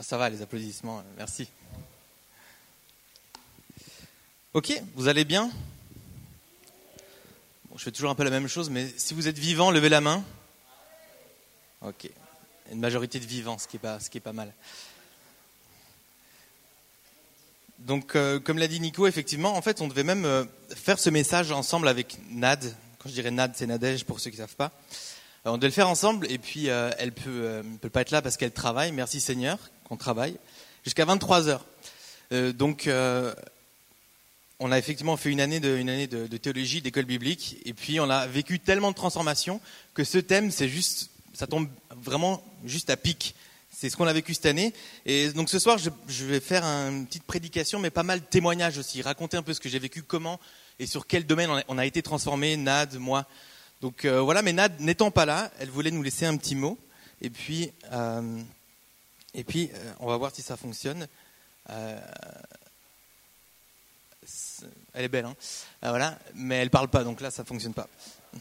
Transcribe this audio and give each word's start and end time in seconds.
Ah, 0.00 0.02
ça 0.02 0.16
va, 0.16 0.30
les 0.30 0.40
applaudissements, 0.40 1.04
merci. 1.18 1.46
Ok, 4.54 4.72
vous 4.94 5.08
allez 5.08 5.26
bien? 5.26 5.50
Je 7.76 7.82
fais 7.82 7.90
toujours 7.90 8.08
un 8.08 8.14
peu 8.14 8.24
la 8.24 8.30
même 8.30 8.48
chose, 8.48 8.70
mais 8.70 8.88
si 8.96 9.12
vous 9.12 9.28
êtes 9.28 9.36
vivant, 9.36 9.70
levez 9.70 9.90
la 9.90 10.00
main. 10.00 10.24
Ok, 11.82 12.08
une 12.72 12.80
majorité 12.80 13.20
de 13.20 13.26
vivants, 13.26 13.58
ce 13.58 13.68
qui 13.68 13.76
est 13.76 14.20
pas, 14.20 14.32
mal. 14.32 14.54
Donc, 17.80 18.16
euh, 18.16 18.40
comme 18.40 18.56
l'a 18.56 18.68
dit 18.68 18.80
Nico, 18.80 19.06
effectivement, 19.06 19.54
en 19.54 19.60
fait, 19.60 19.82
on 19.82 19.88
devait 19.88 20.02
même 20.02 20.24
euh, 20.24 20.46
faire 20.74 20.98
ce 20.98 21.10
message 21.10 21.52
ensemble 21.52 21.88
avec 21.88 22.16
Nad. 22.30 22.74
Quand 23.00 23.10
je 23.10 23.14
dirais 23.14 23.30
Nad, 23.30 23.52
c'est 23.54 23.66
Nadège 23.66 24.06
pour 24.06 24.18
ceux 24.18 24.30
qui 24.30 24.38
ne 24.38 24.46
savent 24.46 24.56
pas. 24.56 24.72
Euh, 25.44 25.50
on 25.50 25.58
devait 25.58 25.68
le 25.68 25.74
faire 25.74 25.90
ensemble, 25.90 26.26
et 26.30 26.38
puis 26.38 26.68
elle 26.68 27.12
peut, 27.12 27.62
peut 27.82 27.90
pas 27.90 28.00
être 28.00 28.12
là 28.12 28.22
parce 28.22 28.38
qu'elle 28.38 28.52
travaille. 28.52 28.92
Merci 28.92 29.20
Seigneur 29.20 29.58
qu'on 29.90 29.98
travaille 29.98 30.38
jusqu'à 30.84 31.04
23 31.04 31.48
heures. 31.48 31.66
donc, 32.54 32.88
on 34.60 34.70
a 34.70 34.78
effectivement 34.78 35.16
fait 35.16 35.30
une 35.30 35.40
année 35.40 35.58
de, 35.58 36.36
théologie, 36.36 36.82
d'école 36.82 37.06
biblique, 37.06 37.56
et 37.64 37.72
puis 37.72 37.98
on 37.98 38.08
a 38.08 38.26
vécu 38.26 38.60
tellement 38.60 38.90
de 38.90 38.96
transformations 38.96 39.60
que 39.94 40.04
ce 40.04 40.18
thème, 40.18 40.50
c'est 40.50 40.68
juste, 40.68 41.10
ça 41.32 41.46
tombe 41.46 41.68
vraiment 41.96 42.44
juste 42.64 42.90
à 42.90 42.96
pic. 42.96 43.34
C'est 43.72 43.88
ce 43.88 43.96
qu'on 43.96 44.06
a 44.06 44.12
vécu 44.12 44.34
cette 44.34 44.46
année. 44.46 44.74
Et 45.06 45.30
donc 45.30 45.48
ce 45.48 45.58
soir, 45.58 45.78
je, 45.78 46.24
vais 46.26 46.40
faire 46.40 46.64
une 46.64 47.06
petite 47.06 47.22
prédication, 47.22 47.78
mais 47.78 47.88
pas 47.88 48.02
mal 48.02 48.20
de 48.20 48.24
témoignages 48.26 48.76
aussi, 48.76 49.00
raconter 49.00 49.38
un 49.38 49.42
peu 49.42 49.54
ce 49.54 49.60
que 49.60 49.70
j'ai 49.70 49.78
vécu, 49.78 50.02
comment 50.02 50.38
et 50.78 50.86
sur 50.86 51.06
quel 51.06 51.26
domaine 51.26 51.50
on 51.68 51.78
a, 51.78 51.86
été 51.86 52.02
transformé, 52.02 52.56
Nad, 52.56 52.98
moi. 52.98 53.26
Donc 53.80 54.04
euh, 54.04 54.20
voilà, 54.20 54.42
mais 54.42 54.52
Nad 54.52 54.80
n'étant 54.80 55.10
pas 55.10 55.24
là, 55.24 55.50
elle 55.58 55.70
voulait 55.70 55.90
nous 55.90 56.02
laisser 56.02 56.26
un 56.26 56.36
petit 56.36 56.54
mot. 56.54 56.78
Et 57.22 57.30
puis, 57.30 57.70
euh, 57.92 58.40
et 59.34 59.44
puis 59.44 59.70
euh, 59.72 59.92
on 60.00 60.06
va 60.06 60.16
voir 60.16 60.34
si 60.34 60.42
ça 60.42 60.56
fonctionne. 60.56 61.06
elle 61.68 62.00
est 64.94 65.08
belle, 65.08 65.26
hein 65.26 65.36
voilà, 65.82 66.18
mais 66.34 66.56
elle 66.56 66.70
parle 66.70 66.88
pas, 66.88 67.04
donc 67.04 67.20
là 67.20 67.30
ça 67.30 67.44
fonctionne 67.44 67.74
pas. 67.74 67.88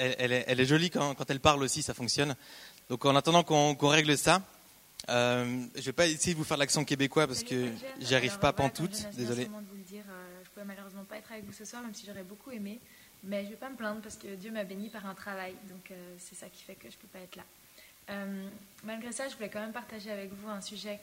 Elle, 0.00 0.30
est, 0.32 0.64
jolie 0.64 0.90
quand, 0.90 1.28
elle 1.28 1.40
parle 1.40 1.60
aussi, 1.60 1.82
ça 1.82 1.92
fonctionne. 1.92 2.36
Donc 2.88 3.04
en 3.04 3.16
attendant 3.16 3.42
qu'on 3.42 3.88
règle 3.88 4.16
ça, 4.16 4.42
euh, 5.08 5.64
je 5.74 5.82
vais 5.82 5.92
pas 5.92 6.06
essayer 6.06 6.34
de 6.34 6.38
vous 6.38 6.44
faire 6.44 6.56
l'accent 6.56 6.84
québécois 6.84 7.26
parce 7.26 7.42
que 7.42 7.70
j'y 8.00 8.14
arrive 8.14 8.38
pas 8.38 8.52
pantoute. 8.52 9.06
Désolé. 9.14 9.46
De 9.46 9.50
vous 9.50 9.76
le 9.76 9.82
dire, 9.82 10.04
euh, 10.08 10.40
je 10.44 10.50
pouvais 10.50 10.66
malheureusement 10.66 11.04
pas 11.04 11.16
être 11.16 11.32
avec 11.32 11.44
vous 11.44 11.52
ce 11.52 11.64
soir, 11.64 11.82
même 11.82 11.94
si 11.94 12.06
j'aurais 12.06 12.24
beaucoup 12.24 12.50
aimé. 12.50 12.80
Mais 13.24 13.44
je 13.44 13.50
vais 13.50 13.56
pas 13.56 13.70
me 13.70 13.76
plaindre 13.76 14.00
parce 14.00 14.16
que 14.16 14.34
Dieu 14.36 14.50
m'a 14.50 14.64
béni 14.64 14.90
par 14.90 15.06
un 15.06 15.14
travail. 15.14 15.54
Donc 15.68 15.90
euh, 15.90 16.14
c'est 16.18 16.34
ça 16.34 16.46
qui 16.48 16.62
fait 16.62 16.74
que 16.74 16.90
je 16.90 16.96
peux 16.96 17.08
pas 17.08 17.20
être 17.20 17.36
là. 17.36 17.44
Malgré 18.84 19.12
ça, 19.12 19.28
je 19.28 19.34
voulais 19.34 19.50
quand 19.50 19.60
même 19.60 19.72
partager 19.72 20.10
avec 20.10 20.32
vous 20.32 20.48
un 20.48 20.60
sujet 20.60 21.00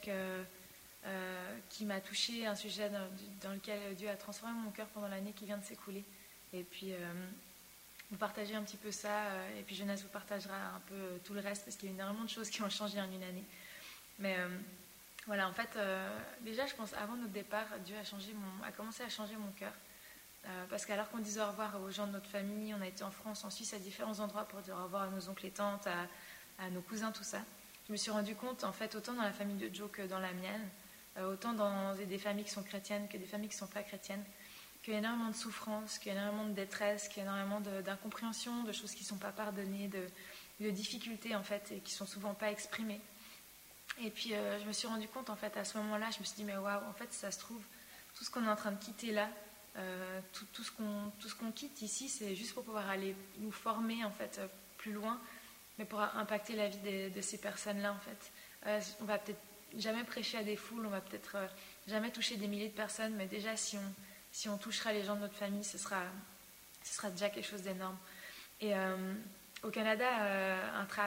qui 1.68 1.84
m'a 1.84 2.00
touché, 2.00 2.46
un 2.46 2.54
sujet 2.54 2.90
dans, 3.42 3.52
lequel 3.52 3.94
Dieu 3.96 4.08
a 4.08 4.16
transformé 4.16 4.54
mon 4.58 4.70
cœur 4.70 4.86
pendant 4.88 5.08
l'année 5.08 5.32
qui 5.32 5.44
vient 5.44 5.58
de 5.58 5.64
s'écouler. 5.64 6.04
Et 6.52 6.62
puis 6.62 6.94
vous 8.10 8.16
partagez 8.16 8.54
un 8.54 8.62
petit 8.62 8.76
peu 8.76 8.92
ça, 8.92 9.24
euh, 9.24 9.58
et 9.58 9.62
puis 9.62 9.74
Jeunesse 9.74 10.02
vous 10.02 10.08
partagera 10.08 10.54
un 10.54 10.80
peu 10.86 10.94
euh, 10.94 11.18
tout 11.24 11.34
le 11.34 11.40
reste, 11.40 11.64
parce 11.64 11.76
qu'il 11.76 11.88
y 11.88 11.92
a 11.92 11.94
énormément 11.94 12.24
de 12.24 12.30
choses 12.30 12.50
qui 12.50 12.62
ont 12.62 12.70
changé 12.70 13.00
en 13.00 13.10
une 13.10 13.22
année. 13.22 13.44
Mais 14.18 14.36
euh, 14.38 14.48
voilà, 15.26 15.48
en 15.48 15.52
fait, 15.52 15.76
déjà, 16.42 16.66
je 16.66 16.74
pense, 16.74 16.94
avant 16.94 17.16
notre 17.16 17.32
départ, 17.32 17.66
Dieu 17.84 17.96
a, 17.96 18.66
a 18.66 18.72
commencé 18.72 19.02
à 19.02 19.08
changer 19.08 19.34
mon 19.34 19.50
cœur. 19.50 19.72
parce 20.70 20.86
qu'alors 20.86 21.10
qu'on 21.10 21.18
disait 21.18 21.40
au 21.40 21.48
revoir 21.48 21.82
aux 21.82 21.90
gens 21.90 22.06
de 22.06 22.12
notre 22.12 22.30
famille, 22.30 22.72
on 22.74 22.80
a 22.80 22.86
été 22.86 23.02
en 23.02 23.10
France, 23.10 23.44
en 23.44 23.50
Suisse, 23.50 23.74
à 23.74 23.80
différents 23.80 24.20
endroits 24.20 24.44
pour 24.44 24.60
dire 24.60 24.76
au 24.76 24.84
revoir 24.84 25.02
à 25.02 25.08
nos 25.08 25.28
oncles 25.28 25.46
et 25.46 25.50
tantes, 25.50 25.88
à, 25.88 26.06
nos 26.70 26.80
cousins, 26.80 27.12
tout 27.12 27.24
ça. 27.24 27.42
Je 27.86 27.92
me 27.92 27.96
suis 27.96 28.10
rendu 28.10 28.34
compte, 28.34 28.64
en 28.64 28.72
fait, 28.72 28.94
autant 28.94 29.12
dans 29.12 29.22
la 29.22 29.32
famille 29.32 29.56
de 29.56 29.74
Joe 29.74 29.90
que 29.90 30.02
dans 30.02 30.18
la 30.18 30.32
mienne, 30.32 30.68
autant 31.22 31.52
dans 31.52 31.94
des 31.94 32.18
familles 32.18 32.44
qui 32.44 32.50
sont 32.50 32.62
chrétiennes 32.62 33.08
que 33.08 33.16
des 33.16 33.26
familles 33.26 33.48
qui 33.48 33.54
ne 33.54 33.60
sont 33.60 33.66
pas 33.66 33.82
chrétiennes, 33.82 34.24
qu'il 34.86 34.92
y 34.92 34.96
a 34.96 35.00
énormément 35.00 35.30
de 35.30 35.34
souffrance, 35.34 35.98
qu'il 35.98 36.12
y 36.12 36.16
a 36.16 36.20
énormément 36.20 36.48
de 36.48 36.54
détresse, 36.54 37.08
qu'il 37.08 37.24
y 37.24 37.26
a 37.26 37.28
énormément 37.28 37.60
d'incompréhension, 37.60 38.62
de, 38.62 38.70
choses 38.70 38.92
qui 38.92 39.02
ne 39.02 39.08
sont 39.08 39.16
pas 39.16 39.32
pardonnées, 39.32 39.88
de, 39.88 40.70
difficultés 40.70 41.34
en 41.34 41.42
fait, 41.42 41.72
et 41.72 41.80
qui 41.80 41.92
sont 41.92 42.06
souvent 42.06 42.34
pas 42.34 42.52
exprimées. 42.52 43.00
Et 44.00 44.10
puis 44.10 44.32
euh, 44.32 44.60
je 44.60 44.64
me 44.64 44.72
suis 44.72 44.86
rendu 44.86 45.08
compte 45.08 45.28
en 45.28 45.34
fait 45.34 45.56
à 45.56 45.64
ce 45.64 45.76
moment-là, 45.78 46.10
je 46.12 46.20
me 46.20 46.24
suis 46.24 46.36
dit 46.36 46.44
mais 46.44 46.56
waouh, 46.56 46.84
en 46.88 46.92
fait 46.92 47.12
ça 47.12 47.32
se 47.32 47.38
trouve 47.40 47.62
tout 48.14 48.22
ce 48.22 48.30
qu'on 48.30 48.44
est 48.44 48.48
en 48.48 48.54
train 48.54 48.70
de 48.70 48.78
quitter 48.78 49.10
là, 49.10 49.28
euh, 49.76 50.20
tout, 50.32 50.62
ce 50.62 50.70
qu'on 51.34 51.50
quitte 51.50 51.82
ici, 51.82 52.08
c'est 52.08 52.36
juste 52.36 52.54
pour 52.54 52.62
pouvoir 52.62 52.88
aller 52.88 53.16
nous 53.38 53.50
former 53.50 54.04
en 54.04 54.12
fait 54.12 54.38
euh, 54.38 54.46
plus 54.78 54.92
loin, 54.92 55.20
mais 55.78 55.84
pour 55.84 56.00
impacter 56.00 56.54
la 56.56 56.68
vie 56.68 57.10
de, 57.10 57.20
ces 57.20 57.38
personnes-là 57.38 57.92
en 57.92 57.98
fait. 57.98 58.96
on 59.00 59.04
va 59.04 59.18
peut-être 59.18 59.40
jamais 59.76 60.04
prêcher 60.04 60.38
à 60.38 60.42
des 60.42 60.56
foules, 60.56 60.86
on 60.86 60.90
va 60.90 61.00
peut-être 61.00 61.36
jamais 61.86 62.10
toucher 62.10 62.36
des 62.36 62.46
milliers 62.46 62.68
de 62.68 62.74
personnes, 62.74 63.14
mais 63.14 63.26
déjà 63.26 63.56
si 63.56 63.76
on 63.76 63.94
si 64.36 64.50
on 64.50 64.58
touchera 64.58 64.92
les 64.92 65.02
gens 65.02 65.14
de 65.14 65.20
notre 65.20 65.34
famille, 65.34 65.64
ce 65.64 65.78
sera, 65.78 66.02
ce 66.82 66.94
sera 66.94 67.08
déjà 67.08 67.30
quelque 67.30 67.48
chose 67.48 67.62
d'énorme. 67.62 67.96
Et 68.60 68.74
euh, 68.74 69.14
au 69.62 69.70
Canada, 69.70 70.04
euh, 70.24 70.60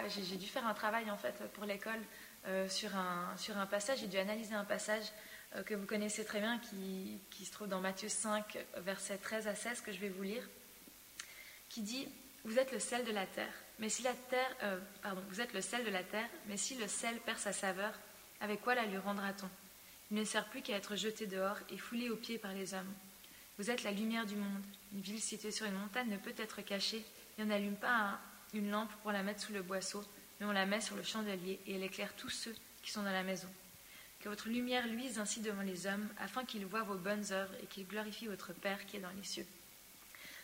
j'ai 0.08 0.38
dû 0.38 0.48
faire 0.48 0.66
un 0.66 0.74
travail 0.74 1.12
en 1.12 1.18
fait 1.18 1.36
pour 1.54 1.66
l'école 1.66 2.00
euh, 2.48 2.68
sur, 2.68 2.96
un, 2.96 3.38
sur 3.38 3.56
un 3.56 3.68
passage. 3.68 4.00
J'ai 4.00 4.08
dû 4.08 4.18
analyser 4.18 4.56
un 4.56 4.66
passage 4.66 5.04
que 5.68 5.76
vous 5.76 5.86
connaissez 5.86 6.26
très 6.26 6.40
bien, 6.40 6.58
qui, 6.58 7.20
qui, 7.30 7.46
se 7.46 7.52
trouve 7.52 7.68
dans 7.68 7.82
Matthieu 7.82 8.10
5, 8.10 8.58
versets 8.78 9.18
13 9.18 9.48
à 9.48 9.54
16, 9.54 9.82
que 9.82 9.92
je 9.92 10.00
vais 10.00 10.10
vous 10.10 10.24
lire, 10.24 10.48
qui 11.70 11.82
dit 11.82 12.08
Vous 12.46 12.58
êtes 12.58 12.72
le 12.72 12.80
sel 12.80 13.04
de 13.06 13.12
la 13.12 13.28
terre, 13.28 13.54
mais 13.80 13.90
si 13.90 14.04
la 14.04 14.14
terre, 14.14 14.56
pardon, 15.02 15.22
vous 15.30 15.42
êtes 15.42 15.54
le 15.54 15.62
sel 15.62 15.86
de 15.86 15.90
la 15.90 16.04
terre, 16.04 16.30
mais 16.48 16.58
si 16.58 16.76
le 16.76 16.88
sel 16.88 17.18
perd 17.20 17.40
sa 17.40 17.54
saveur, 17.54 17.94
avec 18.42 18.62
quoi 18.62 18.76
la 18.76 18.86
lui 18.86 18.98
rendra-t-on? 18.98 19.50
Il 20.12 20.18
ne 20.18 20.24
sert 20.24 20.50
plus 20.50 20.62
qu'à 20.62 20.76
être 20.76 20.96
jeté 20.96 21.28
dehors 21.28 21.58
et 21.70 21.78
foulé 21.78 22.10
aux 22.10 22.16
pieds 22.16 22.38
par 22.38 22.54
les 22.54 22.74
hommes. 22.74 22.94
Vous 23.58 23.70
êtes 23.70 23.84
la 23.84 23.92
lumière 23.92 24.26
du 24.26 24.36
monde. 24.36 24.64
Une 24.94 25.02
ville 25.02 25.22
située 25.22 25.52
sur 25.52 25.66
une 25.66 25.78
montagne 25.78 26.10
ne 26.10 26.18
peut 26.18 26.34
être 26.38 26.62
cachée 26.62 27.06
et 27.38 27.44
on 27.44 27.46
n'allume 27.46 27.76
pas 27.76 28.20
une 28.54 28.72
lampe 28.72 28.92
pour 29.04 29.12
la 29.12 29.22
mettre 29.22 29.42
sous 29.42 29.54
le 29.54 29.62
boisseau, 29.62 30.04
mais 30.40 30.46
on 30.46 30.52
la 30.52 30.66
met 30.66 30.82
sur 30.82 30.96
le 30.96 31.04
chandelier 31.04 31.60
et 31.68 31.76
elle 31.76 31.84
éclaire 31.84 32.14
tous 32.16 32.30
ceux 32.30 32.56
qui 32.82 32.92
sont 32.92 33.04
dans 33.04 33.12
la 33.12 33.24
maison. 33.24 33.50
Que 34.20 34.30
votre 34.30 34.50
lumière 34.50 34.88
luise 34.88 35.20
ainsi 35.20 35.42
devant 35.42 35.62
les 35.62 35.86
hommes, 35.86 36.10
afin 36.20 36.44
qu'ils 36.44 36.66
voient 36.66 36.84
vos 36.84 36.96
bonnes 36.96 37.32
œuvres 37.32 37.54
et 37.62 37.68
qu'ils 37.68 37.88
glorifient 37.88 38.28
votre 38.28 38.54
Père 38.54 38.86
qui 38.86 38.98
est 38.98 39.02
dans 39.02 39.12
les 39.16 39.24
cieux. 39.24 39.46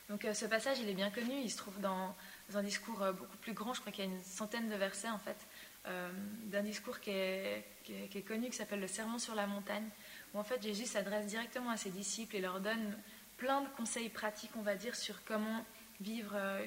Donc 0.10 0.26
euh, 0.26 0.34
ce 0.34 0.46
passage, 0.46 0.80
il 0.80 0.88
est 0.88 0.94
bien 0.94 1.10
connu, 1.10 1.34
il 1.42 1.50
se 1.50 1.58
trouve 1.58 1.80
dans, 1.80 2.16
un 2.54 2.64
discours 2.64 3.02
euh, 3.02 3.12
beaucoup 3.12 3.38
plus 3.38 3.54
grand, 3.54 3.74
je 3.74 3.82
crois 3.82 3.92
qu'il 3.92 4.06
y 4.06 4.08
a 4.08 4.12
une 4.12 4.24
centaine 4.24 4.70
de 4.70 4.76
versets 4.76 5.10
en 5.10 5.20
fait, 5.20 5.38
euh, 5.88 6.10
d'un 6.46 6.64
discours 6.64 7.00
qui 7.00 7.10
est, 7.10 7.66
qui 7.84 7.94
est, 7.94 8.28
connu, 8.28 8.50
qui 8.50 8.56
s'appelle 8.56 8.80
le 8.80 8.88
Sermon 8.88 9.18
sur 9.18 9.36
la 9.36 9.48
montagne, 9.48 9.88
où 10.34 10.40
en 10.40 10.44
fait 10.44 10.62
Jésus 10.62 10.86
s'adresse 10.86 11.26
directement 11.26 11.72
à 11.72 11.78
ses 11.78 11.90
disciples 11.90 12.36
et 12.36 12.42
leur 12.42 12.60
donne 12.60 12.98
plein 13.38 13.62
de 13.62 13.68
conseils 13.70 14.10
pratiques, 14.10 14.52
on 14.58 14.62
va 14.62 14.76
dire, 14.76 14.96
sur 14.96 15.24
comment 15.26 15.66
vivre, 16.00 16.34
euh, 16.36 16.66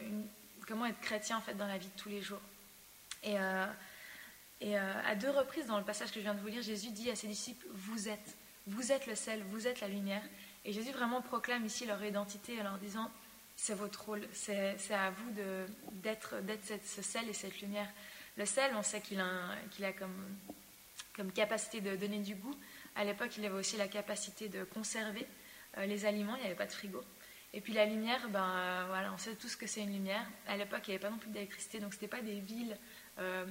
comment 0.66 0.87
être 0.87 1.00
chrétien 1.00 1.39
en 1.39 1.41
fait 1.41 1.55
dans 1.55 1.66
la 1.66 1.78
vie 1.78 1.89
de 1.89 2.00
tous 2.00 2.09
les 2.09 2.22
jours. 2.22 2.43
Et, 3.22 3.37
à 4.77 5.15
deux 5.15 5.31
reprises 5.31 5.66
dans 5.66 5.78
le 5.78 5.84
passage 5.84 6.09
que 6.09 6.16
je 6.16 6.21
viens 6.21 6.34
de 6.34 6.41
vous 6.41 6.49
lire, 6.49 6.62
Jésus 6.62 6.91
dit 6.91 7.10
à 7.10 7.16
ses 7.16 7.28
disciples 7.28 7.66
Vous 7.72 8.09
êtes, 8.09 8.37
vous 8.66 8.91
êtes 8.91 9.06
le 9.06 9.15
sel, 9.15 9.43
vous 9.50 9.66
êtes 9.66 9.81
la 9.81 9.89
lumière. 9.89 10.22
Et 10.65 10.72
Jésus 10.72 10.91
vraiment 10.91 11.22
proclame 11.22 11.65
ici 11.65 11.87
leur 11.87 12.05
identité 12.05 12.60
en 12.60 12.65
leur 12.65 12.78
disant 12.78 13.10
C'est 13.60 13.74
votre 13.74 14.04
rôle, 14.06 14.22
c'est 14.32 14.94
à 14.94 15.10
vous 15.10 15.30
d'être 15.94 16.36
ce 16.84 17.02
sel 17.02 17.28
et 17.28 17.32
cette 17.32 17.60
lumière. 17.60 17.88
Le 18.36 18.46
sel, 18.46 18.70
on 18.76 18.84
sait 18.84 19.00
qu'il 19.00 19.19
a, 19.19 19.56
qu'il 19.72 19.84
a 19.84 19.92
comme, 19.92 20.36
comme 21.16 21.32
capacité 21.32 21.80
de 21.80 21.97
donner 21.97 22.20
du 22.20 22.36
goût, 22.36 22.54
à 22.94 23.04
l'époque, 23.04 23.36
il 23.36 23.44
avait 23.47 23.54
aussi 23.54 23.76
la 23.76 23.86
capacité 23.86 24.48
de 24.48 24.64
conserver 24.64 25.26
euh, 25.76 25.86
les 25.86 26.04
aliments, 26.04 26.34
il 26.36 26.41
n'y 26.41 26.47
avait 26.47 26.56
pas 26.56 26.66
de 26.66 26.72
frigo. 26.72 27.00
Et 27.52 27.60
puis 27.60 27.72
la 27.72 27.84
lumière, 27.84 28.28
ben, 28.28 28.44
euh, 28.44 28.84
voilà, 28.88 29.12
on 29.12 29.18
sait 29.18 29.34
tous 29.36 29.56
que 29.56 29.66
c'est 29.66 29.82
une 29.82 29.92
lumière. 29.92 30.24
À 30.47 30.56
l'époque, 30.56 30.80
il 30.86 30.91
n'y 30.91 30.94
avait 30.97 31.02
pas 31.04 31.10
non 31.10 31.18
plus 31.18 31.30
d'électricité, 31.30 31.78
donc 31.78 31.94
ce 31.94 31.98
n'était 31.98 32.08
pas 32.08 32.22
des 32.22 32.41
villes. 32.41 32.76
Euh, 33.18 33.47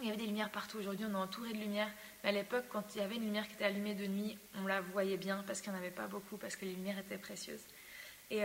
il 0.00 0.06
y 0.06 0.08
avait 0.08 0.18
des 0.18 0.26
lumières 0.26 0.50
partout. 0.50 0.78
Aujourd'hui, 0.78 1.06
on 1.08 1.12
est 1.12 1.22
entouré 1.22 1.52
de 1.52 1.58
lumière. 1.58 1.88
Mais 2.22 2.30
à 2.30 2.32
l'époque, 2.32 2.64
quand 2.68 2.94
il 2.94 2.98
y 2.98 3.04
avait 3.04 3.16
une 3.16 3.24
lumière 3.24 3.46
qui 3.46 3.54
était 3.54 3.64
allumée 3.64 3.94
de 3.94 4.06
nuit, 4.06 4.36
on 4.56 4.66
la 4.66 4.80
voyait 4.80 5.16
bien 5.16 5.42
parce 5.46 5.60
qu'il 5.60 5.72
n'y 5.72 5.78
en 5.78 5.80
avait 5.80 5.90
pas 5.90 6.06
beaucoup, 6.06 6.36
parce 6.36 6.56
que 6.56 6.64
les 6.64 6.72
lumières 6.72 6.98
étaient 6.98 7.16
précieuses. 7.16 7.64
Et 8.30 8.42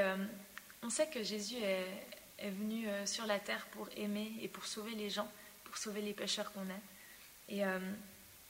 on 0.84 0.90
sait 0.90 1.08
que 1.08 1.24
Jésus 1.24 1.58
est, 1.58 2.50
venu 2.52 2.88
sur 3.06 3.26
la 3.26 3.38
terre 3.38 3.66
pour 3.72 3.90
aimer 3.98 4.32
et 4.42 4.48
pour 4.48 4.66
sauver 4.66 4.96
les 4.96 5.10
gens, 5.10 5.30
pour 5.66 5.78
sauver 5.78 6.02
les 6.02 6.14
pécheurs 6.14 6.54
qu'on 6.54 6.66
est. 6.70 7.54
Et 7.56 7.64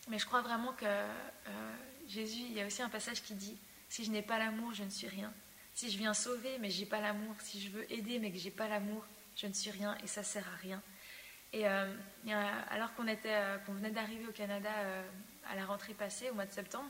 mais 0.10 0.18
je 0.18 0.26
crois 0.26 0.42
vraiment 0.42 0.74
que 0.74 0.86
euh, 0.86 1.76
Jésus, 2.08 2.42
il 2.50 2.54
y 2.54 2.62
a 2.62 2.66
aussi 2.66 2.82
un 2.82 2.90
passage 2.90 3.22
qui 3.22 3.36
dit 3.36 3.58
Si 3.90 4.04
je 4.04 4.12
n'ai 4.12 4.24
pas 4.24 4.40
l'amour, 4.40 4.74
je 4.74 4.84
ne 4.84 4.90
suis 4.90 5.08
rien. 5.08 5.32
Si 5.76 5.92
je 5.92 5.98
viens 5.98 6.14
sauver, 6.14 6.58
mais 6.60 6.72
je 6.72 6.80
n'ai 6.82 6.88
pas 6.88 7.00
l'amour. 7.00 7.36
Si 7.40 7.62
je 7.62 7.70
veux 7.70 7.92
aider, 7.94 8.20
mais 8.20 8.32
que 8.32 8.38
je 8.38 8.46
n'ai 8.46 8.52
pas 8.52 8.68
l'amour, 8.68 9.06
je 9.36 9.48
ne 9.48 9.54
suis 9.54 9.72
rien 9.72 9.96
et 10.04 10.08
ça 10.08 10.24
sert 10.24 10.48
à 10.48 10.56
rien. 10.58 10.82
Et 11.54 11.68
euh, 11.68 11.94
alors 12.70 12.94
qu'on 12.96 13.08
euh, 13.08 13.58
venait 13.68 13.92
d'arriver 13.92 14.26
au 14.28 14.32
Canada 14.32 14.72
à 15.48 15.56
la 15.56 15.66
rentrée 15.66 15.94
passée, 15.94 16.30
au 16.32 16.34
mois 16.34 16.46
de 16.46 16.52
septembre, 16.52 16.90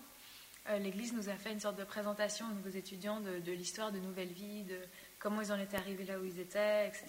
l'Église 0.79 1.13
nous 1.13 1.29
a 1.29 1.35
fait 1.35 1.51
une 1.51 1.59
sorte 1.59 1.77
de 1.77 1.83
présentation 1.83 2.45
aux 2.45 2.53
nouveaux 2.53 2.77
étudiants 2.77 3.21
de, 3.21 3.39
de 3.39 3.51
l'histoire 3.51 3.91
de 3.91 3.99
Nouvelle 3.99 4.31
Vie, 4.31 4.63
de 4.63 4.79
comment 5.19 5.41
ils 5.41 5.51
en 5.51 5.59
étaient 5.59 5.77
arrivés 5.77 6.05
là 6.05 6.17
où 6.17 6.25
ils 6.25 6.39
étaient, 6.39 6.87
etc. 6.87 7.07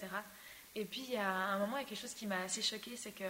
Et 0.75 0.85
puis, 0.85 1.01
il 1.07 1.13
y 1.13 1.17
a 1.17 1.29
un 1.29 1.59
moment, 1.59 1.77
il 1.77 1.83
y 1.83 1.85
a 1.85 1.87
quelque 1.87 2.01
chose 2.01 2.13
qui 2.13 2.27
m'a 2.27 2.41
assez 2.41 2.61
choqué, 2.61 2.95
c'est 2.95 3.11
que 3.11 3.23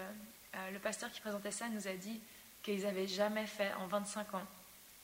le 0.71 0.79
pasteur 0.79 1.11
qui 1.11 1.21
présentait 1.21 1.51
ça 1.51 1.69
nous 1.69 1.87
a 1.87 1.93
dit 1.93 2.19
qu'ils 2.61 2.83
n'avaient 2.83 3.07
jamais 3.07 3.45
fait 3.45 3.73
en 3.73 3.87
25 3.87 4.33
ans 4.35 4.45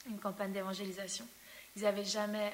une 0.10 0.20
campagne 0.20 0.52
d'évangélisation. 0.52 1.26
Ils 1.76 1.84
n'avaient 1.84 2.06
jamais 2.06 2.54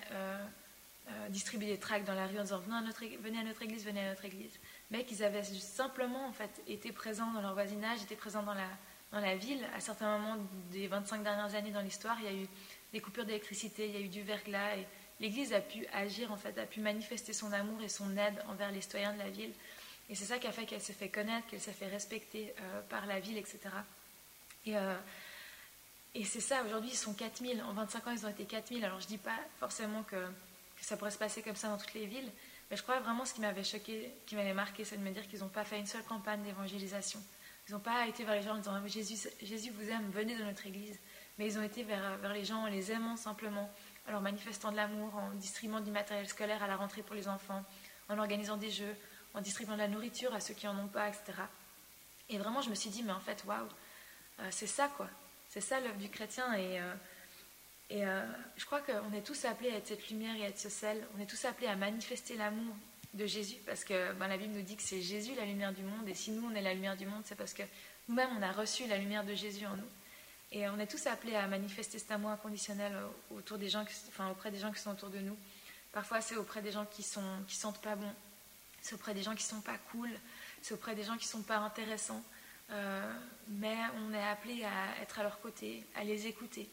distribué 1.29 1.67
des 1.67 1.77
tracts 1.77 2.05
dans 2.05 2.13
la 2.13 2.27
rue 2.27 2.39
en 2.39 2.43
disant 2.43 2.59
venez 2.59 2.77
à 2.77 2.81
notre, 2.81 3.03
venez 3.21 3.39
à 3.39 3.43
notre 3.43 3.61
église, 3.61 3.85
venez 3.85 4.01
à 4.01 4.09
notre 4.09 4.25
église. 4.25 4.59
Mais 4.91 5.03
qu'ils 5.03 5.23
avaient 5.23 5.43
simplement 5.43 6.27
en 6.27 6.33
fait, 6.33 6.61
été 6.67 6.91
présents 6.91 7.31
dans 7.31 7.41
leur 7.41 7.53
voisinage, 7.53 8.01
étaient 8.03 8.15
présents 8.15 8.43
dans 8.43 8.53
la, 8.53 9.35
ville. 9.35 9.63
À 9.75 9.79
certains 9.79 10.17
moments 10.17 10.37
des 10.71 10.87
25 10.87 11.23
dernières 11.23 11.53
années 11.55 11.71
dans 11.71 11.81
l'histoire, 11.81 12.17
il 12.19 12.25
y 12.25 12.27
a 12.27 12.33
eu 12.33 12.47
des 12.91 12.99
coupures 12.99 13.25
d'électricité, 13.25 13.87
il 13.87 13.93
y 13.93 13.97
a 13.97 14.01
eu 14.01 14.09
du 14.09 14.21
verglas. 14.21 14.75
l'Église 15.23 15.53
a 15.53 15.61
pu 15.61 15.87
agir, 15.93 16.33
en 16.33 16.37
fait, 16.37 16.57
a 16.57 16.65
pu 16.65 16.81
manifester 16.81 17.31
son 17.31 17.53
amour 17.53 17.81
et 17.81 17.87
son 17.87 18.17
aide 18.17 18.43
envers 18.49 18.71
les 18.73 18.81
citoyens 18.81 19.13
de 19.13 19.19
la 19.19 19.29
ville. 19.29 19.53
Et 20.09 20.15
c'est 20.15 20.25
ça 20.25 20.37
qui 20.37 20.47
a 20.47 20.51
fait 20.51 20.65
qu'elle 20.65 20.81
s'est 20.81 20.91
fait 20.91 21.07
connaître, 21.07 21.47
qu'elle 21.47 21.61
s'est 21.61 21.71
fait 21.71 21.87
respecter 21.87 22.53
euh, 22.59 22.81
par 22.89 23.05
la 23.05 23.21
ville, 23.21 23.37
etc. 23.37 23.59
Et, 24.65 24.75
euh, 24.75 24.95
et 26.13 26.25
c'est 26.25 26.41
ça, 26.41 26.61
aujourd'hui, 26.65 26.89
ils 26.91 26.97
sont 26.97 27.13
4000. 27.13 27.63
En 27.63 27.71
25 27.71 28.07
ans, 28.07 28.11
ils 28.11 28.25
ont 28.25 28.29
été 28.29 28.43
4000. 28.43 28.83
Alors, 28.83 28.99
je 28.99 29.05
ne 29.05 29.11
dis 29.11 29.17
pas 29.17 29.39
forcément 29.61 30.03
que, 30.03 30.27
ça 30.81 30.97
pourrait 30.97 31.11
se 31.11 31.17
passer 31.17 31.41
comme 31.41 31.55
ça 31.55 31.69
dans 31.69 31.77
toutes 31.77 31.93
les 31.93 32.05
villes, 32.05 32.29
mais 32.69 32.75
je 32.75 32.83
crois 32.83 32.99
vraiment 32.99 33.23
ce 33.23 33.33
qui 33.33 33.39
m'avait 33.39 33.63
choqué, 33.63 34.11
qui 34.25 34.35
m'avait 34.35 34.53
marqué, 34.53 34.83
c'est 34.83 34.97
de 34.97 35.01
me 35.01 35.11
dire 35.11 35.25
qu'ils 35.29 35.39
n'ont 35.39 35.47
pas 35.47 35.63
fait 35.63 35.79
une 35.79 35.87
seule 35.87 36.03
campagne 36.03 36.43
d'évangélisation. 36.43 37.23
Ils 37.69 37.71
n'ont 37.71 37.79
pas 37.79 38.05
été 38.05 38.25
vers 38.25 38.35
les 38.35 38.41
gens 38.41 38.55
en 38.55 38.57
disant 38.57 38.85
Jésus, 38.87 39.29
Jésus 39.41 39.71
vous 39.71 39.89
aime, 39.89 40.11
venez 40.11 40.37
dans 40.37 40.43
notre 40.43 40.67
église. 40.67 40.99
Mais 41.37 41.47
ils 41.47 41.57
ont 41.57 41.63
été 41.63 41.83
vers, 41.83 42.17
vers 42.17 42.33
les 42.33 42.43
gens 42.43 42.63
en 42.63 42.67
les 42.67 42.91
aimant 42.91 43.15
simplement, 43.15 43.71
en 44.07 44.11
leur 44.11 44.21
manifestant 44.21 44.71
de 44.71 44.77
l'amour, 44.77 45.15
en 45.15 45.31
distribuant 45.31 45.79
du 45.79 45.91
matériel 45.91 46.27
scolaire 46.27 46.61
à 46.63 46.67
la 46.67 46.75
rentrée 46.75 47.03
pour 47.03 47.15
les 47.15 47.27
enfants, 47.27 47.63
en 48.09 48.17
organisant 48.17 48.57
des 48.57 48.69
jeux, 48.69 48.95
en 49.33 49.41
distribuant 49.41 49.73
de 49.73 49.79
la 49.79 49.88
nourriture 49.88 50.33
à 50.33 50.39
ceux 50.39 50.53
qui 50.53 50.65
n'en 50.65 50.77
ont 50.77 50.88
pas, 50.88 51.07
etc. 51.07 51.23
Et 52.29 52.38
vraiment, 52.38 52.61
je 52.61 52.69
me 52.69 52.75
suis 52.75 52.89
dit, 52.89 53.03
mais 53.03 53.11
en 53.11 53.19
fait, 53.19 53.44
waouh, 53.45 53.67
euh, 54.39 54.47
c'est 54.51 54.67
ça, 54.67 54.89
quoi. 54.95 55.09
C'est 55.50 55.61
ça 55.61 55.79
l'œuvre 55.79 55.97
du 55.97 56.09
chrétien. 56.09 56.53
Et, 56.53 56.79
euh, 56.79 56.94
et 57.89 58.05
euh, 58.05 58.25
je 58.57 58.65
crois 58.65 58.81
qu'on 58.81 59.13
est 59.13 59.25
tous 59.25 59.45
appelés 59.45 59.71
à 59.71 59.77
être 59.77 59.88
cette 59.88 60.09
lumière 60.09 60.35
et 60.35 60.45
à 60.45 60.50
être 60.50 60.59
ce 60.59 60.69
sel. 60.69 61.05
On 61.17 61.21
est 61.21 61.25
tous 61.25 61.45
appelés 61.45 61.67
à 61.67 61.75
manifester 61.75 62.35
l'amour 62.35 62.75
de 63.13 63.25
Jésus, 63.27 63.57
parce 63.65 63.83
que 63.83 64.13
ben, 64.13 64.27
la 64.27 64.38
Bible 64.38 64.53
nous 64.53 64.63
dit 64.63 64.75
que 64.75 64.81
c'est 64.81 65.01
Jésus 65.01 65.35
la 65.35 65.45
lumière 65.45 65.71
du 65.71 65.83
monde, 65.83 66.07
et 66.07 66.15
si 66.15 66.31
nous 66.31 66.47
on 66.50 66.55
est 66.55 66.61
la 66.61 66.73
lumière 66.73 66.97
du 66.97 67.05
monde, 67.05 67.21
c'est 67.25 67.35
parce 67.35 67.53
que 67.53 67.61
nous-mêmes 68.07 68.29
on 68.38 68.41
a 68.41 68.51
reçu 68.51 68.88
la 68.88 68.97
lumière 68.97 69.23
de 69.23 69.35
Jésus 69.35 69.65
en 69.67 69.77
nous. 69.77 69.89
Et 70.53 70.69
on 70.69 70.77
est 70.77 70.85
tous 70.85 71.07
appelés 71.07 71.35
à 71.35 71.47
manifester 71.47 71.97
cet 71.97 72.11
amour 72.11 72.29
inconditionnel 72.29 72.94
autour 73.31 73.57
des 73.57 73.69
gens, 73.69 73.83
enfin, 74.09 74.29
auprès 74.29 74.51
des 74.51 74.59
gens 74.59 74.71
qui 74.71 74.79
sont 74.79 74.91
autour 74.91 75.09
de 75.09 75.17
nous. 75.17 75.35
Parfois 75.91 76.21
c'est 76.21 76.35
auprès 76.35 76.61
des 76.61 76.71
gens 76.71 76.85
qui 76.85 77.01
sont 77.01 77.44
qui 77.47 77.55
sentent 77.55 77.81
pas 77.81 77.95
bon, 77.95 78.11
c'est 78.81 78.94
auprès 78.94 79.15
des 79.15 79.23
gens 79.23 79.35
qui 79.35 79.44
sont 79.44 79.61
pas 79.61 79.77
cool, 79.91 80.09
c'est 80.61 80.75
auprès 80.75 80.94
des 80.94 81.03
gens 81.03 81.17
qui 81.17 81.25
sont 81.25 81.41
pas 81.41 81.57
intéressants. 81.57 82.23
Euh, 82.71 83.13
mais 83.47 83.75
on 83.97 84.13
est 84.13 84.27
appelé 84.27 84.63
à 84.63 85.01
être 85.01 85.19
à 85.19 85.23
leur 85.23 85.39
côté, 85.41 85.83
à 85.95 86.03
les 86.03 86.27
écouter, 86.27 86.69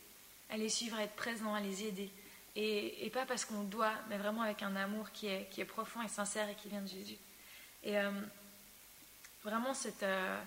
à 0.51 0.59
les 0.59 0.69
suivre, 0.69 0.99
à 0.99 1.03
être 1.03 1.17
présent, 1.17 1.55
à 1.55 1.61
les 1.61 1.85
aider. 1.85 2.11
Et, 2.57 3.11
pas 3.13 3.27
parce 3.27 3.45
qu'on 3.45 3.63
doit, 3.63 3.95
mais 4.09 4.19
vraiment 4.19 4.43
avec 4.43 4.63
un 4.63 4.77
amour 4.77 5.11
qui 5.13 5.27
est, 5.29 5.49
qui 5.51 5.61
est 5.61 5.65
profond 5.65 6.03
et 6.03 6.09
sincère 6.09 6.49
et 6.49 6.55
qui 6.55 6.69
vient 6.69 6.83
de 6.83 6.89
Jésus. 6.89 7.17
Et 7.83 7.99
euh, 7.99 8.11
vraiment, 9.43 9.73
cette, 9.73 10.03
euh, 10.03 10.41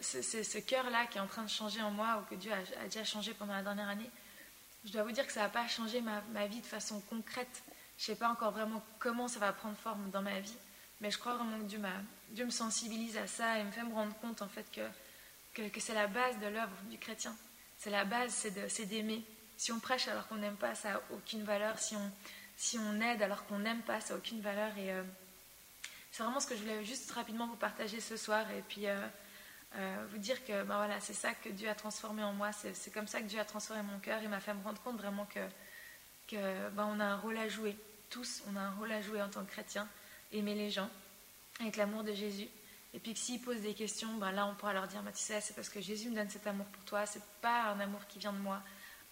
c'est, 0.00 0.22
ce 0.22 0.58
cœur-là 0.58 1.06
qui 1.06 1.18
est 1.18 1.20
en 1.20 1.26
train 1.26 1.42
de 1.42 1.50
changer 1.50 1.82
en 1.82 1.90
moi, 1.90 2.22
ou 2.22 2.30
que 2.30 2.38
Dieu 2.38 2.52
a, 2.52 2.84
déjà 2.84 3.04
changé 3.04 3.34
pendant 3.34 3.54
la 3.54 3.62
dernière 3.62 3.88
année, 3.88 4.10
je 4.84 4.92
dois 4.92 5.02
vous 5.02 5.12
dire 5.12 5.26
que 5.26 5.32
ça 5.32 5.40
n'a 5.40 5.48
pas 5.48 5.66
changé 5.66 6.00
ma, 6.00 6.46
vie 6.46 6.60
de 6.60 6.66
façon 6.66 7.00
concrète. 7.08 7.62
Je 7.98 8.02
ne 8.02 8.06
sais 8.14 8.18
pas 8.18 8.28
encore 8.28 8.52
vraiment 8.52 8.82
comment 8.98 9.28
ça 9.28 9.38
va 9.38 9.52
prendre 9.52 9.76
forme 9.76 10.10
dans 10.10 10.22
ma 10.22 10.40
vie, 10.40 10.56
mais 11.00 11.10
je 11.10 11.18
crois 11.18 11.36
vraiment 11.36 11.58
que 11.58 11.64
Dieu, 11.64 11.80
Dieu 12.30 12.44
me 12.44 12.50
sensibilise 12.50 13.16
à 13.16 13.26
ça 13.26 13.58
et 13.58 13.64
me 13.64 13.70
fait 13.70 13.82
me 13.82 13.94
rendre 13.94 14.14
compte 14.16 14.42
en 14.42 14.48
fait 14.48 14.66
que, 14.72 14.82
que, 15.54 15.68
que 15.68 15.80
c'est 15.80 15.94
la 15.94 16.06
base 16.06 16.38
de 16.38 16.46
l'œuvre 16.46 16.76
du 16.90 16.98
chrétien. 16.98 17.34
C'est 17.78 17.90
la 17.90 18.04
base, 18.04 18.32
c'est 18.68 18.86
d'aimer. 18.86 19.24
Si 19.56 19.72
on 19.72 19.78
prêche 19.78 20.08
alors 20.08 20.26
qu'on 20.28 20.36
n'aime 20.36 20.56
pas, 20.56 20.74
ça 20.74 20.92
n'a 20.92 21.00
aucune 21.12 21.44
valeur. 21.44 21.78
Si 21.78 21.94
on, 21.96 22.12
si 22.56 22.78
on 22.78 23.00
aide 23.00 23.22
alors 23.22 23.46
qu'on 23.46 23.58
n'aime 23.58 23.82
pas, 23.82 24.00
ça 24.00 24.14
n'a 24.14 24.18
aucune 24.18 24.40
valeur. 24.40 24.76
Et 24.78 24.92
euh, 24.92 25.02
c'est 26.10 26.22
vraiment 26.22 26.40
ce 26.40 26.46
que 26.46 26.56
je 26.56 26.60
voulais 26.60 26.84
juste 26.84 27.10
rapidement 27.12 27.46
vous 27.46 27.56
partager 27.56 28.00
ce 28.00 28.16
soir. 28.16 28.50
Et 28.50 28.62
puis 28.62 28.86
euh, 28.86 28.96
euh, 29.76 30.06
vous 30.10 30.18
dire 30.18 30.44
que 30.44 30.62
ben 30.62 30.76
voilà, 30.76 31.00
c'est 31.00 31.14
ça 31.14 31.32
que 31.34 31.48
Dieu 31.48 31.68
a 31.68 31.74
transformé 31.74 32.22
en 32.22 32.32
moi. 32.32 32.50
C'est 32.52 32.92
comme 32.92 33.08
ça 33.08 33.20
que 33.20 33.26
Dieu 33.26 33.40
a 33.40 33.44
transformé 33.44 33.82
mon 33.82 33.98
cœur. 33.98 34.20
Il 34.22 34.28
m'a 34.28 34.40
fait 34.40 34.54
me 34.54 34.62
rendre 34.62 34.80
compte 34.82 34.98
vraiment 34.98 35.26
que, 35.26 35.40
que 36.28 36.70
ben 36.70 36.88
on 36.94 37.00
a 37.00 37.04
un 37.04 37.16
rôle 37.16 37.36
à 37.36 37.48
jouer. 37.48 37.76
Tous, 38.10 38.42
on 38.50 38.56
a 38.56 38.60
un 38.60 38.70
rôle 38.72 38.92
à 38.92 39.02
jouer 39.02 39.20
en 39.20 39.28
tant 39.28 39.44
que 39.44 39.50
chrétien. 39.50 39.88
Aimer 40.32 40.54
les 40.54 40.70
gens 40.70 40.88
avec 41.60 41.76
l'amour 41.76 42.04
de 42.04 42.12
Jésus. 42.12 42.48
Et 42.92 43.00
puis 43.00 43.12
que 43.12 43.18
s'ils 43.18 43.40
posent 43.40 43.62
des 43.62 43.74
questions, 43.74 44.14
ben 44.18 44.30
là 44.30 44.46
on 44.46 44.54
pourra 44.54 44.72
leur 44.72 44.86
dire, 44.86 45.02
tu 45.06 45.20
sais, 45.20 45.40
c'est 45.40 45.54
parce 45.54 45.68
que 45.68 45.80
Jésus 45.80 46.08
me 46.08 46.14
donne 46.14 46.30
cet 46.30 46.46
amour 46.46 46.66
pour 46.66 46.84
toi. 46.84 47.06
C'est 47.06 47.24
pas 47.40 47.70
un 47.72 47.80
amour 47.80 48.06
qui 48.06 48.18
vient 48.18 48.32
de 48.32 48.38
moi. 48.38 48.62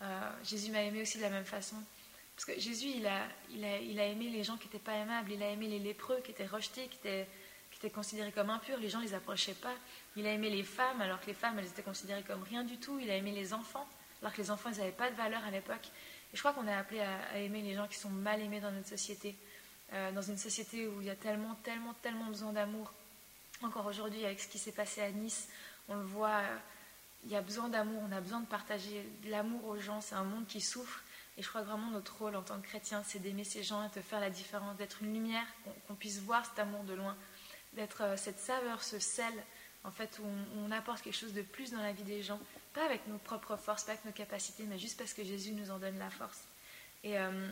Euh, 0.03 0.31
Jésus 0.45 0.71
m'a 0.71 0.83
aimé 0.83 1.03
aussi 1.03 1.19
de 1.19 1.23
la 1.23 1.31
même 1.31 1.45
façon. 1.45 1.77
Parce 2.35 2.45
que 2.45 2.61
Jésus, 2.61 2.89
il 2.97 3.07
a, 3.07 3.27
il 3.51 3.65
a, 3.65 3.79
il 3.79 4.01
a 4.01 4.07
aimé 4.07 4.29
les 4.29 4.43
gens 4.43 4.57
qui 4.57 4.67
n'étaient 4.67 4.79
pas 4.79 4.95
aimables, 4.95 5.33
il 5.33 5.43
a 5.43 5.51
aimé 5.51 5.69
les 5.69 5.79
lépreux 5.79 6.21
qui 6.25 6.31
étaient 6.31 6.47
rejetés, 6.47 6.89
qui 6.89 6.97
étaient, 6.97 7.29
qui 7.83 7.87
étaient 7.89 7.95
considérés 7.95 8.31
comme 8.33 8.51
impurs, 8.51 8.79
les 8.79 8.89
gens 8.89 9.01
ne 9.01 9.05
les 9.05 9.15
approchaient 9.15 9.55
pas. 9.55 9.75
Il 10.17 10.27
a 10.27 10.33
aimé 10.33 10.51
les 10.51 10.63
femmes 10.63 11.01
alors 11.01 11.21
que 11.21 11.27
les 11.27 11.35
femmes, 11.35 11.59
elles 11.59 11.67
étaient 11.67 11.83
considérées 11.83 12.23
comme 12.23 12.43
rien 12.45 12.63
du 12.63 12.79
tout. 12.79 12.99
Il 13.01 13.11
a 13.11 13.17
aimé 13.17 13.33
les 13.33 13.53
enfants 13.53 13.87
alors 14.23 14.33
que 14.33 14.41
les 14.41 14.51
enfants, 14.53 14.71
ils 14.71 14.79
n'avaient 14.79 14.93
pas 14.93 15.11
de 15.11 15.17
valeur 15.17 15.43
à 15.45 15.51
l'époque. 15.51 15.91
Et 16.33 16.37
je 16.37 16.39
crois 16.39 16.53
qu'on 16.53 16.67
est 16.69 16.75
appelé 16.75 17.01
à, 17.01 17.39
aimer 17.39 17.61
les 17.61 17.75
gens 17.75 17.89
qui 17.89 17.97
sont 17.97 18.09
mal 18.09 18.41
aimés 18.41 18.61
dans 18.61 18.71
notre 18.71 18.89
société, 18.89 19.37
euh, 19.93 20.13
dans 20.13 20.23
une 20.23 20.39
société 20.39 20.87
où 20.87 21.01
il 21.01 21.09
y 21.09 21.11
a 21.11 21.17
tellement, 21.17 21.57
tellement, 21.57 21.93
tellement 21.95 22.27
besoin 22.27 22.53
d'amour. 22.53 22.93
Encore 23.63 23.87
aujourd'hui, 23.87 24.25
avec 24.25 24.41
ce 24.41 24.47
qui 24.47 24.59
s'est 24.59 24.73
passé 24.73 25.03
à 25.03 25.11
Nice, 25.11 25.49
on 25.89 25.97
le 25.97 26.05
voit. 26.05 26.39
Euh, 26.39 26.57
il 27.25 27.31
y 27.31 27.37
a 27.37 27.41
besoin 27.41 27.69
d'amour, 27.69 28.03
on 28.09 28.13
a 28.13 28.21
besoin 28.21 28.41
de 28.41 28.47
partager 28.47 29.09
de 29.25 29.31
l'amour 29.31 29.65
aux 29.67 29.79
gens. 29.79 30.01
C'est 30.01 30.15
un 30.15 30.25
monde 30.25 30.47
qui 30.47 30.61
souffre. 30.61 31.03
Et 31.39 31.43
je 31.43 31.49
crois 31.49 31.63
que 31.63 31.67
vraiment 31.67 31.91
notre 31.91 32.17
rôle 32.17 32.37
en 32.37 32.43
tant 32.43 32.61
que 32.61 32.67
chrétien, 32.67 33.03
c'est 33.07 33.21
d'aimer 33.21 33.45
ces 33.45 33.63
gens 33.63 33.85
et 33.85 33.97
de 33.97 34.03
faire 34.03 34.21
la 34.21 34.31
différence, 34.31 34.77
d'être 34.77 35.03
une 35.03 35.15
lumière, 35.15 35.47
qu'on 35.87 35.95
puisse 35.95 36.21
voir 36.21 36.45
cet 36.45 36.59
amour 36.59 36.83
de 36.85 36.95
loin, 36.95 37.17
d'être 37.75 38.03
euh, 38.03 38.17
cette 38.17 38.39
saveur, 38.39 38.83
ce 38.83 38.99
sel, 38.99 39.33
en 39.85 39.91
fait, 39.91 40.19
où 40.23 40.27
on, 40.59 40.71
apporte 40.71 41.03
quelque 41.03 41.17
chose 41.17 41.33
de 41.33 41.43
plus 41.43 41.73
dans 41.73 41.83
la 41.83 41.93
vie 41.93 42.03
des 42.05 42.23
gens. 42.23 42.41
Pas 42.75 42.85
avec 42.85 43.07
nos 43.09 43.19
propres 43.19 43.57
forces, 43.57 43.85
pas 43.85 43.93
avec 43.93 44.05
nos 44.05 44.13
capacités, 44.13 44.65
mais 44.65 44.79
juste 44.79 44.99
parce 44.99 45.13
que 45.13 45.25
Jésus 45.25 45.53
nous 45.53 45.71
en 45.71 45.79
donne 45.79 45.99
la 45.99 46.11
force. 46.11 46.45
Et 47.05 47.19
euh, 47.19 47.51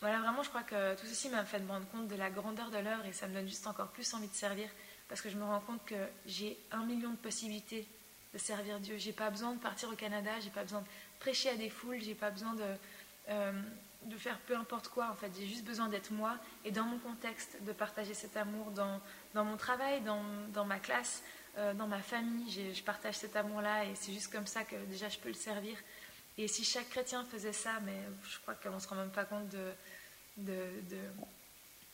voilà, 0.00 0.18
vraiment, 0.20 0.42
je 0.42 0.48
crois 0.48 0.62
que 0.62 0.94
tout 0.96 1.06
ceci 1.06 1.28
m'a 1.28 1.44
fait 1.44 1.60
me 1.60 1.68
rendre 1.68 1.88
compte 1.88 2.08
de 2.08 2.16
la 2.16 2.30
grandeur 2.30 2.70
de 2.70 2.78
l'œuvre 2.78 3.04
et 3.06 3.12
ça 3.12 3.28
me 3.28 3.34
donne 3.34 3.48
juste 3.48 3.66
encore 3.66 3.88
plus 3.88 4.12
envie 4.14 4.28
de 4.28 4.34
servir 4.34 4.68
parce 5.08 5.20
que 5.20 5.28
je 5.28 5.36
me 5.36 5.44
rends 5.44 5.60
compte 5.60 5.84
que 5.84 6.06
j'ai 6.26 6.56
un 6.70 6.84
million 6.84 7.10
de 7.10 7.16
possibilités 7.16 7.86
de 8.32 8.38
servir 8.38 8.78
Dieu. 8.80 8.96
J'ai 8.96 9.12
pas 9.12 9.30
besoin 9.30 9.52
de 9.52 9.58
partir 9.58 9.88
au 9.88 9.96
Canada, 9.96 10.30
j'ai 10.40 10.50
pas 10.50 10.62
besoin 10.62 10.80
de 10.80 10.86
prêcher 11.18 11.50
à 11.50 11.56
des 11.56 11.68
foules, 11.68 12.00
j'ai 12.00 12.14
pas 12.14 12.30
besoin 12.30 12.54
de, 12.54 12.64
euh, 13.28 13.62
de 14.02 14.16
faire 14.16 14.38
peu 14.40 14.56
importe 14.56 14.88
quoi. 14.88 15.10
En 15.10 15.14
fait, 15.14 15.30
j'ai 15.38 15.46
juste 15.46 15.64
besoin 15.64 15.88
d'être 15.88 16.10
moi 16.10 16.36
et 16.64 16.70
dans 16.70 16.84
mon 16.84 16.98
contexte, 16.98 17.62
de 17.62 17.72
partager 17.72 18.14
cet 18.14 18.36
amour 18.36 18.70
dans, 18.70 19.00
dans 19.34 19.44
mon 19.44 19.56
travail, 19.56 20.00
dans, 20.02 20.22
dans 20.52 20.64
ma 20.64 20.78
classe, 20.78 21.22
euh, 21.58 21.74
dans 21.74 21.86
ma 21.86 22.00
famille. 22.00 22.74
Je 22.74 22.82
partage 22.82 23.16
cet 23.16 23.36
amour-là 23.36 23.84
et 23.84 23.94
c'est 23.94 24.12
juste 24.12 24.32
comme 24.32 24.46
ça 24.46 24.64
que 24.64 24.76
déjà 24.86 25.08
je 25.08 25.18
peux 25.18 25.28
le 25.28 25.34
servir. 25.34 25.76
Et 26.38 26.48
si 26.48 26.64
chaque 26.64 26.88
chrétien 26.88 27.24
faisait 27.24 27.52
ça, 27.52 27.80
mais 27.84 27.98
je 28.28 28.38
crois 28.40 28.54
qu'on 28.54 28.74
ne 28.74 28.78
se 28.78 28.88
rend 28.88 28.96
même 28.96 29.10
pas 29.10 29.24
compte 29.24 29.48
de, 29.48 29.72
de, 30.38 30.70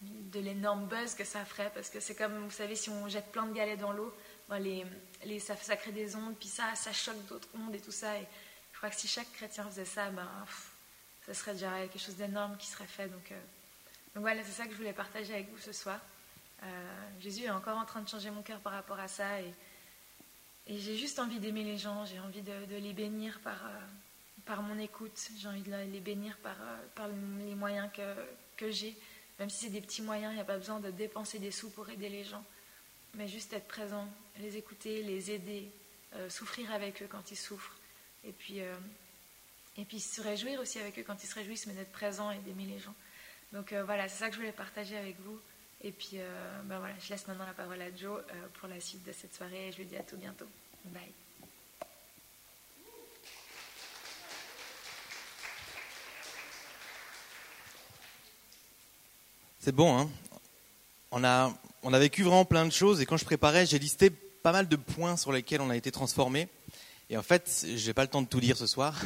de, 0.02 0.40
l'énorme 0.40 0.86
buzz 0.86 1.14
que 1.14 1.24
ça 1.24 1.44
ferait, 1.44 1.70
parce 1.74 1.90
que 1.90 1.98
c'est 1.98 2.14
comme, 2.14 2.44
vous 2.44 2.50
savez, 2.50 2.76
si 2.76 2.90
on 2.90 3.08
jette 3.08 3.32
plein 3.32 3.46
de 3.46 3.52
galets 3.52 3.80
dans 3.80 3.92
l'eau, 3.92 4.14
les, 4.60 4.84
les, 5.24 5.40
ça, 5.40 5.56
ça, 5.56 5.76
crée 5.76 5.90
des 5.90 6.14
ondes, 6.14 6.36
puis 6.38 6.48
ça, 6.48 6.74
ça 6.76 6.92
choque 6.92 7.26
d'autres 7.26 7.48
ondes 7.56 7.74
et 7.74 7.80
tout 7.80 7.90
ça. 7.90 8.16
Et 8.18 8.26
je 8.72 8.76
crois 8.76 8.90
que 8.90 8.96
si 8.96 9.08
chaque 9.08 9.32
chrétien 9.32 9.64
faisait 9.64 9.84
ça, 9.84 10.10
ben, 10.10 10.28
ça 11.26 11.34
serait 11.34 11.54
déjà 11.54 11.70
quelque 11.88 11.98
chose 11.98 12.16
d'énorme 12.16 12.56
qui 12.56 12.66
serait 12.66 12.86
fait. 12.86 13.08
Donc, 13.08 13.32
euh, 13.32 13.40
donc 14.14 14.22
voilà, 14.22 14.44
c'est 14.44 14.52
ça 14.52 14.64
que 14.64 14.72
je 14.72 14.76
voulais 14.76 14.92
partager 14.92 15.34
avec 15.34 15.50
vous 15.50 15.58
ce 15.58 15.72
soir. 15.72 16.00
Euh, 16.62 16.66
Jésus 17.20 17.44
est 17.44 17.50
encore 17.50 17.76
en 17.76 17.84
train 17.84 18.00
de 18.00 18.08
changer 18.08 18.30
mon 18.30 18.42
cœur 18.42 18.60
par 18.60 18.72
rapport 18.72 18.98
à 18.98 19.08
ça. 19.08 19.40
Et, 19.40 19.52
j'ai 20.68 20.96
juste 20.96 21.20
envie 21.20 21.38
d'aimer 21.38 21.62
les 21.62 21.78
gens, 21.78 22.04
j'ai 22.06 22.18
envie 22.18 22.42
de, 22.42 22.76
les 22.76 22.92
bénir 22.92 23.38
par, 23.40 23.66
euh, 23.66 23.78
par 24.44 24.62
mon 24.62 24.76
écoute, 24.80 25.16
j'ai 25.38 25.46
envie 25.46 25.62
de 25.62 25.70
les 25.70 26.00
bénir 26.00 26.36
par, 26.38 26.56
par 26.96 27.06
les 27.06 27.54
moyens 27.54 27.88
que, 27.94 28.02
que 28.56 28.70
j'ai. 28.72 28.96
Même 29.38 29.48
si 29.48 29.66
c'est 29.66 29.70
des 29.70 29.80
petits 29.80 30.02
moyens, 30.02 30.32
il 30.32 30.36
n'y 30.36 30.40
a 30.40 30.44
pas 30.44 30.58
besoin 30.58 30.80
de 30.80 30.90
dépenser 30.90 31.38
des 31.38 31.52
sous 31.52 31.70
pour 31.70 31.88
aider 31.88 32.08
les 32.08 32.24
gens 32.24 32.44
mais 33.14 33.28
juste 33.28 33.54
être 33.54 33.66
présent, 33.66 34.06
les 34.40 34.58
écouter, 34.58 35.02
les 35.02 35.30
aider, 35.30 35.70
souffrir 36.28 36.70
avec 36.70 37.00
eux 37.02 37.08
quand 37.10 37.30
ils 37.30 37.36
souffrent, 37.36 37.74
et 38.24 38.32
puis, 38.32 38.60
et 39.78 39.84
puis 39.84 40.00
se 40.00 40.20
réjouir 40.20 40.60
aussi 40.60 40.78
avec 40.78 40.98
eux 40.98 41.04
quand 41.06 41.22
ils 41.22 41.26
se 41.26 41.34
réjouissent, 41.34 41.66
mais 41.66 41.74
d'être 41.74 41.92
présent 41.92 42.30
et 42.30 42.38
d'aimer 42.38 42.66
les 42.66 42.78
gens. 42.78 42.94
Donc 43.52 43.72
euh, 43.72 43.84
voilà, 43.84 44.08
c'est 44.08 44.18
ça 44.18 44.28
que 44.28 44.34
je 44.34 44.40
voulais 44.40 44.52
partager 44.52 44.96
avec 44.96 45.16
vous. 45.20 45.38
Et 45.82 45.92
puis 45.92 46.16
ben 46.64 46.78
voilà, 46.78 46.94
je 46.98 47.10
laisse 47.10 47.28
maintenant 47.28 47.44
la 47.44 47.52
parole 47.52 47.80
à 47.82 47.94
Joe 47.94 48.22
pour 48.54 48.66
la 48.66 48.80
suite 48.80 49.04
de 49.04 49.12
cette 49.12 49.34
soirée 49.34 49.68
et 49.68 49.72
je 49.72 49.76
lui 49.76 49.84
dis 49.84 49.96
à 49.96 50.02
tout 50.02 50.16
bientôt. 50.16 50.46
Bye. 50.86 51.12
C'est 59.60 59.72
bon, 59.72 59.98
hein 59.98 60.10
On 61.10 61.22
a 61.24 61.52
on 61.88 61.92
a 61.92 62.00
vécu 62.00 62.24
vraiment 62.24 62.44
plein 62.44 62.64
de 62.66 62.72
choses 62.72 63.00
et 63.00 63.06
quand 63.06 63.16
je 63.16 63.24
préparais, 63.24 63.64
j'ai 63.64 63.78
listé 63.78 64.10
pas 64.10 64.50
mal 64.50 64.66
de 64.66 64.74
points 64.74 65.16
sur 65.16 65.30
lesquels 65.30 65.60
on 65.60 65.70
a 65.70 65.76
été 65.76 65.92
transformé. 65.92 66.48
Et 67.10 67.16
en 67.16 67.22
fait, 67.22 67.64
j'ai 67.76 67.94
pas 67.94 68.02
le 68.02 68.08
temps 68.08 68.22
de 68.22 68.26
tout 68.26 68.40
dire 68.40 68.56
ce 68.56 68.66
soir. 68.66 68.96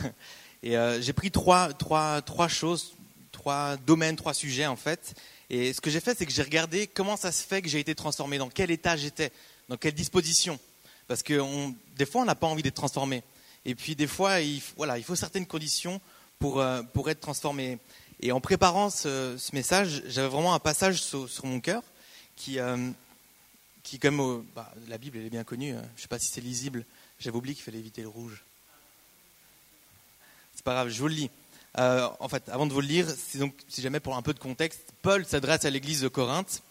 Et 0.63 0.77
euh, 0.77 1.01
j'ai 1.01 1.13
pris 1.13 1.31
trois, 1.31 1.73
trois, 1.73 2.21
trois 2.23 2.49
choses, 2.49 2.95
trois 3.33 3.77
domaines, 3.79 4.17
trois 4.17 4.35
sujets 4.35 4.67
en 4.67 4.77
fait. 4.77 5.15
Et 5.49 5.73
ce 5.73 5.81
que 5.81 5.91
j'ai 5.91 6.01
fait, 6.01 6.17
c'est 6.17 6.27
que 6.27 6.33
j'ai 6.33 6.43
regardé 6.43 6.87
comment 6.87 7.17
ça 7.17 7.33
se 7.33 7.43
fait 7.43 7.63
que 7.63 7.69
j'ai 7.69 7.81
été 7.81 7.95
transformé, 7.95 8.39
dans 8.39 8.51
quel 8.51 8.71
état 8.71 8.97
j'étais, 8.97 9.33
dans 9.69 9.77
quelle 9.77 9.95
disposition. 9.95 10.59
Parce 11.09 11.23
que 11.23 11.43
des 11.97 12.07
fois, 12.07 12.23
on 12.23 12.25
n'a 12.25 12.37
pas 12.37 12.47
envie 12.47 12.63
d'être 12.63 12.75
transformé. 12.75 13.23
Et 13.65 13.75
puis 13.75 13.97
des 13.97 14.07
fois, 14.07 14.41
il, 14.41 14.63
voilà, 14.77 14.97
il 14.99 15.05
faut 15.05 15.17
certaines 15.17 15.47
conditions 15.47 16.01
pour, 16.39 16.61
euh, 16.61 16.83
pour 16.83 17.11
être 17.11 17.21
transformé. 17.21 17.79
Et 18.21 18.33
en 18.33 18.41
préparant 18.41 18.91
ce, 18.91 19.37
message, 19.53 20.03
j'avais 20.07 20.29
vraiment 20.29 20.55
un 20.55 20.59
passage 20.59 21.03
sur, 21.03 21.29
mon 21.45 21.61
cœur 21.61 21.83
qui, 22.37 22.59
euh, 22.59 22.91
qui 23.83 23.99
comme 23.99 24.45
bah, 24.55 24.73
la 24.89 24.99
Bible, 24.99 25.19
elle 25.19 25.27
est 25.27 25.31
bien 25.31 25.45
connue. 25.45 25.73
Hein. 25.73 25.83
je 25.95 26.01
ne 26.01 26.03
sais 26.03 26.09
pas 26.09 26.19
si 26.19 26.29
c'est 26.29 26.41
lisible. 26.41 26.85
J'avais 27.19 27.37
oublié 27.37 27.55
qu'il 27.55 27.65
fallait 27.65 27.79
éviter 27.79 28.03
le 28.03 28.09
rouge. 28.09 28.45
C'est 30.61 30.65
pas 30.67 30.75
grave, 30.75 30.91
je 30.91 31.01
vous 31.01 31.09
le 31.09 31.15
lis. 31.15 31.31
Euh, 31.79 32.07
en 32.21 32.29
fait, 32.29 32.47
avant 32.51 32.67
de 32.67 32.75
vous 32.75 32.83
le 32.83 32.87
lire, 32.87 33.07
donc, 33.37 33.55
si 33.67 33.81
jamais 33.81 33.99
pour 33.99 34.15
un 34.15 34.21
peu 34.21 34.35
de 34.35 34.39
contexte, 34.39 34.93
Paul 35.01 35.25
s'adresse 35.25 35.65
à 35.65 35.71
l'église 35.71 36.03
de 36.03 36.09
Corinthe. 36.09 36.63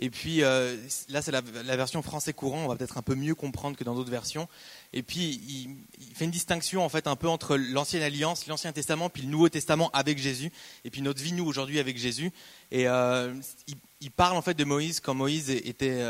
Et 0.00 0.10
puis 0.10 0.42
euh, 0.42 0.76
là, 1.08 1.22
c'est 1.22 1.30
la, 1.30 1.42
version 1.76 2.02
français 2.02 2.32
courant. 2.32 2.64
On 2.64 2.66
va 2.66 2.74
peut-être 2.74 2.98
un 2.98 3.02
peu 3.02 3.14
mieux 3.14 3.36
comprendre 3.36 3.76
que 3.76 3.84
dans 3.84 3.94
d'autres 3.94 4.10
versions. 4.10 4.48
Et 4.92 5.04
puis 5.04 5.40
il, 5.48 5.76
il, 6.00 6.14
fait 6.16 6.24
une 6.24 6.32
distinction 6.32 6.84
en 6.84 6.88
fait 6.88 7.06
un 7.06 7.14
peu 7.14 7.28
entre 7.28 7.56
l'ancienne 7.56 8.02
alliance, 8.02 8.48
l'ancien 8.48 8.72
testament, 8.72 9.10
puis 9.10 9.22
le 9.22 9.28
Nouveau 9.28 9.48
Testament 9.48 9.88
avec 9.92 10.18
Jésus, 10.18 10.50
et 10.84 10.90
puis 10.90 11.02
notre 11.02 11.22
vie 11.22 11.34
nous 11.34 11.46
aujourd'hui 11.46 11.78
avec 11.78 11.98
Jésus. 11.98 12.32
Et 12.72 12.88
euh, 12.88 13.32
il, 13.68 13.76
il, 14.00 14.10
parle 14.10 14.36
en 14.36 14.42
fait 14.42 14.54
de 14.54 14.64
Moïse 14.64 14.98
quand 14.98 15.14
Moïse 15.14 15.50
était 15.50 16.02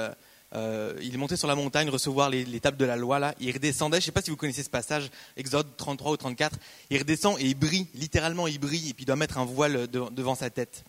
euh, 0.55 0.95
il 1.03 1.19
monté 1.19 1.37
sur 1.37 1.49
la 1.49 1.57
montagne 1.57 1.91
recevoir 1.91 2.31
les, 2.31 2.45
les, 2.45 2.61
tables 2.61 2.77
de 2.77 2.85
la 2.85 2.97
loi 2.97 3.19
là. 3.19 3.35
Il 3.41 3.53
redescendait. 3.53 3.97
Je 3.97 4.03
ne 4.03 4.07
sais 4.07 4.13
pas 4.13 4.23
si 4.23 4.31
vous 4.31 4.37
connaissez 4.37 4.63
ce 4.63 4.71
passage, 4.71 5.11
Exode 5.37 5.77
33 5.77 6.13
ou 6.13 6.17
34. 6.17 6.59
Il 6.91 6.99
redescend 6.99 7.39
et 7.41 7.47
il 7.47 7.55
brille, 7.55 7.89
littéralement 7.95 8.47
il 8.47 8.59
brille, 8.59 8.91
et 8.91 8.95
puis 8.95 9.03
il 9.03 9.07
doit 9.07 9.17
mettre 9.17 9.39
un 9.39 9.45
voile 9.45 9.89
de, 9.89 10.09
devant 10.11 10.35
sa 10.35 10.51
tête. 10.51 10.85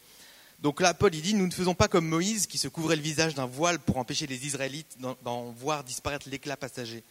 Donc 0.60 0.82
là, 0.82 0.94
Paul 0.94 1.12
dit 1.12 1.34
nous 1.34 1.46
ne 1.46 1.52
faisons 1.52 1.76
pas 1.76 1.88
comme 1.88 2.08
Moïse 2.08 2.48
qui 2.48 2.58
se 2.58 2.68
couvrait 2.68 2.96
le 2.96 3.02
visage 3.02 3.36
d'un 3.36 3.46
voile 3.46 3.80
pour 3.80 3.98
empêcher 3.98 4.26
les 4.28 4.46
Israélites 4.46 4.98
d'en 5.24 5.52
voir 5.52 5.84
disparaître 5.84 6.30
l'éclat 6.30 6.58
passager. 6.58 7.04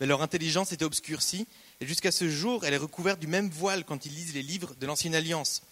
Mais 0.00 0.06
leur 0.06 0.22
intelligence 0.22 0.72
était 0.72 0.84
obscurcie 0.84 1.46
et 1.80 1.86
jusqu'à 1.86 2.10
ce 2.10 2.28
jour, 2.28 2.64
elle 2.64 2.74
est 2.74 2.78
recouverte 2.78 3.20
du 3.20 3.26
même 3.26 3.50
voile 3.50 3.84
quand 3.84 4.06
ils 4.06 4.14
lisent 4.14 4.34
les 4.34 4.42
livres 4.42 4.74
de 4.78 4.86
l'ancienne 4.86 5.14
alliance. 5.14 5.62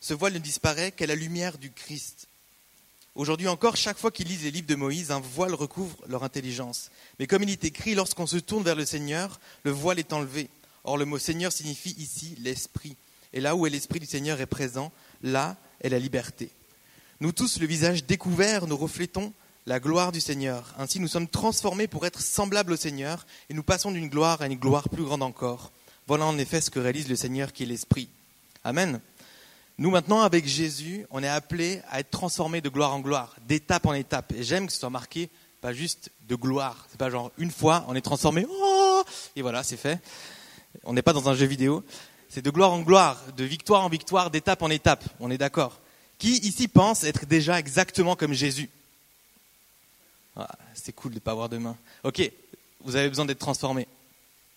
Ce 0.00 0.14
voile 0.14 0.34
ne 0.34 0.38
disparaît 0.38 0.92
qu'à 0.92 1.06
la 1.06 1.14
lumière 1.16 1.58
du 1.58 1.72
Christ. 1.72 2.28
Aujourd'hui 3.16 3.48
encore, 3.48 3.76
chaque 3.76 3.96
fois 3.96 4.10
qu'ils 4.10 4.28
lisent 4.28 4.44
les 4.44 4.50
livres 4.50 4.66
de 4.66 4.74
Moïse, 4.74 5.10
un 5.10 5.20
voile 5.20 5.54
recouvre 5.54 5.96
leur 6.06 6.22
intelligence. 6.22 6.90
Mais 7.18 7.26
comme 7.26 7.42
il 7.42 7.50
est 7.50 7.64
écrit, 7.64 7.94
lorsqu'on 7.94 8.26
se 8.26 8.36
tourne 8.36 8.62
vers 8.62 8.74
le 8.74 8.84
Seigneur, 8.84 9.40
le 9.62 9.70
voile 9.70 9.98
est 9.98 10.12
enlevé. 10.12 10.50
Or, 10.84 10.98
le 10.98 11.06
mot 11.06 11.18
Seigneur 11.18 11.50
signifie 11.50 11.96
ici 11.98 12.36
l'Esprit. 12.40 12.94
Et 13.32 13.40
là 13.40 13.56
où 13.56 13.66
est 13.66 13.70
l'Esprit 13.70 14.00
du 14.00 14.06
Seigneur 14.06 14.38
est 14.42 14.46
présent, 14.46 14.92
là 15.22 15.56
est 15.80 15.88
la 15.88 15.98
liberté. 15.98 16.50
Nous 17.20 17.32
tous, 17.32 17.58
le 17.58 17.66
visage 17.66 18.04
découvert, 18.04 18.66
nous 18.66 18.76
reflétons 18.76 19.32
la 19.64 19.80
gloire 19.80 20.12
du 20.12 20.20
Seigneur. 20.20 20.74
Ainsi, 20.78 21.00
nous 21.00 21.08
sommes 21.08 21.26
transformés 21.26 21.86
pour 21.86 22.04
être 22.04 22.20
semblables 22.20 22.72
au 22.72 22.76
Seigneur 22.76 23.26
et 23.48 23.54
nous 23.54 23.62
passons 23.62 23.92
d'une 23.92 24.10
gloire 24.10 24.42
à 24.42 24.46
une 24.46 24.56
gloire 24.56 24.90
plus 24.90 25.04
grande 25.04 25.22
encore. 25.22 25.72
Voilà 26.06 26.26
en 26.26 26.36
effet 26.36 26.60
ce 26.60 26.70
que 26.70 26.80
réalise 26.80 27.08
le 27.08 27.16
Seigneur 27.16 27.54
qui 27.54 27.62
est 27.62 27.66
l'Esprit. 27.66 28.10
Amen. 28.62 29.00
Nous 29.78 29.90
maintenant, 29.90 30.22
avec 30.22 30.46
Jésus, 30.46 31.06
on 31.10 31.22
est 31.22 31.28
appelés 31.28 31.82
à 31.90 32.00
être 32.00 32.10
transformés 32.10 32.60
de 32.60 32.68
gloire 32.68 32.94
en 32.94 33.00
gloire, 33.00 33.36
d'étape 33.46 33.86
en 33.86 33.92
étape. 33.92 34.32
Et 34.32 34.42
j'aime 34.42 34.66
que 34.66 34.72
ce 34.72 34.80
soit 34.80 34.90
marqué 34.90 35.28
pas 35.60 35.72
juste 35.72 36.10
de 36.28 36.34
gloire. 36.34 36.86
C'est 36.90 36.98
pas 36.98 37.10
genre 37.10 37.32
une 37.38 37.50
fois 37.50 37.84
on 37.88 37.94
est 37.94 38.00
transformé, 38.00 38.46
oh 38.48 39.02
et 39.34 39.42
voilà, 39.42 39.62
c'est 39.62 39.76
fait. 39.76 40.00
On 40.84 40.92
n'est 40.92 41.02
pas 41.02 41.12
dans 41.12 41.28
un 41.28 41.34
jeu 41.34 41.46
vidéo. 41.46 41.84
C'est 42.28 42.42
de 42.42 42.50
gloire 42.50 42.72
en 42.72 42.80
gloire, 42.80 43.20
de 43.36 43.44
victoire 43.44 43.82
en 43.82 43.88
victoire, 43.88 44.30
d'étape 44.30 44.62
en 44.62 44.70
étape. 44.70 45.04
On 45.20 45.30
est 45.30 45.38
d'accord. 45.38 45.80
Qui 46.18 46.38
ici 46.38 46.68
pense 46.68 47.04
être 47.04 47.26
déjà 47.26 47.58
exactement 47.58 48.16
comme 48.16 48.32
Jésus? 48.32 48.70
Ah, 50.36 50.48
C'est 50.74 50.92
cool 50.92 51.12
de 51.12 51.16
ne 51.16 51.20
pas 51.20 51.32
avoir 51.32 51.48
de 51.48 51.58
main. 51.58 51.76
Ok, 52.04 52.30
vous 52.80 52.96
avez 52.96 53.08
besoin 53.08 53.24
d'être 53.24 53.38
transformé. 53.38 53.86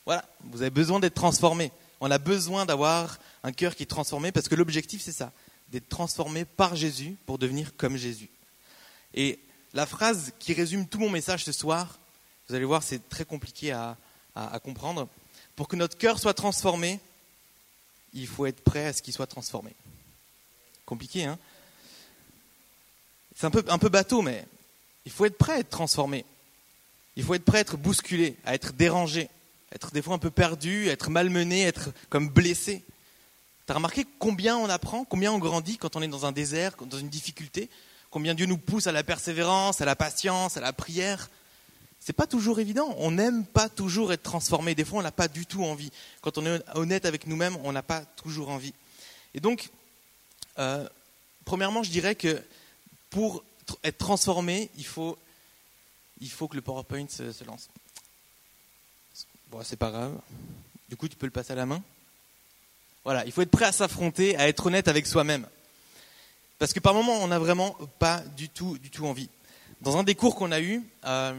Voilà, 0.06 0.26
vous 0.46 0.62
avez 0.62 0.72
besoin 0.72 1.00
d'être 1.00 1.16
transformé. 1.16 1.72
On 2.02 2.12
a 2.12 2.18
besoin 2.18 2.66
d'avoir 2.66 3.20
un 3.44 3.52
cœur 3.52 3.76
qui 3.76 3.84
est 3.84 3.88
transformé 3.88 4.32
parce 4.32 4.48
que 4.48 4.56
l'objectif 4.56 5.02
c'est 5.02 5.12
ça, 5.12 5.32
d'être 5.70 5.90
transformé 5.90 6.46
par 6.46 6.76
Jésus 6.76 7.16
pour 7.26 7.38
devenir 7.38 7.76
comme 7.76 7.98
Jésus. 7.98 8.30
Et 9.14 9.40
la 9.74 9.86
phrase 9.86 10.34
qui 10.40 10.54
résume 10.54 10.88
tout 10.88 11.00
mon 11.00 11.10
message 11.10 11.44
ce 11.44 11.52
soir, 11.52 12.00
vous 12.48 12.56
allez 12.56 12.66
voir, 12.66 12.82
c'est 12.82 13.08
très 13.10 13.26
compliqué 13.26 13.72
à, 13.72 13.98
comprendre. 14.64 15.08
Pour 15.56 15.68
que 15.68 15.76
notre 15.76 15.98
cœur 15.98 16.18
soit 16.18 16.34
transformé, 16.34 17.00
il 18.14 18.26
faut 18.26 18.46
être 18.46 18.64
prêt 18.64 18.86
à 18.86 18.94
ce 18.94 19.02
qu'il 19.02 19.14
soit 19.14 19.28
transformé. 19.28 19.76
Compliqué, 20.86 21.26
hein? 21.26 21.38
C'est 23.36 23.46
un 23.46 23.52
peu, 23.52 23.64
un 23.68 23.78
peu 23.78 23.90
bateau, 23.90 24.22
mais 24.22 24.46
il 25.06 25.12
faut 25.12 25.26
être 25.26 25.38
prêt 25.38 25.54
à 25.54 25.60
être 25.60 25.70
transformé. 25.70 26.26
Il 27.16 27.24
faut 27.24 27.34
être 27.34 27.46
prêt 27.46 27.58
à 27.58 27.62
être 27.62 27.78
bousculé, 27.78 28.38
à 28.46 28.56
être 28.56 28.72
dérangé, 28.74 29.30
être 29.74 29.92
des 29.92 30.02
fois 30.02 30.16
un 30.16 30.20
peu 30.20 30.32
perdu, 30.32 30.88
être 30.88 31.10
malmené, 31.10 31.64
être 31.64 31.92
comme 32.10 32.30
blessé. 32.30 32.84
Tu 33.66 33.72
as 33.72 33.76
remarqué 33.76 34.06
combien 34.18 34.58
on 34.58 34.70
apprend, 34.70 35.06
combien 35.06 35.32
on 35.32 35.38
grandit 35.38 35.78
quand 35.78 35.96
on 35.96 36.02
est 36.02 36.08
dans 36.08 36.26
un 36.26 36.32
désert, 36.32 36.74
dans 36.90 36.98
une 36.98 37.10
difficulté, 37.10 37.70
combien 38.10 38.34
Dieu 38.34 38.48
nous 38.48 38.58
pousse 38.58 38.88
à 38.88 38.92
la 38.92 39.04
persévérance, 39.04 39.82
à 39.82 39.86
la 39.86 39.96
patience, 39.96 40.58
à 40.58 40.62
la 40.62 40.74
prière? 40.74 41.30
C'est 42.00 42.14
pas 42.14 42.28
toujours 42.28 42.60
évident. 42.60 42.96
On 42.98 43.12
n'aime 43.12 43.46
pas 43.46 43.70
toujours 43.70 44.14
être 44.14 44.24
transformé. 44.24 44.74
Des 44.74 44.86
fois, 44.86 45.00
on 45.00 45.04
n'a 45.04 45.12
pas 45.12 45.28
du 45.28 45.46
tout 45.46 45.64
envie. 45.64 45.92
Quand 46.22 46.38
on 46.38 46.46
est 46.46 46.62
honnête 46.74 47.06
avec 47.06 47.28
nous-mêmes, 47.28 47.58
on 47.64 47.72
n'a 47.72 47.84
pas 47.84 48.02
toujours 48.02 48.50
envie. 48.50 48.74
Et 49.34 49.40
donc, 49.40 49.70
euh, 50.58 50.88
premièrement, 51.46 51.84
je 51.84 51.92
dirais 51.92 52.16
que 52.16 52.42
pour 53.10 53.44
être 53.84 53.98
transformé, 53.98 54.72
il 54.78 54.86
faut, 54.86 55.18
il 56.22 56.32
faut 56.32 56.48
que 56.48 56.56
le 56.56 56.62
PowerPoint 56.62 57.08
se 57.10 57.44
lance. 57.44 57.70
Bon, 59.52 59.62
c'est 59.64 59.78
pas 59.78 59.90
grave. 59.90 60.16
Du 60.90 60.96
coup, 60.96 61.08
tu 61.08 61.16
peux 61.16 61.26
le 61.26 61.32
passer 61.32 61.54
à 61.54 61.56
la 61.56 61.66
main. 61.66 61.82
Voilà, 63.04 63.26
il 63.26 63.32
faut 63.32 63.42
être 63.42 63.50
prêt 63.50 63.66
à 63.66 63.72
s'affronter, 63.72 64.38
à 64.38 64.48
être 64.48 64.68
honnête 64.68 64.88
avec 64.88 65.08
soi-même. 65.08 65.48
Parce 66.60 66.72
que 66.72 66.80
par 66.80 66.94
moments, 66.94 67.24
on 67.24 67.28
n'a 67.28 67.40
vraiment 67.40 67.76
pas 67.98 68.20
du 68.38 68.50
tout, 68.50 68.78
du 68.78 68.92
tout 68.92 69.08
envie. 69.08 69.30
Dans 69.82 69.98
un 69.98 70.04
des 70.04 70.14
cours 70.14 70.36
qu'on 70.36 70.52
a 70.52 70.62
eu, 70.62 70.84
euh, 71.06 71.34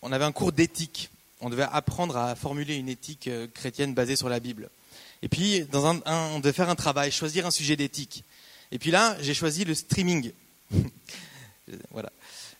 on 0.00 0.12
avait 0.12 0.24
un 0.24 0.30
cours 0.30 0.52
d'éthique. 0.52 1.10
On 1.40 1.50
devait 1.50 1.66
apprendre 1.72 2.16
à 2.16 2.36
formuler 2.36 2.76
une 2.76 2.88
éthique 2.88 3.26
euh, 3.26 3.48
chrétienne 3.52 3.94
basée 3.94 4.14
sur 4.14 4.28
la 4.28 4.38
Bible. 4.38 4.70
Et 5.22 5.28
puis, 5.28 5.62
dans 5.64 5.86
un, 5.86 6.00
on 6.06 6.38
devait 6.38 6.52
faire 6.52 6.70
un 6.70 6.76
travail, 6.76 7.10
choisir 7.10 7.46
un 7.46 7.50
sujet 7.50 7.74
d'éthique. 7.74 8.22
Et 8.70 8.78
puis 8.78 8.92
là, 8.92 9.16
j'ai 9.20 9.34
choisi 9.34 9.64
le 9.64 9.74
streaming. 9.74 10.30
voilà, 11.90 12.12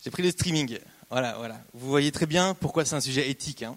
j'ai 0.02 0.10
pris 0.10 0.24
le 0.24 0.32
streaming. 0.32 0.80
Voilà, 1.10 1.36
voilà. 1.36 1.60
Vous 1.74 1.88
voyez 1.88 2.10
très 2.10 2.26
bien 2.26 2.54
pourquoi 2.54 2.84
c'est 2.84 2.96
un 2.96 3.00
sujet 3.00 3.30
éthique. 3.30 3.62
Hein. 3.62 3.76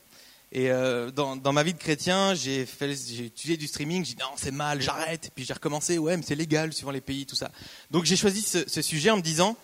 Et 0.51 0.71
euh, 0.71 1.11
dans, 1.11 1.35
dans, 1.35 1.53
ma 1.53 1.61
vie 1.61 1.73
de 1.73 1.79
chrétien, 1.79 2.33
j'ai 2.33 2.61
étudié 2.61 3.55
du 3.55 3.67
streaming. 3.67 4.03
J'ai 4.03 4.15
dit 4.15 4.21
non, 4.21 4.31
c'est 4.35 4.51
mal, 4.51 4.81
j'arrête. 4.81 5.31
Puis 5.35 5.45
j'ai 5.45 5.53
recommencé. 5.53 5.97
Ouais, 5.97 6.17
mais 6.17 6.23
c'est 6.25 6.35
légal 6.35 6.73
suivant 6.73 6.91
les 6.91 7.01
pays, 7.01 7.25
tout 7.25 7.35
ça. 7.35 7.51
Donc 7.91 8.05
j'ai 8.05 8.15
choisi 8.15 8.41
ce, 8.41 8.67
ce, 8.67 8.81
sujet 8.81 9.11
en 9.11 9.17
me 9.17 9.21
disant 9.21 9.55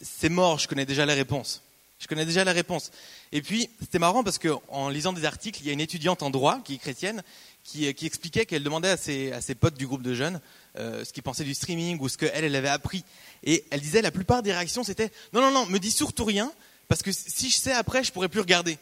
c'est 0.00 0.28
mort. 0.28 0.58
Je 0.58 0.68
connais 0.68 0.86
déjà 0.86 1.04
les 1.06 1.14
réponses. 1.14 1.62
Je 1.98 2.06
connais 2.06 2.24
déjà 2.24 2.44
la 2.44 2.52
réponse. 2.52 2.92
Et 3.32 3.42
puis 3.42 3.68
c'était 3.80 3.98
marrant 3.98 4.22
parce 4.22 4.38
que 4.38 4.50
en 4.68 4.88
lisant 4.88 5.12
des 5.12 5.24
articles, 5.24 5.60
il 5.60 5.66
y 5.66 5.70
a 5.70 5.72
une 5.72 5.80
étudiante 5.80 6.22
en 6.22 6.30
droit 6.30 6.60
qui 6.64 6.74
est 6.74 6.78
chrétienne 6.78 7.24
qui, 7.64 7.92
qui 7.94 8.06
expliquait 8.06 8.46
qu'elle 8.46 8.62
demandait 8.62 8.90
à 8.90 8.96
ses, 8.96 9.32
à 9.32 9.40
ses, 9.40 9.56
potes 9.56 9.74
du 9.74 9.88
groupe 9.88 10.02
de 10.02 10.14
jeunes 10.14 10.40
euh, 10.78 11.04
ce 11.04 11.12
qu'ils 11.12 11.24
pensaient 11.24 11.44
du 11.44 11.54
streaming 11.54 11.98
ou 12.00 12.08
ce 12.08 12.16
qu'elle 12.16 12.44
elle 12.44 12.54
avait 12.54 12.68
appris. 12.68 13.04
Et 13.42 13.64
elle 13.70 13.80
disait 13.80 14.02
la 14.02 14.12
plupart 14.12 14.44
des 14.44 14.52
réactions 14.52 14.84
c'était 14.84 15.10
non 15.32 15.40
non 15.40 15.50
non, 15.50 15.66
me 15.66 15.78
dis 15.78 15.90
surtout 15.90 16.24
rien 16.24 16.52
parce 16.86 17.02
que 17.02 17.10
si 17.12 17.50
je 17.50 17.56
sais 17.56 17.72
après, 17.72 18.04
je 18.04 18.12
pourrais 18.12 18.28
plus 18.28 18.40
regarder. 18.40 18.78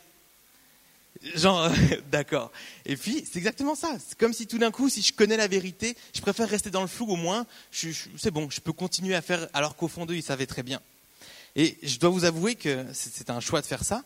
Genre, 1.35 1.71
d'accord. 2.11 2.52
Et 2.85 2.97
puis, 2.97 3.25
c'est 3.30 3.38
exactement 3.38 3.75
ça. 3.75 3.97
C'est 4.06 4.18
comme 4.18 4.33
si 4.33 4.47
tout 4.47 4.59
d'un 4.59 4.71
coup, 4.71 4.88
si 4.88 5.02
je 5.02 5.12
connais 5.12 5.37
la 5.37 5.49
vérité, 5.49 5.97
je 6.14 6.21
préfère 6.21 6.49
rester 6.49 6.71
dans 6.71 6.83
le 6.83 6.87
flou 6.87 7.06
au 7.06 7.16
moins. 7.16 7.47
C'est 7.71 8.30
bon, 8.30 8.49
je 8.50 8.61
peux 8.61 8.73
continuer 8.73 9.14
à 9.14 9.23
faire 9.23 9.49
alors 9.52 9.76
qu'au 9.76 9.88
fond 9.88 10.06
d'eux, 10.06 10.16
ils 10.16 10.23
savaient 10.23 10.47
très 10.47 10.62
bien. 10.62 10.80
Et 11.56 11.78
je 11.83 11.99
dois 11.99 12.11
vous 12.11 12.25
avouer 12.25 12.54
que 12.54 12.85
c'était 12.92 13.30
un 13.30 13.40
choix 13.40 13.62
de 13.62 13.66
faire 13.66 13.83
ça, 13.83 14.04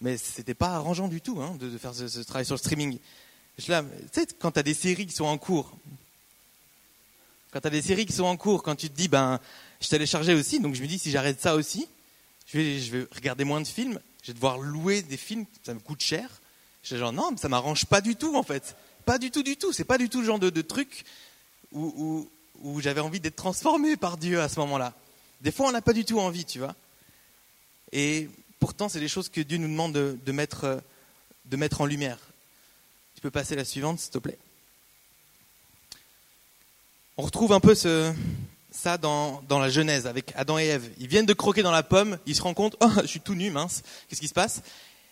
mais 0.00 0.16
c'était 0.16 0.54
pas 0.54 0.74
arrangeant 0.74 1.08
du 1.08 1.20
tout 1.20 1.40
hein, 1.42 1.56
de, 1.58 1.76
faire 1.78 1.94
ce, 1.94 2.20
travail 2.20 2.46
sur 2.46 2.54
le 2.54 2.60
streaming. 2.60 2.98
Tu 3.58 3.72
sais, 4.12 4.26
quand 4.38 4.52
tu 4.52 4.60
as 4.60 4.62
des 4.62 4.74
séries 4.74 5.06
qui 5.06 5.14
sont 5.14 5.24
en 5.24 5.38
cours, 5.38 5.76
quand 7.50 7.60
tu 7.60 7.66
as 7.66 7.70
des 7.70 7.82
séries 7.82 8.06
qui 8.06 8.12
sont 8.12 8.24
en 8.24 8.36
cours, 8.36 8.62
quand 8.62 8.76
tu 8.76 8.88
te 8.88 8.96
dis, 8.96 9.08
ben, 9.08 9.40
je 9.80 9.88
téléchargeais 9.88 10.34
aussi, 10.34 10.60
donc 10.60 10.74
je 10.74 10.82
me 10.82 10.86
dis, 10.86 10.98
si 10.98 11.10
j'arrête 11.10 11.40
ça 11.40 11.56
aussi, 11.56 11.88
je 12.46 12.58
vais 12.58 13.06
regarder 13.14 13.44
moins 13.44 13.60
de 13.60 13.66
films, 13.66 13.98
je 14.22 14.28
vais 14.28 14.34
devoir 14.34 14.58
louer 14.58 15.02
des 15.02 15.16
films, 15.16 15.46
ça 15.64 15.74
me 15.74 15.80
coûte 15.80 16.02
cher. 16.02 16.28
J'étais 16.86 17.00
genre, 17.00 17.12
non, 17.12 17.36
ça 17.36 17.48
m'arrange 17.48 17.84
pas 17.84 18.00
du 18.00 18.14
tout, 18.14 18.36
en 18.36 18.44
fait. 18.44 18.76
Pas 19.04 19.18
du 19.18 19.32
tout, 19.32 19.42
du 19.42 19.56
tout. 19.56 19.72
C'est 19.72 19.82
pas 19.82 19.98
du 19.98 20.08
tout 20.08 20.20
le 20.20 20.26
genre 20.26 20.38
de, 20.38 20.62
truc 20.62 21.04
où, 21.72 22.28
j'avais 22.78 23.00
envie 23.00 23.18
d'être 23.18 23.34
transformé 23.34 23.96
par 23.96 24.16
Dieu 24.16 24.40
à 24.40 24.48
ce 24.48 24.60
moment-là. 24.60 24.94
Des 25.40 25.50
fois, 25.50 25.66
on 25.66 25.72
n'a 25.72 25.82
pas 25.82 25.92
du 25.92 26.04
tout 26.04 26.20
envie, 26.20 26.44
tu 26.44 26.60
vois. 26.60 26.76
Et 27.90 28.28
pourtant, 28.60 28.88
c'est 28.88 29.00
des 29.00 29.08
choses 29.08 29.28
que 29.28 29.40
Dieu 29.40 29.58
nous 29.58 29.66
demande 29.66 29.94
de, 29.94 30.32
mettre, 30.32 30.80
de 31.46 31.56
mettre 31.56 31.80
en 31.80 31.86
lumière. 31.86 32.20
Tu 33.16 33.20
peux 33.20 33.32
passer 33.32 33.56
la 33.56 33.64
suivante, 33.64 33.98
s'il 33.98 34.12
te 34.12 34.18
plaît. 34.18 34.38
On 37.16 37.22
retrouve 37.22 37.52
un 37.52 37.60
peu 37.60 37.74
ça 37.74 38.96
dans, 38.96 39.42
dans, 39.48 39.58
la 39.58 39.70
Genèse 39.70 40.06
avec 40.06 40.32
Adam 40.36 40.56
et 40.60 40.66
Ève. 40.66 40.88
Ils 41.00 41.08
viennent 41.08 41.26
de 41.26 41.32
croquer 41.32 41.64
dans 41.64 41.72
la 41.72 41.82
pomme, 41.82 42.16
ils 42.26 42.36
se 42.36 42.42
rendent 42.42 42.54
compte, 42.54 42.76
oh, 42.80 42.90
je 43.02 43.06
suis 43.06 43.20
tout 43.20 43.34
nu, 43.34 43.50
mince, 43.50 43.82
qu'est-ce 44.08 44.20
qui 44.20 44.28
se 44.28 44.34
passe? 44.34 44.62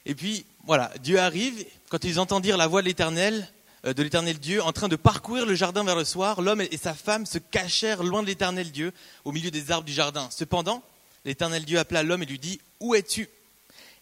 Et 0.06 0.14
puis, 0.14 0.44
voilà, 0.64 0.92
Dieu 1.02 1.18
arrive, 1.18 1.64
quand 1.88 2.04
ils 2.04 2.20
entendent 2.20 2.42
dire 2.42 2.56
la 2.56 2.66
voix 2.66 2.82
de 2.82 2.86
l'Éternel, 2.86 3.48
euh, 3.86 3.94
de 3.94 4.02
l'Éternel 4.02 4.38
Dieu, 4.38 4.62
en 4.62 4.72
train 4.72 4.88
de 4.88 4.96
parcourir 4.96 5.46
le 5.46 5.54
jardin 5.54 5.84
vers 5.84 5.96
le 5.96 6.04
soir, 6.04 6.40
l'homme 6.40 6.60
et 6.60 6.76
sa 6.76 6.94
femme 6.94 7.26
se 7.26 7.38
cachèrent 7.38 8.02
loin 8.02 8.22
de 8.22 8.26
l'Éternel 8.26 8.70
Dieu, 8.70 8.92
au 9.24 9.32
milieu 9.32 9.50
des 9.50 9.70
arbres 9.70 9.86
du 9.86 9.92
jardin. 9.92 10.28
Cependant, 10.30 10.82
l'Éternel 11.24 11.64
Dieu 11.64 11.78
appela 11.78 12.02
l'homme 12.02 12.22
et 12.22 12.26
lui 12.26 12.38
dit, 12.38 12.60
où 12.80 12.94
es-tu? 12.94 13.28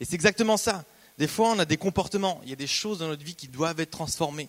Et 0.01 0.05
c'est 0.05 0.15
exactement 0.15 0.57
ça. 0.57 0.85
Des 1.19 1.29
fois, 1.29 1.51
on 1.51 1.59
a 1.59 1.65
des 1.65 1.77
comportements, 1.77 2.41
il 2.45 2.51
y 2.51 2.53
a 2.53 2.57
des 2.57 2.67
choses 2.67 2.99
dans 2.99 3.09
notre 3.09 3.25
vie 3.25 3.35
qui 3.35 3.49
doivent 3.49 3.81
être 3.81 3.91
transformées, 3.91 4.49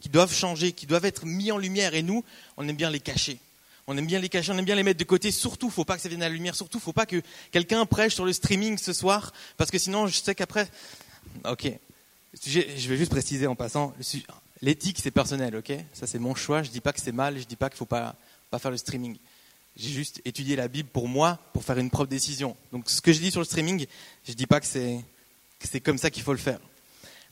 qui 0.00 0.08
doivent 0.08 0.34
changer, 0.34 0.72
qui 0.72 0.86
doivent 0.86 1.04
être 1.04 1.24
mis 1.24 1.52
en 1.52 1.58
lumière, 1.58 1.94
et 1.94 2.02
nous, 2.02 2.24
on 2.56 2.68
aime 2.68 2.76
bien 2.76 2.90
les 2.90 3.00
cacher. 3.00 3.38
On 3.86 3.96
aime 3.96 4.06
bien 4.06 4.20
les 4.20 4.28
cacher, 4.28 4.52
on 4.52 4.58
aime 4.58 4.64
bien 4.64 4.76
les 4.76 4.82
mettre 4.82 5.00
de 5.00 5.04
côté. 5.04 5.30
Surtout, 5.30 5.68
faut 5.70 5.84
pas 5.84 5.96
que 5.96 6.02
ça 6.02 6.08
vienne 6.08 6.22
à 6.22 6.28
la 6.28 6.34
lumière. 6.34 6.54
Surtout, 6.54 6.78
faut 6.78 6.92
pas 6.92 7.06
que 7.06 7.20
quelqu'un 7.50 7.84
prêche 7.86 8.14
sur 8.14 8.24
le 8.24 8.32
streaming 8.32 8.78
ce 8.78 8.92
soir, 8.92 9.32
parce 9.56 9.70
que 9.70 9.78
sinon, 9.78 10.06
je 10.06 10.20
sais 10.20 10.34
qu'après. 10.34 10.68
Ok. 11.44 11.70
Je 12.46 12.88
vais 12.88 12.96
juste 12.96 13.10
préciser 13.10 13.46
en 13.46 13.54
passant. 13.54 13.92
L'éthique, 14.60 14.98
c'est 15.02 15.10
personnel, 15.10 15.56
ok? 15.56 15.72
Ça, 15.92 16.06
c'est 16.06 16.18
mon 16.18 16.34
choix. 16.34 16.62
Je 16.62 16.70
dis 16.70 16.80
pas 16.80 16.92
que 16.92 17.00
c'est 17.00 17.12
mal. 17.12 17.38
Je 17.38 17.44
dis 17.44 17.56
pas 17.56 17.68
qu'il 17.68 17.78
faut 17.78 17.84
pas 17.84 18.14
pas 18.52 18.58
faire 18.58 18.70
le 18.70 18.76
streaming. 18.76 19.16
J'ai 19.76 19.88
juste 19.88 20.20
étudié 20.26 20.54
la 20.56 20.68
Bible 20.68 20.88
pour 20.92 21.08
moi, 21.08 21.38
pour 21.54 21.64
faire 21.64 21.78
une 21.78 21.90
propre 21.90 22.10
décision. 22.10 22.54
Donc, 22.70 22.88
ce 22.90 23.00
que 23.00 23.12
je 23.12 23.18
dis 23.18 23.30
sur 23.30 23.40
le 23.40 23.46
streaming, 23.46 23.86
je 24.28 24.32
dis 24.34 24.46
pas 24.46 24.60
que 24.60 24.66
c'est 24.66 25.00
c'est 25.60 25.80
comme 25.80 25.98
ça 25.98 26.10
qu'il 26.10 26.22
faut 26.22 26.32
le 26.32 26.38
faire. 26.38 26.58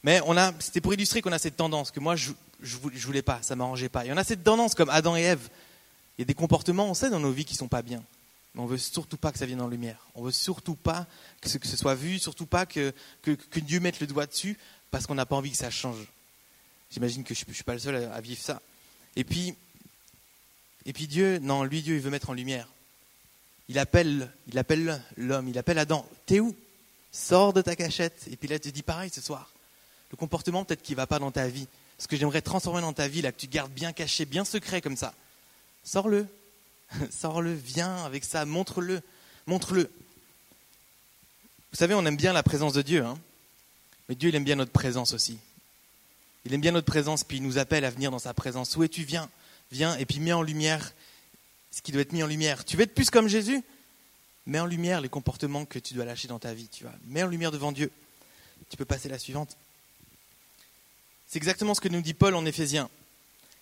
Mais 0.03 0.21
on 0.25 0.37
a, 0.37 0.53
c'était 0.61 0.81
pour 0.81 0.95
illustrer 0.95 1.21
qu'on 1.21 1.33
a 1.33 1.39
cette 1.39 1.57
tendance 1.57 1.91
que 1.91 2.01
moi 2.01 2.17
je, 2.17 2.31
je, 2.63 2.79
je 2.95 3.07
voulais 3.07 3.23
pas, 3.23 3.41
ça 3.43 3.55
m'arrangeait 3.57 3.89
pas. 3.89 4.07
Et 4.07 4.13
on 4.13 4.17
a 4.17 4.25
cette 4.25 4.43
tendance 4.43 4.75
comme 4.75 4.89
Adam 4.89 5.17
et 5.17 5.23
Ève 5.23 5.51
il 6.21 6.25
y 6.25 6.25
a 6.25 6.27
des 6.27 6.35
comportements, 6.35 6.85
on 6.85 6.93
sait, 6.93 7.09
dans 7.09 7.19
nos 7.19 7.33
vies 7.33 7.47
qui 7.47 7.55
ne 7.55 7.59
sont 7.61 7.69
pas 7.69 7.81
bien. 7.81 8.05
Mais 8.55 8.61
on 8.61 8.67
veut 8.67 8.77
surtout 8.77 9.17
pas 9.17 9.33
que 9.33 9.39
ça 9.39 9.47
vienne 9.47 9.63
en 9.63 9.69
lumière. 9.69 10.07
On 10.15 10.23
veut 10.23 10.33
surtout 10.33 10.75
pas 10.75 11.07
que 11.41 11.49
ce, 11.49 11.59
soit 11.79 11.95
vu, 11.95 12.19
surtout 12.19 12.45
pas 12.45 12.67
que, 12.67 12.93
Dieu 13.57 13.81
mette 13.81 14.01
le 14.01 14.07
doigt 14.07 14.27
dessus, 14.27 14.59
parce 14.91 15.07
qu'on 15.07 15.15
n'a 15.15 15.25
pas 15.25 15.37
envie 15.37 15.51
que 15.51 15.57
ça 15.57 15.71
change. 15.71 15.97
J'imagine 16.91 17.25
que 17.25 17.35
je 17.35 17.43
ne 17.49 17.55
suis 17.55 17.65
pas 17.65 17.73
le 17.73 17.79
seul 17.79 17.95
à, 18.13 18.21
vivre 18.21 18.39
ça. 18.39 18.61
Et 19.17 19.25
puis, 19.25 19.55
et 20.85 20.93
puis 20.93 21.07
Dieu, 21.07 21.39
non, 21.39 21.65
lui, 21.65 21.81
Dieu, 21.81 21.95
il 21.95 22.03
veut 22.03 22.11
mettre 22.11 22.29
en 22.29 22.35
lumière. 22.35 22.69
Il 23.71 23.79
appelle, 23.79 24.31
il 24.47 24.59
appelle 24.59 25.03
l'homme, 25.17 25.49
il 25.49 25.57
appelle 25.57 25.79
Adam. 25.79 26.07
T'es 26.27 26.41
où? 26.41 26.55
Sors 27.13 27.55
de 27.55 27.63
ta 27.63 27.75
cachette. 27.77 28.27
Et 28.31 28.37
puis 28.37 28.47
là, 28.47 28.59
te 28.59 28.69
dit 28.69 28.83
pareil 28.83 29.09
ce 29.09 29.23
soir. 29.23 29.51
Le 30.11 30.19
comportement 30.19 30.67
peut-être 30.67 30.83
qui 30.83 30.93
ne 30.93 30.97
va 30.99 31.07
pas 31.07 31.19
dans 31.19 31.31
ta 31.31 31.49
vie. 31.49 31.67
Ce 31.97 32.07
que 32.07 32.19
j'aimerais 32.19 32.43
transformer 32.43 32.83
dans 32.83 32.93
ta 32.93 33.09
vie, 33.09 33.23
là, 33.23 33.33
que 33.33 33.41
tu 33.41 33.47
gardes 33.47 33.73
bien 33.73 33.95
caché, 33.95 34.27
bien 34.27 34.45
secret 34.45 34.83
comme 34.83 34.99
ça. 34.99 35.15
Sors-le. 35.85 36.27
Sors-le, 37.11 37.55
viens 37.55 38.05
avec 38.05 38.25
ça, 38.25 38.45
montre-le. 38.45 39.03
Montre-le. 39.47 39.91
Vous 41.73 41.77
savez, 41.77 41.95
on 41.95 42.05
aime 42.07 42.17
bien 42.17 42.33
la 42.33 42.43
présence 42.43 42.73
de 42.73 42.83
Dieu, 42.83 43.05
hein 43.05 43.19
mais 44.09 44.17
Dieu, 44.17 44.31
il 44.31 44.35
aime 44.35 44.43
bien 44.43 44.57
notre 44.57 44.73
présence 44.73 45.13
aussi. 45.13 45.39
Il 46.45 46.53
aime 46.53 46.61
bien 46.61 46.73
notre 46.73 46.87
présence, 46.87 47.23
puis 47.23 47.37
il 47.37 47.45
nous 47.45 47.59
appelle 47.59 47.85
à 47.85 47.91
venir 47.91 48.11
dans 48.11 48.19
sa 48.19 48.35
présence. 48.35 48.75
Où 48.77 48.83
es-tu? 48.83 49.05
Viens, 49.05 49.31
viens, 49.71 49.97
et 49.99 50.05
puis 50.05 50.19
mets 50.19 50.33
en 50.33 50.43
lumière 50.43 50.93
ce 51.71 51.81
qui 51.81 51.93
doit 51.93 52.03
être 52.03 52.13
mis 52.13 52.23
en 52.25 52.27
lumière. 52.27 52.65
Tu 52.65 52.77
veux 52.77 52.83
être 52.83 52.95
plus 52.95 53.11
comme 53.11 53.29
Jésus? 53.29 53.63
Mets 54.47 54.59
en 54.59 54.67
lumière 54.67 55.01
les 55.01 55.09
comportements 55.09 55.65
que 55.65 55.79
tu 55.79 55.95
dois 55.95 56.05
lâcher 56.05 56.27
dans 56.27 56.41
ta 56.41 56.55
vie, 56.55 56.67
tu 56.67 56.83
vois. 56.83 56.93
Mets 57.07 57.23
en 57.23 57.29
lumière 57.29 57.53
devant 57.53 57.71
Dieu. 57.71 57.93
Tu 58.69 58.77
peux 58.77 58.85
passer 58.85 59.09
la 59.09 59.19
suivante. 59.21 59.57
C'est 61.29 61.37
exactement 61.37 61.75
ce 61.75 61.81
que 61.81 61.89
nous 61.89 62.01
dit 62.01 62.15
Paul 62.15 62.35
en 62.35 62.45
Éphésiens. 62.45 62.91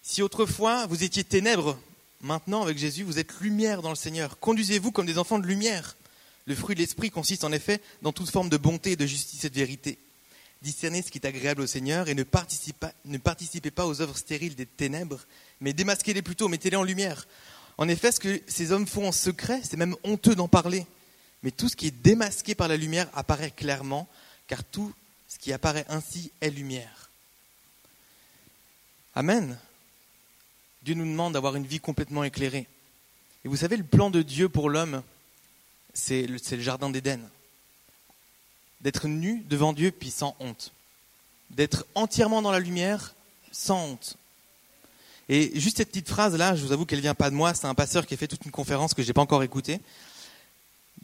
Si 0.03 0.23
autrefois 0.23 0.87
vous 0.87 1.03
étiez 1.03 1.25
ténèbres, 1.25 1.79
Maintenant, 2.21 2.63
avec 2.63 2.79
Jésus, 2.79 3.05
vous 3.05 3.19
êtes 3.19 3.41
lumière 3.41 3.81
dans 3.81 3.91
le 3.91 3.97
Seigneur. 3.97 4.39
Conduisez-vous 4.41 4.91
comme 4.91 5.07
des 5.07 5.19
enfants 5.19 5.39
de 5.39 5.47
lumière. 5.47 5.97
Le 6.47 6.55
fruit 6.55 6.75
de 6.75 6.81
l'Esprit 6.81 7.11
consiste 7.11 7.45
en 7.45 7.53
effet 7.53 7.81
dans 8.03 8.13
toute 8.13 8.31
forme 8.31 8.49
de 8.49 8.57
bonté, 8.57 8.97
de 8.97 9.07
justice 9.07 9.45
et 9.45 9.51
de 9.51 9.55
vérité. 9.55 9.99
Discernez 10.63 11.03
ce 11.03 11.13
qui 11.13 11.19
est 11.19 11.27
agréable 11.27 11.61
au 11.61 11.67
Seigneur 11.69 12.09
et 12.09 12.15
ne 12.15 12.25
participez, 12.25 13.71
pas 13.71 13.87
aux 13.87 14.01
œuvres 14.01 14.17
stériles 14.17 14.57
des 14.57 14.67
ténèbres, 14.67 15.21
mais 15.61 15.73
démasquez-les 15.73 16.23
plutôt, 16.23 16.49
mettez-les 16.49 16.77
en 16.77 16.83
lumière. 16.83 17.29
En 17.77 17.87
effet, 17.87 18.11
ce 18.11 18.19
que 18.19 18.43
ces 18.49 18.73
hommes 18.73 18.89
font 18.89 19.07
en 19.07 19.13
secret, 19.13 19.61
c'est 19.63 19.77
même 19.77 19.95
honteux 20.03 20.35
d'en 20.35 20.49
parler. 20.49 20.85
Mais 21.45 21.53
tout 21.53 21.69
ce 21.69 21.77
qui 21.77 21.87
est 21.87 22.03
démasqué 22.03 22.57
par 22.57 22.67
la 22.67 22.77
lumière 22.77 23.09
apparaît 23.15 23.53
clairement, 23.53 24.09
car 24.49 24.65
tout 24.65 24.93
ce 25.29 25.39
qui 25.39 25.53
apparaît 25.53 25.87
ainsi 25.89 26.33
est 26.41 26.51
lumière. 26.51 27.11
Amen. 29.15 29.57
Dieu 30.83 30.95
nous 30.95 31.05
demande 31.05 31.35
d'avoir 31.35 31.57
une 31.57 31.67
vie 31.67 31.81
complètement 31.81 32.25
éclairée. 32.25 32.67
Et 33.45 33.49
vous 33.49 33.57
savez, 33.57 33.77
le 33.77 33.85
plan 33.85 34.11
de 34.11 34.23
Dieu 34.23 34.49
pour 34.49 34.71
l'homme, 34.71 35.03
c'est 35.95 36.27
le, 36.27 36.39
le, 36.51 36.61
jardin 36.61 36.91
d'Éden. 36.91 37.21
D'être 38.81 39.09
nu 39.09 39.43
devant 39.49 39.73
Dieu, 39.73 39.91
puis 39.91 40.11
sans 40.11 40.37
honte. 40.41 40.73
D'être 41.51 41.87
entièrement 41.95 42.43
dans 42.43 42.53
la 42.53 42.61
lumière, 42.61 43.15
sans 43.51 43.85
honte. 43.87 44.17
Et 45.29 45.59
juste 45.59 45.77
cette 45.77 45.89
petite 45.89 46.09
phrase-là, 46.09 46.57
je 46.57 46.65
vous 46.65 46.73
avoue 46.73 46.87
qu'elle 46.87 47.01
vient 47.01 47.15
pas 47.15 47.31
de 47.31 47.35
moi, 47.35 47.53
c'est 47.55 47.67
un 47.67 47.75
pasteur 47.75 48.07
qui 48.07 48.15
a 48.15 48.17
fait 48.17 48.29
toute 48.29 48.45
une 48.45 48.51
conférence 48.51 48.95
que 48.95 49.03
je 49.03 49.09
n'ai 49.09 49.13
pas 49.13 49.21
encore 49.21 49.43
écoutée. 49.43 49.81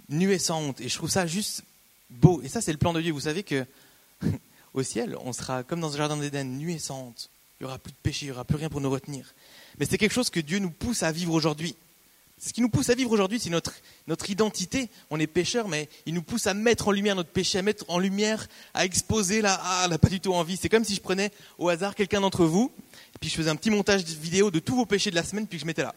Nu 0.08 0.32
et 0.32 0.38
sans 0.38 0.60
honte. 0.60 0.80
Et 0.80 0.88
je 0.88 0.96
trouve 0.96 1.10
ça 1.10 1.26
juste 1.26 1.62
beau. 2.08 2.40
Et 2.42 2.48
ça, 2.48 2.60
c'est 2.60 2.72
le 2.72 2.78
plan 2.78 2.92
de 2.92 3.02
Dieu. 3.02 3.12
Vous 3.12 3.20
savez 3.20 3.42
que 3.42 3.66
au 4.74 4.82
ciel, 4.82 5.16
on 5.24 5.32
sera 5.32 5.62
comme 5.62 5.80
dans 5.80 5.92
un 5.94 5.96
jardin 5.96 6.16
d'Éden, 6.16 6.44
nu 6.44 6.72
et 6.72 6.78
sans 6.78 7.08
honte. 7.08 7.30
Il 7.64 7.66
n'y 7.66 7.70
aura 7.70 7.79
plus 7.79 7.92
de 7.92 7.96
péché, 8.03 8.27
il 8.27 8.29
n'y 8.29 8.33
aura 8.33 8.44
plus 8.44 8.57
rien 8.57 8.68
pour 8.68 8.81
nous 8.81 8.90
retenir 8.90 9.35
mais 9.79 9.87
c'est 9.87 9.98
quelque 9.98 10.12
chose 10.12 10.31
que 10.31 10.40
Dieu 10.40 10.59
nous 10.59 10.70
pousse 10.70 11.03
à 11.03 11.12
vivre 11.12 11.33
aujourd'hui. 11.33 11.74
Ce 12.38 12.53
qui 12.53 12.61
nous 12.61 12.68
pousse 12.68 12.90
à 12.90 12.94
vivre 12.94 13.11
aujourd'hui, 13.11 13.40
c'est 13.40 13.48
notre, 13.48 13.72
notre 14.07 14.29
identité. 14.29 14.90
On 15.11 15.18
est 15.18 15.27
pécheurs, 15.27 15.68
mais 15.68 15.88
il 16.05 16.14
nous 16.14 16.22
pousse 16.22 16.46
à 16.46 16.53
mettre 16.53 16.88
en 16.88 16.90
lumière 16.90 17.14
notre 17.14 17.31
péché, 17.31 17.59
à 17.59 17.62
mettre 17.62 17.85
en 17.88 17.98
lumière, 17.98 18.48
à 18.74 18.85
exposer 18.85 19.40
là, 19.40 19.59
ah, 19.62 19.85
on 19.87 19.88
n'a 19.88 19.98
pas 19.98 20.09
du 20.09 20.20
tout 20.20 20.35
envie. 20.35 20.57
C'est 20.57 20.68
comme 20.68 20.85
si 20.85 20.94
je 20.94 21.00
prenais 21.00 21.31
au 21.59 21.68
hasard 21.68 21.94
quelqu'un 21.94 22.20
d'entre 22.20 22.44
vous, 22.44 22.72
et 23.14 23.18
puis 23.18 23.31
je 23.31 23.37
faisais 23.37 23.50
un 23.50 23.57
petit 23.57 23.70
montage 23.70 24.03
vidéo 24.05 24.50
de 24.50 24.59
tous 24.59 24.74
vos 24.74 24.85
péchés 24.85 25.11
de 25.11 25.14
la 25.14 25.22
semaine, 25.22 25.46
puis 25.46 25.59
je 25.59 25.64
mettais 25.64 25.83
là. 25.83 25.94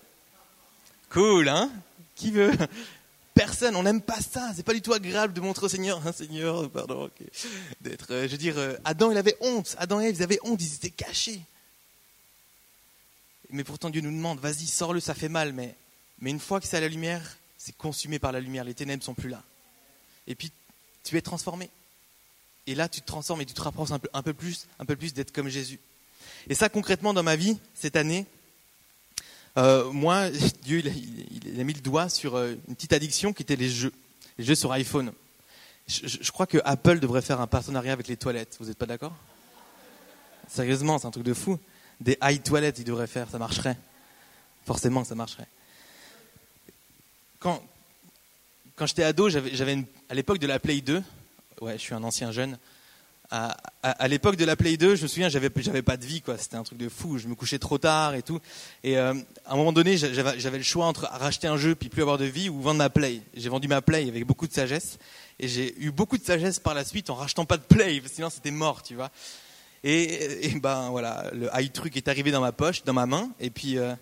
Cool, 1.10 1.50
hein? 1.50 1.72
Qui 2.16 2.32
veut? 2.32 2.54
Personne, 3.34 3.76
on 3.76 3.84
n'aime 3.84 4.02
pas 4.02 4.20
ça. 4.20 4.52
C'est 4.56 4.64
pas 4.64 4.74
du 4.74 4.82
tout 4.82 4.94
agréable 4.94 5.34
de 5.34 5.42
montrer 5.42 5.66
au 5.66 5.70
Seigneur, 5.70 6.02
hein, 6.06 6.12
Seigneur, 6.12 6.70
pardon, 6.70 7.10
d'être. 7.82 8.12
Euh, 8.12 8.24
je 8.24 8.32
veux 8.32 8.38
dire, 8.38 8.58
euh, 8.58 8.76
Adam, 8.84 9.12
il 9.12 9.18
avait 9.18 9.38
honte. 9.42 9.76
Adam 9.78 10.02
et 10.02 10.06
Ève, 10.06 10.16
ils 10.18 10.24
avaient 10.24 10.40
honte, 10.44 10.62
ils 10.62 10.74
étaient 10.76 10.90
cachés. 10.90 11.42
Mais 13.50 13.64
pourtant 13.64 13.90
Dieu 13.90 14.02
nous 14.02 14.12
demande, 14.12 14.40
vas-y, 14.40 14.68
sors-le, 14.68 15.00
ça 15.00 15.14
fait 15.14 15.30
mal, 15.30 15.54
mais, 15.54 15.76
mais 16.20 16.32
une 16.32 16.40
fois 16.40 16.60
que 16.60 16.68
c'est 16.68 16.78
à 16.78 16.82
la 16.82 16.88
lumière, 16.88 17.38
c'est 17.58 17.76
consumé 17.76 18.20
par 18.20 18.32
la 18.32 18.40
lumière, 18.40 18.64
les 18.64 18.74
ténèbres 18.74 19.04
sont 19.04 19.14
plus 19.14 19.30
là. 19.30 19.44
Et 20.28 20.36
puis 20.36 20.52
tu 21.04 21.18
es 21.18 21.22
transformé. 21.22 21.70
Et 22.68 22.76
là, 22.76 22.90
tu 22.90 23.02
te 23.02 23.08
transformes 23.08 23.42
et 23.42 23.46
tu 23.46 23.54
te 23.54 23.62
rapproches 23.62 23.92
un 23.92 24.00
peu, 24.00 24.10
un 24.14 24.22
peu 24.22 24.34
plus, 24.34 24.68
un 24.80 24.86
peu 24.86 24.98
plus 24.98 25.14
d'être 25.14 25.32
comme 25.32 25.48
Jésus. 25.48 25.80
Et 26.50 26.56
ça, 26.56 26.68
concrètement, 26.68 27.14
dans 27.14 27.24
ma 27.24 27.38
vie, 27.38 27.58
cette 27.74 27.96
année, 27.96 28.26
euh, 29.58 29.90
moi, 29.92 30.30
Dieu, 30.64 30.84
il 30.86 31.60
a, 31.60 31.64
mis 31.64 31.74
le 31.74 31.82
doigt 31.82 32.10
sur 32.10 32.36
euh, 32.36 32.56
une 32.68 32.76
petite 32.76 32.94
addiction 32.94 33.32
qui 33.32 33.44
était 33.44 33.56
les 33.56 33.70
jeux, 33.70 33.94
les 34.38 34.44
jeux 34.44 34.56
sur 34.56 34.72
iPhone. 34.74 35.14
Je, 35.88 36.18
je 36.22 36.32
crois 36.34 36.46
que 36.46 36.58
Apple 36.66 37.00
devrait 37.00 37.22
faire 37.22 37.40
un 37.40 37.48
partenariat 37.48 37.94
avec 37.94 38.10
les 38.10 38.18
toilettes. 38.18 38.58
Vous 38.60 38.66
n'êtes 38.66 38.78
pas 38.78 38.86
d'accord? 38.86 39.16
Sérieusement, 40.50 41.00
c'est 41.00 41.08
un 41.08 41.12
truc 41.12 41.24
de 41.24 41.34
fou 41.34 41.58
des 42.00 42.18
high 42.22 42.42
toilettes, 42.42 42.80
il 42.80 42.86
devrait 42.86 43.08
faire, 43.08 43.28
ça 43.30 43.38
marcherait. 43.38 43.78
Forcément, 44.66 45.04
ça 45.04 45.16
marcherait. 45.16 45.48
Quand, 47.40 47.64
quand 48.76 48.86
j'étais 48.86 49.04
ado, 49.04 49.30
j'avais 49.30 49.84
à 50.10 50.14
l'époque 50.14 50.40
de 50.40 50.48
la 50.48 50.60
Play 50.60 50.82
2, 50.82 51.02
ouais, 51.62 51.74
je 51.74 51.82
suis 51.82 51.94
un 51.94 52.04
ancien 52.04 52.32
jeune. 52.32 52.58
À, 53.30 54.08
l'époque 54.08 54.38
de 54.38 54.46
la 54.46 54.56
Play 54.56 54.78
2, 54.78 54.96
je 54.96 55.04
me 55.04 55.08
souviens, 55.08 55.28
j'avais, 55.28 55.50
pas 55.50 55.98
de 55.98 56.06
vie, 56.06 56.22
quoi. 56.22 56.38
C'était 56.38 56.56
un 56.56 56.64
truc 56.64 56.78
de 56.78 56.88
fou. 56.88 57.18
Je 57.18 57.28
me 57.28 57.36
couchais 57.36 57.60
trop 57.60 57.78
tard 57.78 58.16
et 58.16 58.22
tout. 58.22 58.40
Et 58.86 58.98
euh, 58.98 59.14
à 59.46 59.54
un 59.54 59.58
moment 59.58 59.74
donné, 59.74 59.98
j'avais, 59.98 60.40
j'avais 60.40 60.58
le 60.58 60.64
choix 60.64 60.86
entre 60.86 61.10
racheter 61.12 61.48
un 61.48 61.58
jeu 61.58 61.76
puis 61.76 61.90
plus 61.90 62.02
avoir 62.02 62.18
de 62.18 62.26
vie 62.26 62.48
ou 62.48 62.62
vendre 62.62 62.78
ma 62.78 62.90
Play. 62.90 63.22
J'ai 63.36 63.50
vendu 63.50 63.68
ma 63.68 63.82
Play 63.82 64.08
avec 64.08 64.26
beaucoup 64.26 64.48
de 64.48 64.54
sagesse. 64.54 64.98
Et 65.40 65.48
j'ai 65.50 65.76
eu 65.80 65.92
beaucoup 65.92 66.18
de 66.18 66.24
sagesse 66.24 66.60
par 66.60 66.74
la 66.74 66.86
suite 66.86 67.10
en 67.10 67.16
rachetant 67.16 67.46
pas 67.46 67.58
de 67.58 67.64
Play, 67.64 68.02
sinon 68.12 68.30
c'était 68.30 68.52
mort, 68.52 68.82
tu 68.82 68.96
vois. 68.96 69.12
Et, 69.84 70.54
ben 70.62 70.90
voilà, 70.90 71.30
le 71.34 71.50
high 71.54 71.72
truc 71.72 71.98
est 71.98 72.08
arrivé 72.08 72.32
dans 72.32 72.42
ma 72.42 72.52
poche, 72.52 72.84
dans 72.84 72.94
ma 72.94 73.06
main. 73.06 73.32
Et 73.40 73.50
puis, 73.50 73.78
euh, 73.78 73.94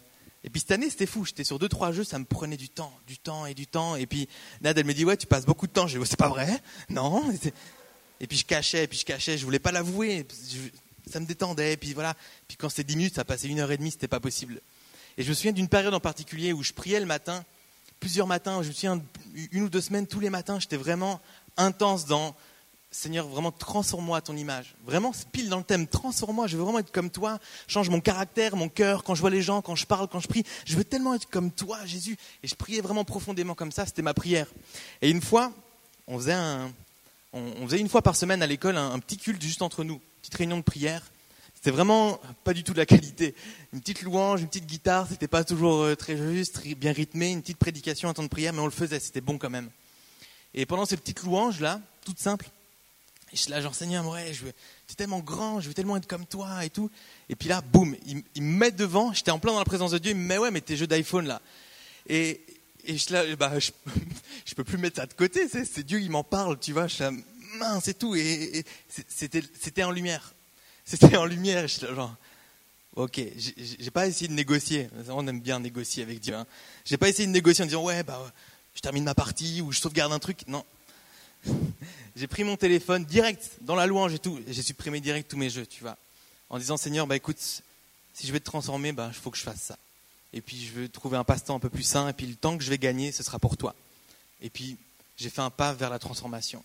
et 0.44 0.50
puis 0.50 0.62
cette 0.62 0.72
année, 0.72 0.90
c'était 0.90 1.06
fou. 1.06 1.26
J'étais 1.26 1.44
sur 1.44 1.60
deux, 1.60 1.68
trois 1.68 1.92
jeux, 1.92 2.04
ça 2.04 2.20
me 2.20 2.26
prenait 2.26 2.58
du 2.58 2.70
temps, 2.70 2.94
du 3.08 3.18
temps 3.18 3.46
et 3.46 3.54
du 3.54 3.68
temps. 3.68 3.96
Et 3.96 4.06
puis 4.06 4.30
Nad, 4.62 4.78
elle 4.78 4.86
me 4.86 4.94
dit, 4.94 5.06
ouais, 5.06 5.18
tu 5.18 5.28
passes 5.28 5.46
beaucoup 5.46 5.68
de 5.68 5.72
temps. 5.72 5.88
Je 5.88 5.98
dis, 5.98 6.06
c'est 6.06 6.20
pas 6.20 6.30
vrai, 6.30 6.62
non. 6.90 7.24
Et 8.20 8.28
puis 8.28 8.38
je 8.38 8.46
cachais, 8.46 8.84
et 8.84 8.88
puis 8.88 9.00
je 9.00 9.06
cachais, 9.06 9.38
je 9.38 9.44
voulais 9.44 9.60
pas 9.60 9.72
l'avouer. 9.72 10.26
Ça 11.12 11.20
me 11.20 11.26
détendait. 11.26 11.74
Et 11.74 11.78
puis 11.78 11.94
voilà. 11.94 12.16
Puis 12.48 12.58
quand 12.58 12.70
c'était 12.70 12.84
dix 12.84 12.96
minutes, 12.96 13.16
ça 13.16 13.26
passait 13.26 13.48
une 13.48 13.60
heure 13.60 13.72
et 13.72 13.78
demie, 13.78 13.92
c'était 13.92 14.08
pas 14.08 14.20
possible. 14.20 14.62
Et 15.18 15.24
je 15.24 15.30
me 15.30 15.34
souviens 15.34 15.52
d'une 15.52 15.70
période 15.70 15.94
en 15.94 16.00
particulier 16.00 16.54
où 16.54 16.62
je 16.62 16.74
priais 16.74 17.00
le 17.00 17.06
matin, 17.06 17.44
plusieurs 18.00 18.28
matins. 18.28 18.62
Je 18.62 18.70
me 18.70 18.74
souviens 18.74 19.02
une 19.52 19.64
ou 19.64 19.70
deux 19.70 19.82
semaines, 19.82 20.08
tous 20.08 20.20
les 20.20 20.30
matins, 20.30 20.60
j'étais 20.60 20.78
vraiment 20.78 21.22
intense 21.58 22.06
dans 22.06 22.36
Seigneur, 22.96 23.28
vraiment 23.28 23.52
transforme-moi 23.52 24.18
à 24.18 24.22
ton 24.22 24.38
image. 24.38 24.74
Vraiment, 24.86 25.12
pile 25.34 25.50
dans 25.50 25.58
le 25.58 25.66
thème, 25.66 25.86
transforme-moi, 25.86 26.48
je 26.48 26.56
veux 26.56 26.64
vraiment 26.64 26.80
être 26.80 26.94
comme 26.94 27.10
toi, 27.10 27.40
change 27.68 27.90
mon 27.90 28.00
caractère, 28.00 28.56
mon 28.56 28.70
cœur, 28.70 29.04
quand 29.04 29.16
je 29.16 29.22
vois 29.22 29.30
les 29.30 29.42
gens, 29.42 29.62
quand 29.62 29.76
je 29.76 29.86
parle, 29.86 30.08
quand 30.08 30.22
je 30.22 30.30
prie, 30.30 30.46
je 30.64 30.78
veux 30.78 30.86
tellement 30.86 31.14
être 31.14 31.30
comme 31.30 31.52
toi, 31.52 31.86
Jésus. 31.86 32.16
Et 32.42 32.48
je 32.48 32.56
priais 32.56 32.80
vraiment 32.80 33.04
profondément 33.04 33.54
comme 33.54 33.74
ça, 33.74 33.86
c'était 33.86 34.02
ma 34.02 34.14
prière. 34.14 34.48
Et 35.02 35.10
une 35.10 35.22
fois, 35.22 35.52
on 36.08 36.18
faisait, 36.18 36.36
une 37.80 37.90
fois 37.90 38.02
par 38.02 38.16
semaine 38.16 38.42
à 38.42 38.48
l'école 38.48 38.78
un, 38.78 38.98
petit 39.00 39.18
culte 39.18 39.42
juste 39.42 39.62
entre 39.62 39.84
nous, 39.84 39.96
une 39.96 40.22
petite 40.22 40.36
réunion 40.36 40.58
de 40.58 40.64
prière. 40.64 41.04
C'était 41.54 41.72
vraiment 41.72 42.22
pas 42.46 42.54
du 42.54 42.64
tout 42.64 42.72
de 42.72 42.78
la 42.78 42.86
qualité. 42.86 43.36
Une 43.74 43.82
petite 43.82 44.04
louange, 44.04 44.40
une 44.40 44.48
petite 44.48 44.68
guitare, 44.68 45.08
c'était 45.10 45.28
pas 45.28 45.44
toujours 45.44 45.82
euh, 45.82 45.96
très 45.96 46.16
juste, 46.16 46.66
bien 46.76 46.94
rythmé, 46.94 47.32
une 47.32 47.42
petite 47.42 47.58
prédication, 47.58 48.08
un 48.08 48.14
temps 48.14 48.24
de 48.24 48.30
prière, 48.30 48.54
mais 48.54 48.60
on 48.60 48.66
le 48.66 48.72
faisait, 48.72 49.02
c'était 49.02 49.22
bon 49.22 49.38
quand 49.38 49.50
même. 49.50 49.70
Et 50.54 50.66
pendant 50.66 50.86
ces 50.86 50.96
petites 50.96 51.24
louanges-là, 51.24 51.82
toutes 52.06 52.20
simples, 52.20 52.50
et 53.32 53.36
je 53.36 53.42
suis 53.42 53.52
là, 53.52 53.60
genre, 53.60 53.74
Seigneur, 53.74 54.08
ouais, 54.08 54.34
je 54.34 54.46
veux, 54.46 54.50
es 54.50 54.94
tellement 54.96 55.20
grand, 55.20 55.60
je 55.60 55.68
veux 55.68 55.74
tellement 55.74 55.98
être 55.98 56.08
comme 56.08 56.26
toi 56.26 56.64
et 56.64 56.70
tout. 56.70 56.92
Et 57.28 57.36
puis 57.36 57.50
là, 57.50 57.62
boum, 57.62 57.96
il, 58.06 58.42
me 58.42 58.58
met 58.58 58.72
devant, 58.72 59.14
j'étais 59.14 59.32
en 59.32 59.40
plein 59.40 59.52
dans 59.52 59.60
la 59.60 59.66
présence 59.66 59.92
de 59.92 59.98
Dieu, 59.98 60.12
il 60.12 60.18
me 60.18 60.26
met, 60.26 60.38
ouais, 60.38 60.52
mais 60.52 60.62
tes 60.62 60.78
jeux 60.78 60.88
d'iPhone 60.88 61.26
là. 61.26 61.42
Et, 62.08 62.42
et 62.86 62.98
je, 62.98 63.12
là, 63.12 63.36
bah, 63.36 63.58
je, 63.58 63.72
je 64.46 64.54
peux 64.54 64.64
plus 64.64 64.78
mettre 64.78 64.98
ça 64.98 65.06
de 65.08 65.14
côté, 65.14 65.48
c'est 65.50 65.84
Dieu, 65.84 66.00
il 66.00 66.12
m'en 66.12 66.24
parle, 66.24 66.60
tu 66.60 66.72
vois, 66.72 66.88
je 66.88 66.94
suis 66.94 67.04
là, 67.04 67.12
mince 67.58 67.88
et 67.88 67.96
tout. 67.96 68.16
Et, 68.16 68.64
c'était 69.08 69.84
en 69.84 69.92
lumière. 69.92 70.34
C'était 70.86 71.18
en 71.18 71.26
lumière, 71.26 71.64
je 71.64 71.74
suis 71.74 71.88
là, 71.88 71.96
genre, 71.96 72.16
ok, 72.96 73.20
j'ai 73.36 73.92
pas 73.92 74.08
essayé 74.08 74.28
de 74.28 74.34
négocier, 74.34 74.88
on 75.10 75.28
aime 75.28 75.42
bien 75.42 75.60
négocier 75.60 76.04
avec 76.04 76.20
Dieu. 76.20 76.36
Hein. 76.36 76.46
J'ai 76.86 76.98
pas 76.98 77.10
essayé 77.10 77.26
de 77.26 77.34
négocier 77.34 77.64
en 77.64 77.68
disant, 77.68 77.84
ouais, 77.84 78.04
bah, 78.04 78.32
je 78.76 78.82
termine 78.82 79.04
ma 79.04 79.16
partie 79.16 79.62
ou 79.62 79.72
je 79.72 79.80
sauvegarde 79.80 80.14
un 80.14 80.20
truc. 80.20 80.48
Non, 80.48 80.64
j'ai 82.16 82.28
pris 82.28 82.44
mon 82.44 82.56
téléphone 82.56 83.04
direct 83.06 83.58
dans 83.62 83.76
la 83.76 83.88
louange 83.88 84.14
et 84.14 84.20
tout. 84.20 84.40
J'ai 84.48 84.62
supprimé 84.62 85.02
direct 85.02 85.30
tous 85.30 85.38
mes 85.38 85.50
jeux, 85.50 85.66
tu 85.66 85.82
vois. 85.82 85.98
En 86.50 86.58
disant, 86.58 86.78
Seigneur, 86.78 87.08
bah 87.08 87.16
écoute, 87.16 87.40
si 87.40 88.28
je 88.28 88.32
vais 88.32 88.40
te 88.40 88.46
transformer, 88.46 88.92
bah 88.92 89.10
il 89.12 89.20
faut 89.20 89.32
que 89.32 89.38
je 89.38 89.44
fasse 89.44 89.62
ça. 89.62 89.78
Et 90.34 90.42
puis 90.42 90.66
je 90.66 90.72
veux 90.72 90.90
trouver 90.90 91.18
un 91.18 91.24
passe-temps 91.24 91.56
un 91.56 91.60
peu 91.60 91.70
plus 91.70 91.84
sain. 91.84 92.08
Et 92.08 92.14
puis 92.14 92.28
le 92.28 92.36
temps 92.36 92.58
que 92.58 92.64
je 92.64 92.70
vais 92.70 92.78
gagner, 92.78 93.12
ce 93.12 93.24
sera 93.24 93.40
pour 93.40 93.58
toi. 93.58 93.76
Et 94.42 94.50
puis 94.50 94.78
j'ai 95.18 95.30
fait 95.30 95.42
un 95.42 95.50
pas 95.50 95.74
vers 95.74 95.90
la 95.90 96.00
transformation. 96.00 96.64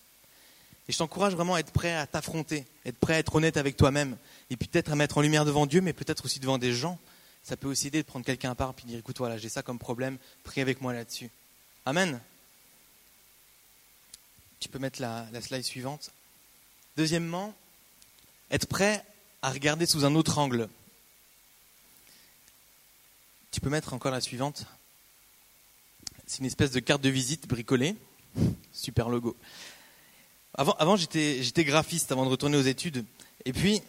Et 0.88 0.92
je 0.92 0.98
t'encourage 0.98 1.34
vraiment 1.34 1.54
à 1.54 1.60
être 1.60 1.70
prêt 1.70 1.94
à 1.94 2.06
t'affronter, 2.06 2.66
être 2.84 2.98
prêt 2.98 3.14
à 3.14 3.18
être 3.18 3.34
honnête 3.34 3.56
avec 3.56 3.76
toi-même, 3.76 4.16
et 4.50 4.56
puis 4.56 4.66
peut-être 4.66 4.90
à 4.90 4.96
mettre 4.96 5.18
en 5.18 5.20
lumière 5.20 5.44
devant 5.44 5.66
Dieu, 5.66 5.80
mais 5.80 5.92
peut-être 5.92 6.24
aussi 6.24 6.40
devant 6.40 6.58
des 6.58 6.72
gens. 6.72 6.98
Ça 7.44 7.56
peut 7.56 7.68
aussi 7.68 7.86
aider 7.86 8.02
de 8.02 8.06
prendre 8.06 8.24
quelqu'un 8.24 8.50
à 8.50 8.54
part 8.54 8.74
et 8.82 8.86
dire 8.86 8.98
écoute, 8.98 9.18
voilà, 9.18 9.38
j'ai 9.38 9.48
ça 9.48 9.62
comme 9.62 9.78
problème, 9.78 10.18
prie 10.42 10.60
avec 10.60 10.80
moi 10.80 10.92
là-dessus. 10.92 11.30
Amen. 11.86 12.20
Peux 14.70 14.78
mettre 14.78 15.00
la, 15.00 15.26
slide 15.40 15.64
suivante. 15.64 16.12
Deuxièmement, 16.96 17.54
être 18.52 18.66
prêt 18.66 19.04
à 19.42 19.50
regarder 19.50 19.84
sous 19.84 20.04
un 20.04 20.14
autre 20.14 20.38
angle. 20.38 20.68
Tu 23.50 23.60
peux 23.60 23.68
mettre 23.68 23.94
encore 23.94 24.12
la 24.12 24.20
suivante. 24.20 24.66
C'est 26.26 26.38
une 26.38 26.46
espèce 26.46 26.70
de 26.70 26.78
carte 26.78 27.02
de 27.02 27.08
visite 27.08 27.48
bricolée. 27.48 27.96
Super 28.72 29.08
logo. 29.08 29.36
Avant, 30.54 30.76
avant 30.78 30.94
j'étais, 30.94 31.64
graphiste 31.64 32.12
avant 32.12 32.24
de 32.24 32.30
retourner 32.30 32.56
aux 32.56 32.62
études. 32.62 33.04
Et 33.44 33.52
puis, 33.52 33.82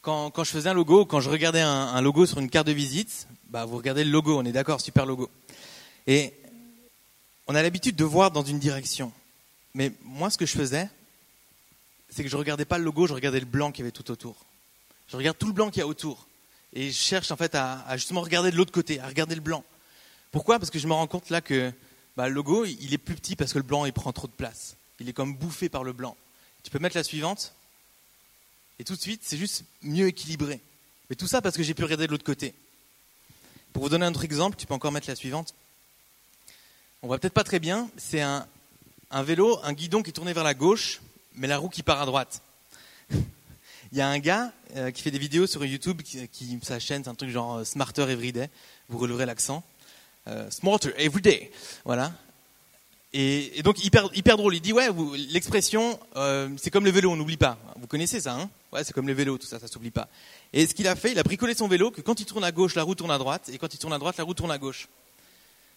quand, 0.00 0.32
je 0.38 0.50
faisais 0.50 0.70
un 0.70 0.74
logo, 0.74 1.04
quand 1.04 1.20
je 1.20 1.28
regardais 1.28 1.60
un, 1.60 1.68
un, 1.68 2.00
logo 2.00 2.24
sur 2.24 2.38
une 2.38 2.48
carte 2.48 2.68
de 2.68 2.72
visite, 2.72 3.28
bah, 3.50 3.66
vous 3.66 3.76
regardez 3.76 4.04
le 4.04 4.10
logo, 4.10 4.38
on 4.38 4.46
est 4.46 4.52
d'accord, 4.52 4.80
super 4.80 5.04
logo. 5.04 5.28
Et 6.06 6.32
on 7.48 7.54
a 7.54 7.62
l'habitude 7.62 7.96
de 7.96 8.04
voir 8.04 8.30
dans 8.30 8.44
une 8.44 8.58
direction. 8.58 9.12
Mais 9.76 9.92
moi, 10.02 10.30
ce 10.30 10.38
que 10.38 10.46
je 10.46 10.56
faisais, 10.56 10.88
c'est 12.08 12.22
que 12.22 12.30
je 12.30 12.34
ne 12.34 12.38
regardais 12.38 12.64
pas 12.64 12.78
le 12.78 12.84
logo, 12.84 13.06
je 13.06 13.12
regardais 13.12 13.40
le 13.40 13.44
blanc 13.44 13.72
qui 13.72 13.82
y 13.82 13.84
avait 13.84 13.92
tout 13.92 14.10
autour. 14.10 14.34
Je 15.06 15.18
regarde 15.18 15.36
tout 15.36 15.48
le 15.48 15.52
blanc 15.52 15.68
qu'il 15.68 15.80
y 15.80 15.82
a 15.82 15.86
autour. 15.86 16.26
Et 16.72 16.90
je 16.90 16.96
cherche 16.96 17.30
en 17.30 17.36
fait 17.36 17.54
à, 17.54 17.84
justement 17.94 18.22
regarder 18.22 18.50
de 18.50 18.56
l'autre 18.56 18.72
côté, 18.72 19.00
à 19.00 19.06
regarder 19.06 19.34
le 19.34 19.42
blanc. 19.42 19.64
Pourquoi? 20.32 20.58
Parce 20.58 20.70
que 20.70 20.78
je 20.78 20.86
me 20.86 20.94
rends 20.94 21.06
compte 21.06 21.28
là 21.28 21.42
que 21.42 21.70
bah, 22.16 22.26
le 22.26 22.34
logo, 22.34 22.64
il 22.64 22.94
est 22.94 22.98
plus 22.98 23.16
petit 23.16 23.36
parce 23.36 23.52
que 23.52 23.58
le 23.58 23.64
blanc, 23.64 23.84
il 23.84 23.92
prend 23.92 24.14
trop 24.14 24.26
de 24.26 24.32
place. 24.32 24.76
Il 24.98 25.10
est 25.10 25.12
comme 25.12 25.36
bouffé 25.36 25.68
par 25.68 25.84
le 25.84 25.92
blanc. 25.92 26.16
Tu 26.62 26.70
peux 26.70 26.78
mettre 26.78 26.96
la 26.96 27.04
suivante. 27.04 27.52
Et 28.78 28.84
tout 28.84 28.96
de 28.96 29.00
suite, 29.00 29.20
c'est 29.24 29.36
juste 29.36 29.64
mieux 29.82 30.06
équilibré. 30.06 30.58
Mais 31.10 31.16
tout 31.16 31.26
ça 31.26 31.42
parce 31.42 31.54
que 31.54 31.62
j'ai 31.62 31.74
pu 31.74 31.84
regarder 31.84 32.06
de 32.06 32.12
l'autre 32.12 32.24
côté. 32.24 32.54
Pour 33.74 33.82
vous 33.82 33.90
donner 33.90 34.06
un 34.06 34.10
autre 34.10 34.24
exemple, 34.24 34.56
tu 34.56 34.66
peux 34.66 34.72
encore 34.72 34.90
mettre 34.90 35.08
la 35.08 35.16
suivante. 35.16 35.54
On 37.02 37.08
voit 37.08 37.18
peut-être 37.18 37.34
pas 37.34 37.44
très 37.44 37.60
bien, 37.60 37.90
c'est 37.98 38.22
un, 38.22 38.46
vélo, 39.22 39.58
un 39.62 39.72
guidon 39.72 40.02
qui 40.02 40.10
est 40.10 40.12
tourné 40.12 40.32
vers 40.32 40.44
la 40.44 40.54
gauche, 40.54 41.00
mais 41.34 41.46
la 41.46 41.58
roue 41.58 41.68
qui 41.68 41.82
part 41.82 42.00
à 42.00 42.06
droite. 42.06 42.42
Il 43.92 43.98
y 43.98 44.00
a 44.00 44.08
un 44.08 44.18
gars 44.18 44.52
euh, 44.76 44.90
qui 44.90 45.02
fait 45.02 45.10
des 45.10 45.18
vidéos 45.18 45.46
sur 45.46 45.64
YouTube, 45.64 46.02
qui, 46.02 46.58
sa 46.62 46.78
chaîne, 46.78 47.04
c'est 47.04 47.10
un 47.10 47.14
truc 47.14 47.30
genre 47.30 47.58
euh, 47.58 47.64
Smarter 47.64 48.02
Everyday, 48.10 48.50
vous 48.88 48.98
releverez 48.98 49.26
l'accent. 49.26 49.62
Euh, 50.26 50.50
Smarter 50.50 50.92
Everyday, 50.98 51.52
voilà. 51.84 52.12
Et, 53.12 53.62
donc 53.62 53.82
hyper, 53.82 54.10
hyper 54.14 54.36
drôle, 54.36 54.56
il 54.56 54.60
dit 54.60 54.72
ouais, 54.72 54.88
l'expression 55.30 55.98
c'est 56.58 56.70
comme 56.70 56.84
le 56.84 56.90
vélo, 56.90 57.10
on 57.10 57.16
n'oublie 57.16 57.36
pas. 57.36 57.56
Vous 57.80 57.86
connaissez 57.86 58.20
ça, 58.20 58.34
hein? 58.34 58.50
Ouais, 58.72 58.84
c'est 58.84 58.92
comme 58.92 59.06
le 59.06 59.14
vélo, 59.14 59.38
tout 59.38 59.46
ça, 59.46 59.58
ça 59.58 59.68
s'oublie 59.68 59.92
pas. 59.92 60.08
Et 60.52 60.66
ce 60.66 60.74
qu'il 60.74 60.88
a 60.88 60.96
fait, 60.96 61.12
il 61.12 61.18
a 61.18 61.22
bricolé 61.22 61.54
son 61.54 61.68
vélo, 61.68 61.90
que 61.90 62.00
quand 62.00 62.20
il 62.20 62.26
tourne 62.26 62.44
à 62.44 62.52
gauche, 62.52 62.74
la 62.74 62.82
roue 62.82 62.94
tourne 62.94 63.12
à 63.12 63.18
droite, 63.18 63.48
et 63.50 63.58
quand 63.58 63.72
il 63.72 63.78
tourne 63.78 63.92
à 63.92 63.98
droite, 63.98 64.18
la 64.18 64.24
roue 64.24 64.34
tourne 64.34 64.50
à 64.50 64.58
gauche. 64.58 64.88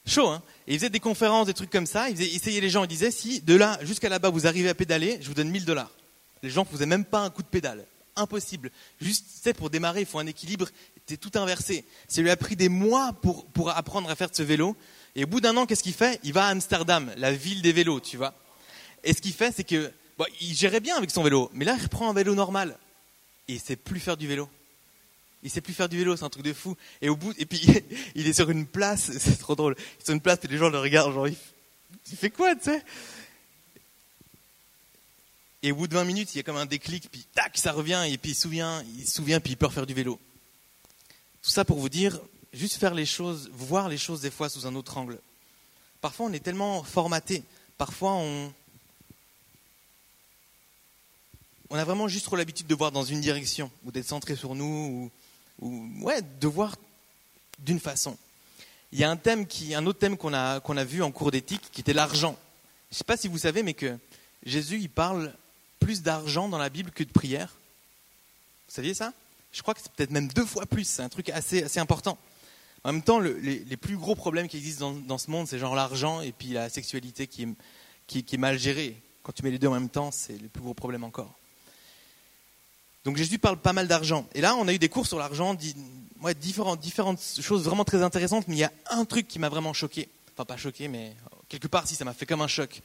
Chaud, 0.10 0.28
hein 0.28 0.42
Et 0.68 0.74
il 0.74 0.80
faisait 0.80 0.90
des 0.90 1.00
conférences, 1.00 1.46
des 1.46 1.54
trucs 1.54 1.70
comme 1.70 1.86
ça. 1.86 2.10
Il, 2.10 2.20
essayait 2.22 2.62
les 2.62 2.70
gens. 2.70 2.84
Il 2.84 2.88
disait 2.88 3.12
si 3.12 3.42
de 3.42 3.56
là 3.56 3.78
jusqu'à 3.84 4.10
là-bas 4.10 4.30
vous 4.30 4.48
arrivez 4.48 4.70
à 4.70 4.74
pédaler, 4.74 5.20
je 5.22 5.28
vous 5.28 5.36
donne 5.36 5.50
1000 5.50 5.66
dollars. 5.66 5.92
Les 6.42 6.50
gens 6.50 6.64
ne 6.64 6.76
faisaient 6.76 6.86
même 6.86 7.06
pas 7.06 7.20
un 7.20 7.30
coup 7.30 7.44
de 7.44 7.48
pédale. 7.48 7.86
Impossible. 8.16 8.72
Juste, 9.00 9.26
c'est 9.42 9.54
pour 9.54 9.70
démarrer, 9.70 10.02
il 10.02 10.06
faut 10.08 10.20
un 10.20 10.26
équilibre. 10.26 10.68
C'était 10.96 11.18
tout 11.18 11.38
inversé. 11.38 11.86
Ça 12.08 12.22
lui 12.22 12.32
a 12.32 12.36
pris 12.36 12.56
des 12.56 12.70
mois 12.70 13.14
pour, 13.22 13.46
pour 13.46 13.70
apprendre 13.70 14.10
à 14.10 14.16
faire 14.16 14.30
de 14.30 14.36
ce 14.36 14.44
vélo. 14.44 14.76
Et 15.16 15.26
au 15.26 15.28
bout 15.28 15.42
d'un 15.42 15.56
an, 15.58 15.66
qu'est-ce 15.66 15.84
qu'il 15.84 15.94
fait? 15.94 16.20
Il 16.24 16.34
va 16.34 16.46
à 16.46 16.50
Amsterdam, 16.50 17.12
la 17.16 17.32
ville 17.32 17.62
des 17.62 17.72
vélos, 17.72 18.00
tu 18.00 18.18
vois. 18.18 18.34
Et 19.04 19.14
ce 19.14 19.22
qu'il 19.22 19.34
fait, 19.34 19.54
c'est 19.56 19.64
que 19.64 19.92
il 20.42 20.54
gérait 20.54 20.82
bien 20.82 20.98
avec 20.98 21.12
son 21.12 21.24
vélo, 21.24 21.50
mais 21.54 21.64
là, 21.66 21.76
il 21.78 21.84
reprend 21.84 22.10
un 22.10 22.14
vélo 22.14 22.36
normal 22.36 22.78
et 23.48 23.54
il 23.54 23.60
sait 23.60 23.76
plus 23.78 24.00
faire 24.00 24.18
du 24.18 24.28
vélo. 24.28 24.50
Il 25.44 25.50
sait 25.50 25.62
plus 25.62 25.74
faire 25.74 25.90
du 25.90 25.98
vélo, 25.98 26.18
c'est 26.18 26.26
un 26.26 26.30
truc 26.30 26.44
de 26.44 26.54
fou. 26.54 26.76
Et 27.02 27.10
au 27.10 27.16
bout, 27.16 27.34
et 27.38 27.46
puis 27.46 27.66
il 28.16 28.28
est 28.28 28.34
sur 28.34 28.50
une 28.50 28.66
place, 28.66 29.12
c'est 29.20 29.38
trop 29.38 29.56
drôle. 29.56 29.76
Il 29.78 30.02
est 30.02 30.06
sur 30.06 30.14
une 30.14 30.22
place 30.22 30.40
et 30.44 30.48
les 30.48 30.58
gens 30.58 30.70
le 30.70 30.80
regardent, 30.80 31.14
genre, 31.14 31.28
il 31.28 31.38
fait 32.18 32.30
quoi, 32.30 32.56
tu 32.56 32.66
sais? 32.66 32.84
Et 35.62 35.72
au 35.72 35.76
bout 35.76 35.88
de 35.88 35.94
20 35.94 36.06
minutes, 36.06 36.34
il 36.34 36.38
y 36.38 36.40
a 36.40 36.44
comme 36.44 36.58
un 36.58 36.66
déclic, 36.66 37.10
puis 37.12 37.26
tac, 37.34 37.58
ça 37.58 37.72
revient, 37.74 38.06
et 38.08 38.18
puis 38.18 38.32
il 38.32 38.36
se 38.36 38.44
souvient, 38.44 38.84
il 38.98 39.06
se 39.06 39.16
souvient, 39.16 39.40
puis 39.40 39.54
il 39.54 39.56
peut 39.58 39.66
refaire 39.66 39.86
du 39.86 39.94
vélo. 39.94 40.20
Tout 41.42 41.50
ça 41.50 41.66
pour 41.66 41.80
vous 41.80 41.90
dire, 41.90 42.20
juste 42.54 42.78
faire 42.78 42.94
les 42.94 43.06
choses, 43.06 43.50
voir 43.54 43.90
les 43.90 43.98
choses 43.98 44.22
des 44.22 44.32
fois 44.32 44.50
sous 44.50 44.68
un 44.68 44.76
autre 44.76 44.98
angle. 44.98 45.20
Parfois, 46.00 46.28
on 46.28 46.34
est 46.34 46.40
tellement 46.40 46.84
formaté. 46.84 47.44
Parfois, 47.78 48.14
on, 48.14 48.54
on 51.70 51.76
a 51.76 51.84
vraiment 51.84 52.08
juste 52.08 52.26
trop 52.26 52.38
l'habitude 52.38 52.68
de 52.68 52.76
voir 52.76 52.94
dans 52.94 53.04
une 53.04 53.20
direction, 53.20 53.70
ou 53.84 53.92
d'être 53.92 54.08
centré 54.08 54.38
sur 54.38 54.56
nous, 54.56 54.66
ou 54.66 55.12
ou 55.60 55.90
ouais, 56.02 56.22
de 56.22 56.48
voir 56.48 56.76
d'une 57.60 57.80
façon. 57.80 58.18
Il 58.92 59.00
y 59.00 59.04
a 59.04 59.10
un 59.10 59.18
thème 59.18 59.46
qui, 59.46 59.76
un 59.76 59.86
autre 59.86 60.00
thème 60.00 60.18
qu'on 60.18 60.34
a, 60.34 60.60
a 60.60 60.84
vu 60.84 61.04
en 61.04 61.12
cours 61.12 61.32
d'éthique, 61.32 61.70
qui 61.72 61.82
était 61.82 61.94
l'argent. 61.94 62.38
Je 62.90 62.96
ne 62.96 62.98
sais 62.98 63.04
pas 63.04 63.18
si 63.18 63.28
vous 63.28 63.38
savez, 63.38 63.62
mais 63.62 63.74
que 63.74 63.98
Jésus, 64.46 64.80
il 64.80 64.90
parle 64.90 65.34
plus 65.80 66.02
d'argent 66.02 66.50
dans 66.50 66.58
la 66.58 66.70
Bible 66.70 66.92
que 66.92 67.04
de 67.04 67.12
prière. 67.12 67.56
Vous 68.68 68.74
saviez 68.74 68.94
ça? 68.94 69.14
Je 69.52 69.62
crois 69.62 69.74
que 69.74 69.82
c'est 69.82 69.92
peut-être 69.92 70.12
même 70.12 70.28
deux 70.30 70.46
fois 70.46 70.66
plus. 70.66 70.86
C'est 70.86 71.02
un 71.02 71.10
truc 71.10 71.30
assez, 71.30 71.64
assez 71.64 71.80
important. 71.80 72.18
En 72.84 72.94
même 72.94 73.04
temps, 73.04 73.20
les, 73.20 73.60
les, 73.60 73.78
plus 73.78 73.98
gros 73.98 74.16
problèmes 74.16 74.48
qui 74.48 74.58
existent 74.58 74.92
dans, 74.92 75.00
dans 75.00 75.18
ce 75.18 75.30
monde, 75.30 75.48
c'est 75.48 75.60
genre 75.60 75.76
l'argent 75.76 76.22
et 76.22 76.32
puis 76.32 76.50
la 76.50 76.70
sexualité 76.70 77.28
qui, 77.28 77.56
qui 78.08 78.26
est 78.32 78.38
mal 78.38 78.58
gérée. 78.58 78.96
Quand 79.22 79.34
tu 79.34 79.44
mets 79.44 79.52
les 79.52 79.60
deux 79.60 79.68
en 79.68 79.74
même 79.74 79.90
temps, 79.90 80.12
c'est 80.12 80.38
le 80.38 80.48
plus 80.48 80.62
gros 80.62 80.74
problème 80.74 81.04
encore. 81.04 81.39
Donc 83.06 83.18
Jésus 83.18 83.40
parle 83.40 83.58
pas 83.58 83.74
mal 83.74 83.88
d'argent. 83.88 84.28
Et 84.34 84.42
là, 84.42 84.56
on 84.56 84.68
a 84.68 84.74
eu 84.74 84.80
des 84.80 84.90
cours 84.90 85.08
sur 85.08 85.20
l'argent, 85.20 85.56
différentes, 85.56 87.22
choses 87.42 87.64
vraiment 87.64 87.86
très 87.86 88.04
intéressantes, 88.04 88.48
mais 88.48 88.56
il 88.56 88.60
y 88.60 88.64
a 88.64 88.72
un 88.90 89.06
truc 89.06 89.28
qui 89.28 89.40
m'a 89.40 89.50
vraiment 89.50 89.74
choqué. 89.74 90.10
Enfin, 90.34 90.46
pas 90.46 90.58
choqué, 90.58 90.88
mais 90.88 91.16
quelque 91.48 91.68
part, 91.68 91.88
si, 91.88 91.96
ça 91.96 92.06
m'a 92.06 92.14
fait 92.14 92.26
comme 92.26 92.42
un 92.42 92.48
choc. 92.48 92.82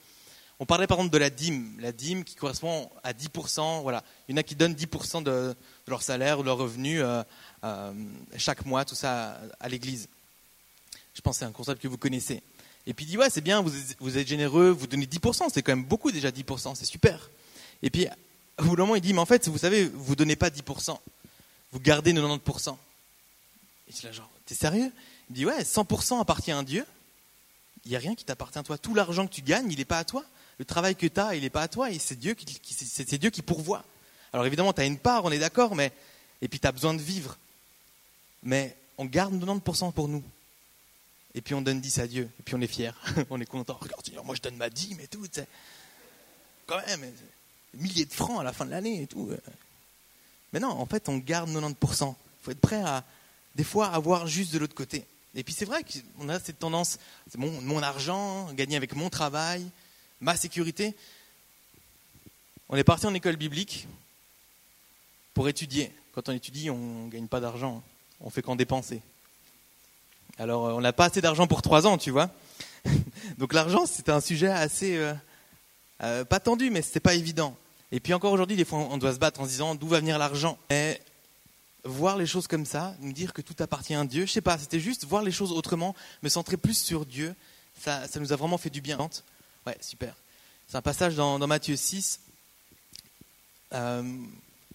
On 0.61 0.67
parlait 0.67 0.87
par 0.87 0.99
exemple 0.99 1.13
de 1.13 1.19
la 1.19 1.31
dîme, 1.31 1.77
la 1.81 1.91
dîme 1.91 2.23
qui 2.23 2.37
correspond 2.37 2.89
à 3.03 3.13
10%, 3.13 3.83
voilà. 3.83 4.05
Il 4.29 4.33
y 4.33 4.35
en 4.35 4.39
a 4.39 4.45
qui 4.45 4.55
donnent 4.55 4.75
10% 4.75 5.25
de, 5.25 5.55
leur 5.89 6.03
salaire 6.03 6.39
ou 6.39 6.43
de 6.43 6.47
leur 6.47 6.59
revenu 6.59 7.03
euh, 7.03 7.25
euh, 7.65 7.93
chaque 8.37 8.65
mois, 8.65 8.85
tout 8.85 8.95
ça 8.95 9.41
à, 9.59 9.69
l'église. 9.69 10.09
Je 11.13 11.21
pense 11.21 11.37
que 11.37 11.39
c'est 11.41 11.45
un 11.45 11.53
concept 11.53 11.83
que 11.83 11.89
vous 11.89 11.99
connaissez. 11.99 12.41
Et 12.87 12.95
puis 12.95 13.05
il 13.05 13.09
dit, 13.09 13.19
ouais, 13.19 13.31
c'est 13.31 13.41
bien, 13.41 13.63
vous, 13.63 13.73
vous 13.99 14.17
êtes 14.17 14.29
généreux, 14.29 14.71
vous 14.71 14.87
donnez 14.87 15.07
10%, 15.07 15.49
c'est 15.53 15.63
quand 15.63 15.73
même 15.73 15.85
beaucoup 15.85 16.13
déjà 16.13 16.31
10%, 16.31 16.77
c'est 16.77 16.85
super. 16.85 17.31
Et 17.83 17.91
puis 17.91 18.07
au 18.59 18.65
bout 18.65 18.77
d'un 18.77 18.83
moment, 18.83 18.97
il 18.97 19.01
dit, 19.01 19.13
mais 19.13 19.21
en 19.21 19.27
fait, 19.27 19.49
vous 19.49 19.59
savez, 19.59 19.87
vous 19.87 20.13
ne 20.13 20.17
donnez 20.17 20.37
pas 20.37 20.49
10%, 20.49 20.99
vous 21.73 21.81
gardez 21.81 22.13
90%. 22.13 22.77
Et 23.89 23.93
je 23.93 24.07
là, 24.07 24.13
genre, 24.13 24.31
t'es 24.47 24.55
sérieux? 24.55 24.93
Il 25.31 25.37
dit, 25.37 25.47
ouais, 25.47 25.63
100% 25.63 26.21
appartient 26.21 26.53
à 26.53 26.63
Dieu. 26.63 26.87
Il 27.85 27.91
n'y 27.91 27.97
a 27.97 27.99
rien 27.99 28.15
qui 28.15 28.25
t'appartient 28.25 28.59
à 28.59 28.63
toi. 28.63 28.79
Tout 28.79 28.95
l'argent 28.95 29.27
que 29.27 29.33
tu 29.33 29.43
gagnes, 29.43 29.71
il 29.71 29.79
n'est 29.79 29.85
pas 29.85 29.99
à 29.99 30.05
toi. 30.05 30.25
Le 30.59 30.65
travail 30.65 30.95
que 30.95 31.07
tu 31.07 31.21
as, 31.21 31.35
il 31.35 31.43
n'est 31.43 31.51
pas 31.51 31.63
à 31.63 31.69
toi, 31.69 31.91
et 31.91 31.99
c'est 31.99 32.19
Dieu 32.19 32.35
qui, 32.35 32.47
c'est 32.75 33.43
pourvoit. 33.43 33.85
Alors 34.33 34.47
évidemment, 34.47 34.73
tu 34.73 34.81
as 34.81 34.85
une 34.85 34.99
part, 34.99 35.25
on 35.25 35.31
est 35.31 35.39
d'accord, 35.39 35.75
mais 35.75 35.93
et 36.41 36.49
puis 36.49 36.61
tu 36.61 36.67
as 36.67 36.73
besoin 36.73 36.95
de 36.95 37.01
vivre. 37.01 37.37
Mais 38.43 38.77
on 38.99 39.05
garde 39.05 39.35
90% 39.35 39.93
pour 39.93 40.09
nous. 40.09 40.23
Et 41.35 41.41
puis 41.41 41.55
on 41.55 41.63
donne 41.63 41.81
10 41.81 41.99
à 41.99 42.07
Dieu, 42.07 42.31
et 42.39 42.43
puis 42.45 42.55
on 42.55 42.61
est 42.61 42.69
fier, 42.69 42.97
on 43.31 43.41
est 43.41 43.47
content. 43.47 43.77
Regarde, 43.81 44.09
moi 44.25 44.37
je 44.37 44.41
donne 44.41 44.57
ma 44.57 44.71
dîme 44.71 45.01
et 45.01 45.09
tout, 45.09 45.27
tu. 45.27 45.41
Quand 46.67 46.79
même, 46.87 47.13
milliers 47.79 48.07
de 48.07 48.13
francs 48.13 48.41
à 48.41 48.43
la 48.43 48.53
fin 48.53 48.65
de 48.65 48.71
l'année 48.71 49.03
et 49.03 49.07
tout. 49.07 49.31
Mais 50.53 50.61
non, 50.61 50.69
en 50.69 50.87
fait, 50.87 51.09
on 51.09 51.19
garde 51.19 51.51
90%. 51.51 52.15
Il 52.15 52.45
faut 52.45 52.51
être 52.51 52.61
prêt 52.61 52.83
à, 52.83 53.05
des 53.55 53.65
fois, 53.65 53.87
avoir 53.87 54.27
juste 54.27 54.53
de 54.53 54.59
l'autre 54.59 54.75
côté. 54.75 55.05
Et 55.35 55.43
puis 55.43 55.53
c'est 55.53 55.65
vrai 55.65 55.83
qu'on 55.83 56.29
a 56.29 56.39
cette 56.39 56.59
tendance, 56.59 56.99
c'est 57.29 57.39
mon, 57.39 57.83
argent, 57.83 58.53
gagné 58.53 58.77
avec 58.77 58.95
mon 58.95 59.11
travail, 59.11 59.67
ma 60.21 60.37
sécurité. 60.37 60.95
On 62.69 62.77
est 62.77 62.85
parti 62.85 63.07
en 63.07 63.15
école 63.15 63.37
biblique 63.37 63.89
pour 65.35 65.49
étudier. 65.49 65.93
Quand 66.15 66.29
on 66.29 66.33
étudie, 66.33 66.71
on 66.71 67.07
ne 67.07 67.11
gagne 67.11 67.27
pas 67.27 67.41
d'argent, 67.41 67.83
on 68.21 68.31
fait 68.31 68.43
qu'en 68.43 68.55
dépenser. 68.55 69.03
Alors 70.39 70.63
on 70.77 70.81
n'a 70.81 70.93
pas 70.93 71.07
assez 71.07 71.21
d'argent 71.21 71.49
pour 71.49 71.63
trois 71.63 71.87
ans, 71.87 71.99
tu 71.99 72.11
vois. 72.11 72.31
Donc 73.39 73.53
l'argent, 73.53 73.87
c'était 73.87 74.13
un 74.13 74.21
sujet 74.21 74.49
assez, 74.49 74.97
euh, 74.97 75.15
euh, 76.03 76.25
pas 76.25 76.39
tendu, 76.39 76.71
mais 76.71 76.83
c'était 76.83 77.01
pas 77.01 77.15
évident. 77.15 77.57
Et 77.93 78.01
puis 78.01 78.13
encore 78.13 78.33
aujourd'hui, 78.33 78.57
des 78.57 78.65
fois, 78.65 78.79
on 78.79 78.99
doit 78.99 79.13
se 79.13 79.19
battre 79.19 79.41
en 79.41 79.45
se 79.45 79.51
disant 79.51 79.75
d'où 79.75 79.89
va 79.89 80.01
venir 80.01 80.19
l'argent? 80.19 80.59
Et 80.71 80.99
voir 81.85 82.17
les 82.17 82.27
choses 82.27 82.47
comme 82.47 82.65
ça, 82.67 82.95
nous 83.01 83.13
dire 83.13 83.33
que 83.33 83.43
tout 83.43 83.55
appartient 83.59 83.95
à 83.95 84.05
Dieu, 84.05 84.27
je 84.27 84.33
sais 84.33 84.41
pas, 84.41 84.59
c'était 84.59 84.81
juste 84.81 85.05
voir 85.05 85.23
les 85.23 85.33
choses 85.33 85.53
autrement, 85.53 85.95
me 86.23 86.29
centrer 86.29 86.57
plus 86.57 86.77
sur 86.77 87.05
Dieu. 87.07 87.35
Ça, 87.81 88.09
ça 88.09 88.21
nous 88.21 88.33
a 88.33 88.37
vraiment 88.37 88.59
fait 88.59 88.71
du 88.71 88.81
bien. 88.81 88.99
Ouais, 89.67 89.77
super. 89.81 90.15
C'est 90.67 90.77
un 90.77 90.83
passage 90.83 91.15
dans, 91.15 91.39
Matthieu 91.47 91.77
6. 91.77 92.21
Euh, 93.75 94.03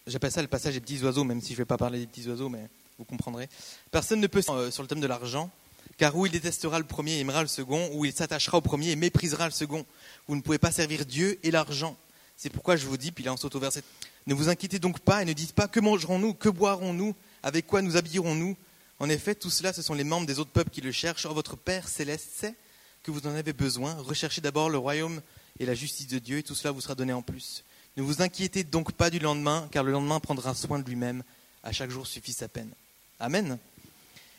j'appelle 0.06 0.32
ça 0.32 0.42
le 0.42 0.48
passage 0.48 0.76
des 0.76 0.82
petits 0.82 1.02
oiseaux, 1.04 1.24
même 1.24 1.42
si 1.42 1.50
je 1.50 1.54
ne 1.54 1.58
vais 1.58 1.66
pas 1.66 1.78
parler 1.78 2.00
des 2.00 2.08
petits 2.08 2.28
oiseaux, 2.28 2.50
mais 2.50 2.70
vous 2.98 3.06
comprendrez. 3.06 3.50
Personne 3.92 4.20
ne 4.20 4.28
peut 4.28 4.44
euh, 4.50 4.72
sur 4.72 4.84
le 4.84 4.88
thème 4.88 5.00
de 5.00 5.08
l'argent, 5.08 5.50
car 5.98 6.16
où 6.16 6.26
il 6.26 6.32
détestera 6.32 6.78
le 6.78 6.86
premier 6.86 7.14
et 7.14 7.20
aimera 7.20 7.42
le 7.42 7.48
second, 7.48 7.90
ou 7.94 8.06
il 8.06 8.14
s'attachera 8.14 8.58
au 8.58 8.62
premier 8.62 8.92
et 8.92 8.96
méprisera 8.96 9.46
le 9.46 9.52
second. 9.52 9.86
Vous 10.28 10.36
ne 10.36 10.42
pouvez 10.42 10.60
pas 10.60 10.72
servir 10.72 11.06
Dieu 11.06 11.40
et 11.44 11.52
l'argent. 11.52 11.98
C'est 12.42 12.50
pourquoi 12.50 12.78
je 12.78 12.86
vous 12.86 12.96
dis, 12.96 13.12
puis 13.12 13.26
là 13.26 13.34
on 13.34 13.38
saute 13.38 13.54
au 13.56 13.60
verset, 13.60 13.84
ne 14.26 14.34
vous 14.34 14.48
inquiétez 14.48 14.80
donc 14.80 15.02
pas 15.02 15.22
et 15.22 15.26
ne 15.26 15.34
dites 15.34 15.52
pas 15.52 15.68
que 15.68 15.82
mangerons-nous, 15.82 16.34
que 16.34 16.48
boirons-nous, 16.48 17.14
avec 17.44 17.68
quoi 17.68 17.82
nous 17.82 17.98
habillerons-nous? 17.98 18.56
En 19.00 19.10
effet, 19.10 19.36
tout 19.36 19.50
cela, 19.50 19.74
ce 19.74 19.82
sont 19.82 19.94
les 19.94 20.06
membres 20.06 20.26
des 20.26 20.40
autres 20.40 20.50
peuples 20.50 20.70
qui 20.70 20.80
le 20.80 20.94
cherchent. 20.94 21.26
Or, 21.26 21.34
votre 21.34 21.58
Père 21.58 21.90
céleste 21.90 22.30
sait 22.34 22.56
que 23.04 23.12
vous 23.12 23.28
en 23.28 23.36
avez 23.36 23.52
besoin. 23.52 23.94
Recherchez 23.96 24.40
d'abord 24.40 24.70
le 24.70 24.78
royaume 24.78 25.22
et 25.60 25.66
la 25.66 25.74
justice 25.74 26.08
de 26.08 26.18
Dieu, 26.18 26.38
et 26.38 26.44
tout 26.44 26.56
cela 26.56 26.72
vous 26.72 26.80
sera 26.80 26.96
donné 26.96 27.12
en 27.12 27.22
plus. 27.22 27.66
Ne 27.98 28.04
vous 28.04 28.22
inquiétez 28.22 28.64
donc 28.64 28.94
pas 28.94 29.10
du 29.10 29.20
lendemain, 29.20 29.68
car 29.72 29.84
le 29.84 29.92
lendemain 29.92 30.22
prendra 30.22 30.56
soin 30.56 30.80
de 30.80 30.88
lui-même. 30.88 31.24
À 31.64 31.74
chaque 31.74 31.90
jour 31.90 32.08
suffit 32.08 32.32
sa 32.32 32.48
peine. 32.48 32.72
Amen. 33.20 33.58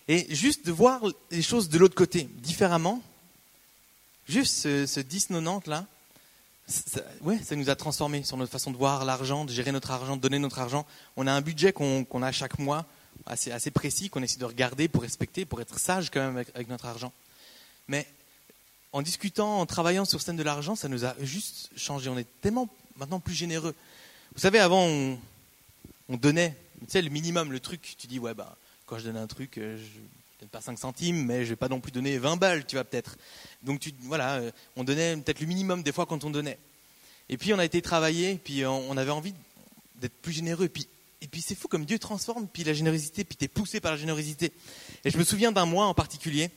Et 0.08 0.34
juste 0.34 0.64
de 0.64 0.72
voir 0.72 1.02
les 1.30 1.42
choses 1.42 1.68
de 1.68 1.76
l'autre 1.76 1.94
côté, 1.94 2.30
différemment, 2.36 3.02
juste 4.26 4.54
ce, 4.54 4.86
ce 4.86 5.00
dissonante-là, 5.00 5.86
ça, 6.70 7.00
ouais, 7.22 7.38
ça 7.38 7.56
nous 7.56 7.68
a 7.68 7.76
transformés 7.76 8.22
sur 8.22 8.37
notre 8.37 8.52
façon 8.52 8.70
de 8.70 8.76
voir 8.76 9.04
l'argent, 9.04 9.44
de 9.44 9.52
gérer 9.52 9.72
notre 9.72 9.90
argent, 9.90 10.16
de 10.16 10.22
donner 10.22 10.38
notre 10.38 10.59
argent. 10.59 10.87
On 11.16 11.26
a 11.26 11.33
un 11.33 11.40
budget 11.40 11.72
qu'on 11.72 12.22
a 12.22 12.33
chaque 12.33 12.59
mois, 12.59 12.87
assez, 13.26 13.70
précis, 13.70 14.09
qu'on 14.09 14.22
essaie 14.22 14.38
de 14.38 14.44
regarder 14.44 14.88
pour 14.88 15.02
respecter, 15.02 15.44
pour 15.44 15.61
être 15.61 15.78
sage 15.78 16.11
quand 16.11 16.20
même 16.20 16.37
avec, 16.54 16.68
notre 16.68 16.87
argent. 16.87 17.12
Mais 17.88 18.06
en 18.92 19.02
discutant, 19.02 19.61
en 19.61 19.66
travaillant 19.66 20.04
sur 20.04 20.22
scène 20.22 20.37
de 20.37 20.42
l'argent, 20.42 20.76
ça 20.76 20.88
nous 20.88 21.04
a 21.04 21.14
juste 21.20 21.70
changé. 21.76 22.09
On 22.09 22.18
est 22.18 22.26
tellement 22.40 22.68
maintenant 22.96 23.20
plus 23.20 23.35
généreux. 23.35 23.74
Vous 24.35 24.40
savez, 24.40 24.61
avant, 24.61 24.85
on, 24.85 25.18
on 26.09 26.16
donnait, 26.16 26.56
tu 26.80 26.87
sais, 26.88 27.02
le 27.02 27.11
minimum, 27.11 27.52
le 27.52 27.61
truc. 27.61 27.96
Tu 27.98 28.06
dis, 28.06 28.18
ouais, 28.18 28.35
bah, 28.35 28.56
quand 28.87 28.98
je 28.98 29.04
donne 29.04 29.16
un 29.16 29.26
truc, 29.26 29.59
euh, 29.59 29.76
donne 30.40 30.48
pas 30.48 30.61
5 30.62 30.79
centimes, 30.79 31.26
mais 31.26 31.44
je 31.44 31.50
vais 31.50 31.57
pas 31.57 31.68
non 31.68 31.81
plus 31.81 31.92
donner 31.92 32.16
20 32.16 32.37
balles, 32.37 32.66
tu 32.66 32.76
vois, 32.76 32.85
peut-être. 32.85 33.16
Donc, 33.62 33.81
tu, 33.81 33.92
voilà, 34.00 34.37
euh, 34.37 34.50
on 34.74 34.85
donnait 34.85 35.16
peut-être 35.16 35.40
le 35.40 35.46
minimum 35.46 35.83
des 35.83 35.92
fois 35.92 36.07
quand 36.07 36.24
on 36.24 36.31
donnait. 36.31 36.59
Et 37.29 37.37
puis, 37.37 37.53
on 37.53 37.59
a 37.59 37.64
été 37.64 37.83
travaillé, 37.83 38.40
puis 38.42 38.64
on 38.64 38.96
avait 38.96 39.11
envie 39.11 39.35
d'être 39.96 40.14
plus 40.22 40.33
généreux. 40.33 40.70
Et 41.22 41.29
puis, 41.29 41.42
c'est 41.42 41.55
fou 41.55 41.68
comme 41.68 41.85
Dieu 41.85 41.98
transforme, 41.98 42.48
puis 42.48 42.64
la 42.64 42.72
générosité, 42.72 43.22
puis 43.22 43.37
tu 43.37 43.44
es 43.44 43.48
poussé 43.48 43.81
par 43.81 43.92
la 43.92 43.98
générosité. 43.98 44.53
Et 45.05 45.11
je 45.11 45.18
me 45.18 45.24
souviens 45.24 45.53
d'un 45.53 45.66
mois 45.66 45.87
en 45.87 45.94
particulier. 45.94 46.50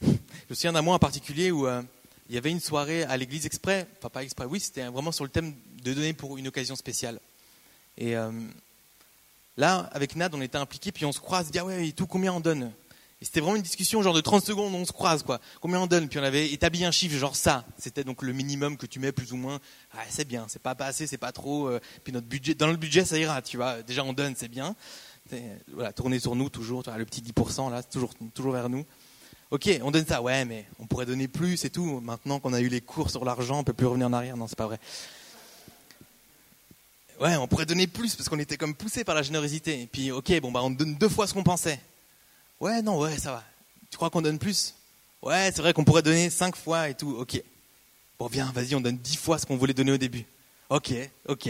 Je 0.00 0.08
me 0.50 0.54
souviens 0.54 0.72
d'un 0.72 0.82
mois 0.82 0.94
en 0.94 0.98
particulier 0.98 1.50
où 1.50 1.66
euh, 1.66 1.82
il 2.28 2.34
y 2.34 2.38
avait 2.38 2.50
une 2.50 2.60
soirée 2.60 3.02
à 3.02 3.16
l'église 3.16 3.44
exprès, 3.44 3.86
enfin 3.98 4.08
pas 4.08 4.22
exprès, 4.22 4.44
oui, 4.44 4.60
c'était 4.60 4.84
vraiment 4.84 5.12
sur 5.12 5.24
le 5.24 5.30
thème 5.30 5.54
de 5.82 5.92
donner 5.92 6.12
pour 6.12 6.38
une 6.38 6.48
occasion 6.48 6.76
spéciale. 6.76 7.18
Euh, 8.00 8.32
là, 9.56 9.88
avec 9.92 10.16
Nad, 10.16 10.34
on 10.34 10.40
était 10.40 10.58
impliqués, 10.58 10.92
puis 10.92 11.04
on 11.04 11.12
se 11.12 11.20
croise, 11.20 11.50
dit 11.50 11.58
ah 11.58 11.64
ouais, 11.64 11.88
et 11.88 11.92
tout, 11.92 12.06
combien 12.06 12.32
on 12.32 12.40
donne? 12.40 12.72
Et 13.20 13.24
c'était 13.24 13.40
vraiment 13.40 13.56
une 13.56 13.62
discussion, 13.62 14.02
genre 14.02 14.12
de 14.12 14.20
30 14.20 14.44
secondes, 14.44 14.74
on 14.74 14.84
se 14.84 14.92
croise, 14.92 15.22
quoi. 15.22 15.40
Combien 15.60 15.80
on 15.80 15.86
donne? 15.86 16.08
Puis 16.08 16.18
on 16.18 16.22
avait 16.22 16.52
établi 16.52 16.84
un 16.84 16.90
chiffre, 16.90 17.16
genre 17.16 17.36
ça. 17.36 17.64
C'était 17.78 18.04
donc 18.04 18.22
le 18.22 18.32
minimum 18.32 18.76
que 18.76 18.86
tu 18.86 18.98
mets, 18.98 19.12
plus 19.12 19.32
ou 19.32 19.36
moins. 19.36 19.60
Ah, 19.94 20.02
c'est 20.10 20.26
bien, 20.26 20.44
c'est 20.48 20.60
pas, 20.60 20.76
assez, 20.80 21.06
c'est 21.06 21.16
pas 21.16 21.32
trop. 21.32 21.68
Euh, 21.68 21.80
puis 22.02 22.12
notre 22.12 22.26
budget, 22.26 22.54
dans 22.54 22.66
le 22.66 22.76
budget, 22.76 23.04
ça 23.04 23.16
ira, 23.16 23.40
tu 23.40 23.56
vois. 23.56 23.82
Déjà, 23.82 24.04
on 24.04 24.12
donne, 24.12 24.34
c'est 24.36 24.48
bien. 24.48 24.74
Voilà, 25.72 25.92
tourner 25.92 26.18
sur 26.18 26.34
nous 26.34 26.50
toujours, 26.50 26.82
le 26.98 27.04
petit 27.06 27.22
10%, 27.22 27.70
là, 27.70 27.82
toujours, 27.82 28.12
toujours 28.34 28.52
vers 28.52 28.68
nous. 28.68 28.84
Ok, 29.50 29.70
on 29.82 29.90
donne 29.90 30.04
ça, 30.04 30.20
ouais, 30.20 30.44
mais 30.44 30.66
on 30.78 30.86
pourrait 30.86 31.06
donner 31.06 31.28
plus 31.28 31.64
et 31.64 31.70
tout. 31.70 32.00
Maintenant 32.00 32.40
qu'on 32.40 32.52
a 32.52 32.60
eu 32.60 32.68
les 32.68 32.80
cours 32.80 33.10
sur 33.10 33.24
l'argent, 33.24 33.60
on 33.60 33.64
peut 33.64 33.72
plus 33.72 33.86
revenir 33.86 34.08
en 34.08 34.12
arrière. 34.12 34.36
Non, 34.36 34.48
c'est 34.48 34.58
pas 34.58 34.66
vrai. 34.66 34.80
Ouais, 37.24 37.36
on 37.36 37.48
pourrait 37.48 37.64
donner 37.64 37.86
plus 37.86 38.14
parce 38.16 38.28
qu'on 38.28 38.38
était 38.38 38.58
comme 38.58 38.74
poussé 38.74 39.02
par 39.02 39.14
la 39.14 39.22
générosité. 39.22 39.80
Et 39.80 39.86
puis, 39.86 40.12
ok, 40.12 40.40
bon, 40.42 40.52
bah, 40.52 40.60
on 40.62 40.68
donne 40.68 40.94
deux 40.94 41.08
fois 41.08 41.26
ce 41.26 41.32
qu'on 41.32 41.42
pensait. 41.42 41.80
Ouais, 42.60 42.82
non, 42.82 42.98
ouais, 42.98 43.16
ça 43.16 43.32
va. 43.32 43.42
Tu 43.90 43.96
crois 43.96 44.10
qu'on 44.10 44.20
donne 44.20 44.38
plus? 44.38 44.74
Ouais, 45.22 45.50
c'est 45.54 45.62
vrai 45.62 45.72
qu'on 45.72 45.84
pourrait 45.84 46.02
donner 46.02 46.28
cinq 46.28 46.54
fois 46.54 46.90
et 46.90 46.94
tout. 46.94 47.16
Ok. 47.16 47.42
Bon, 48.18 48.26
viens, 48.26 48.52
vas-y, 48.54 48.74
on 48.74 48.82
donne 48.82 48.98
dix 48.98 49.16
fois 49.16 49.38
ce 49.38 49.46
qu'on 49.46 49.56
voulait 49.56 49.72
donner 49.72 49.92
au 49.92 49.96
début. 49.96 50.26
Ok, 50.68 50.92
ok. 51.26 51.48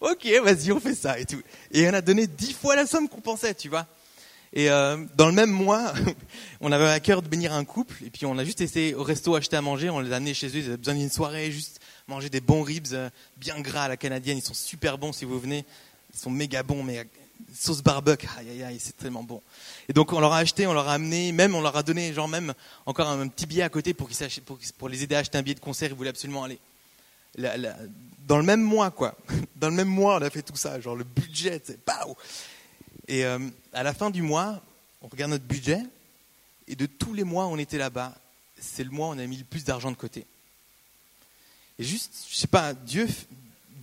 Ok, 0.00 0.26
vas-y, 0.42 0.72
on 0.72 0.80
fait 0.80 0.96
ça 0.96 1.16
et 1.20 1.24
tout. 1.24 1.40
Et 1.70 1.88
on 1.88 1.94
a 1.94 2.00
donné 2.00 2.26
dix 2.26 2.52
fois 2.52 2.74
la 2.74 2.84
somme 2.84 3.08
qu'on 3.08 3.20
pensait, 3.20 3.54
tu 3.54 3.68
vois. 3.68 3.86
Et 4.52 4.70
euh, 4.70 4.96
dans 5.14 5.26
le 5.26 5.32
même 5.32 5.50
mois, 5.50 5.94
on 6.60 6.72
avait 6.72 6.88
à 6.88 6.98
cœur 6.98 7.22
de 7.22 7.28
bénir 7.28 7.52
un 7.52 7.64
couple, 7.64 7.94
et 8.04 8.10
puis 8.10 8.26
on 8.26 8.36
a 8.38 8.44
juste 8.44 8.60
essayé 8.60 8.92
au 8.92 9.04
resto 9.04 9.36
acheter 9.36 9.56
à 9.56 9.62
manger, 9.62 9.88
on 9.88 10.00
les 10.00 10.12
a 10.12 10.16
amenés 10.16 10.34
chez 10.34 10.48
eux, 10.48 10.56
ils 10.56 10.66
avaient 10.66 10.76
besoin 10.76 10.94
d'une 10.94 11.10
soirée, 11.10 11.52
juste 11.52 11.78
manger 12.08 12.30
des 12.30 12.40
bons 12.40 12.62
ribs 12.62 12.92
euh, 12.92 13.10
bien 13.36 13.60
gras 13.60 13.84
à 13.84 13.88
la 13.88 13.96
canadienne, 13.96 14.38
ils 14.38 14.44
sont 14.44 14.54
super 14.54 14.98
bons 14.98 15.12
si 15.12 15.24
vous 15.24 15.38
venez, 15.38 15.64
ils 16.14 16.18
sont 16.18 16.30
méga 16.30 16.62
bons, 16.62 16.82
mais 16.82 17.06
sauce 17.54 17.82
barbecue, 17.82 18.28
aïe 18.38 18.50
aïe 18.50 18.62
aïe, 18.62 18.78
c'est 18.80 18.96
tellement 18.96 19.22
bon. 19.22 19.42
Et 19.88 19.92
donc 19.92 20.12
on 20.12 20.20
leur 20.20 20.32
a 20.32 20.38
acheté, 20.38 20.66
on 20.66 20.72
leur 20.72 20.88
a 20.88 20.94
amené, 20.94 21.32
même 21.32 21.54
on 21.54 21.60
leur 21.60 21.76
a 21.76 21.82
donné 21.82 22.12
genre 22.12 22.28
même 22.28 22.54
encore 22.86 23.08
un, 23.08 23.26
petit 23.28 23.46
billet 23.46 23.62
à 23.62 23.68
côté 23.68 23.94
pour, 23.94 24.08
qu'ils 24.08 24.42
pour, 24.42 24.58
pour 24.78 24.88
les 24.88 25.02
aider 25.02 25.14
à 25.14 25.18
acheter 25.18 25.38
un 25.38 25.42
billet 25.42 25.54
de 25.54 25.60
concert, 25.60 25.90
ils 25.90 25.96
voulaient 25.96 26.10
absolument 26.10 26.44
aller. 26.44 26.58
dans 28.26 28.38
le 28.38 28.44
même 28.44 28.62
mois, 28.62 28.90
quoi. 28.90 29.16
Dans 29.56 29.68
le 29.68 29.74
même 29.74 29.88
mois, 29.88 30.18
on 30.18 30.22
a 30.22 30.30
fait 30.30 30.42
tout 30.42 30.56
ça, 30.56 30.80
genre 30.80 30.96
le 30.96 31.04
budget, 31.04 31.60
c'est 31.64 31.78
Et 33.08 33.24
euh, 33.24 33.38
à 33.72 33.82
la 33.82 33.94
fin 33.94 34.10
du 34.10 34.22
mois, 34.22 34.62
on 35.02 35.08
regarde 35.08 35.30
notre 35.30 35.44
budget, 35.44 35.80
et 36.68 36.76
de 36.76 36.86
tous 36.86 37.14
les 37.14 37.24
mois 37.24 37.46
on 37.46 37.58
était 37.58 37.78
là-bas, 37.78 38.14
c'est 38.58 38.84
le 38.84 38.90
mois 38.90 39.08
où 39.08 39.10
on 39.10 39.18
a 39.18 39.26
mis 39.26 39.38
le 39.38 39.44
plus 39.44 39.64
d'argent 39.64 39.90
de 39.90 39.96
côté. 39.96 40.26
Et 41.78 41.84
juste, 41.84 42.26
je 42.30 42.36
sais 42.36 42.46
pas, 42.46 42.74
Dieu, 42.74 43.06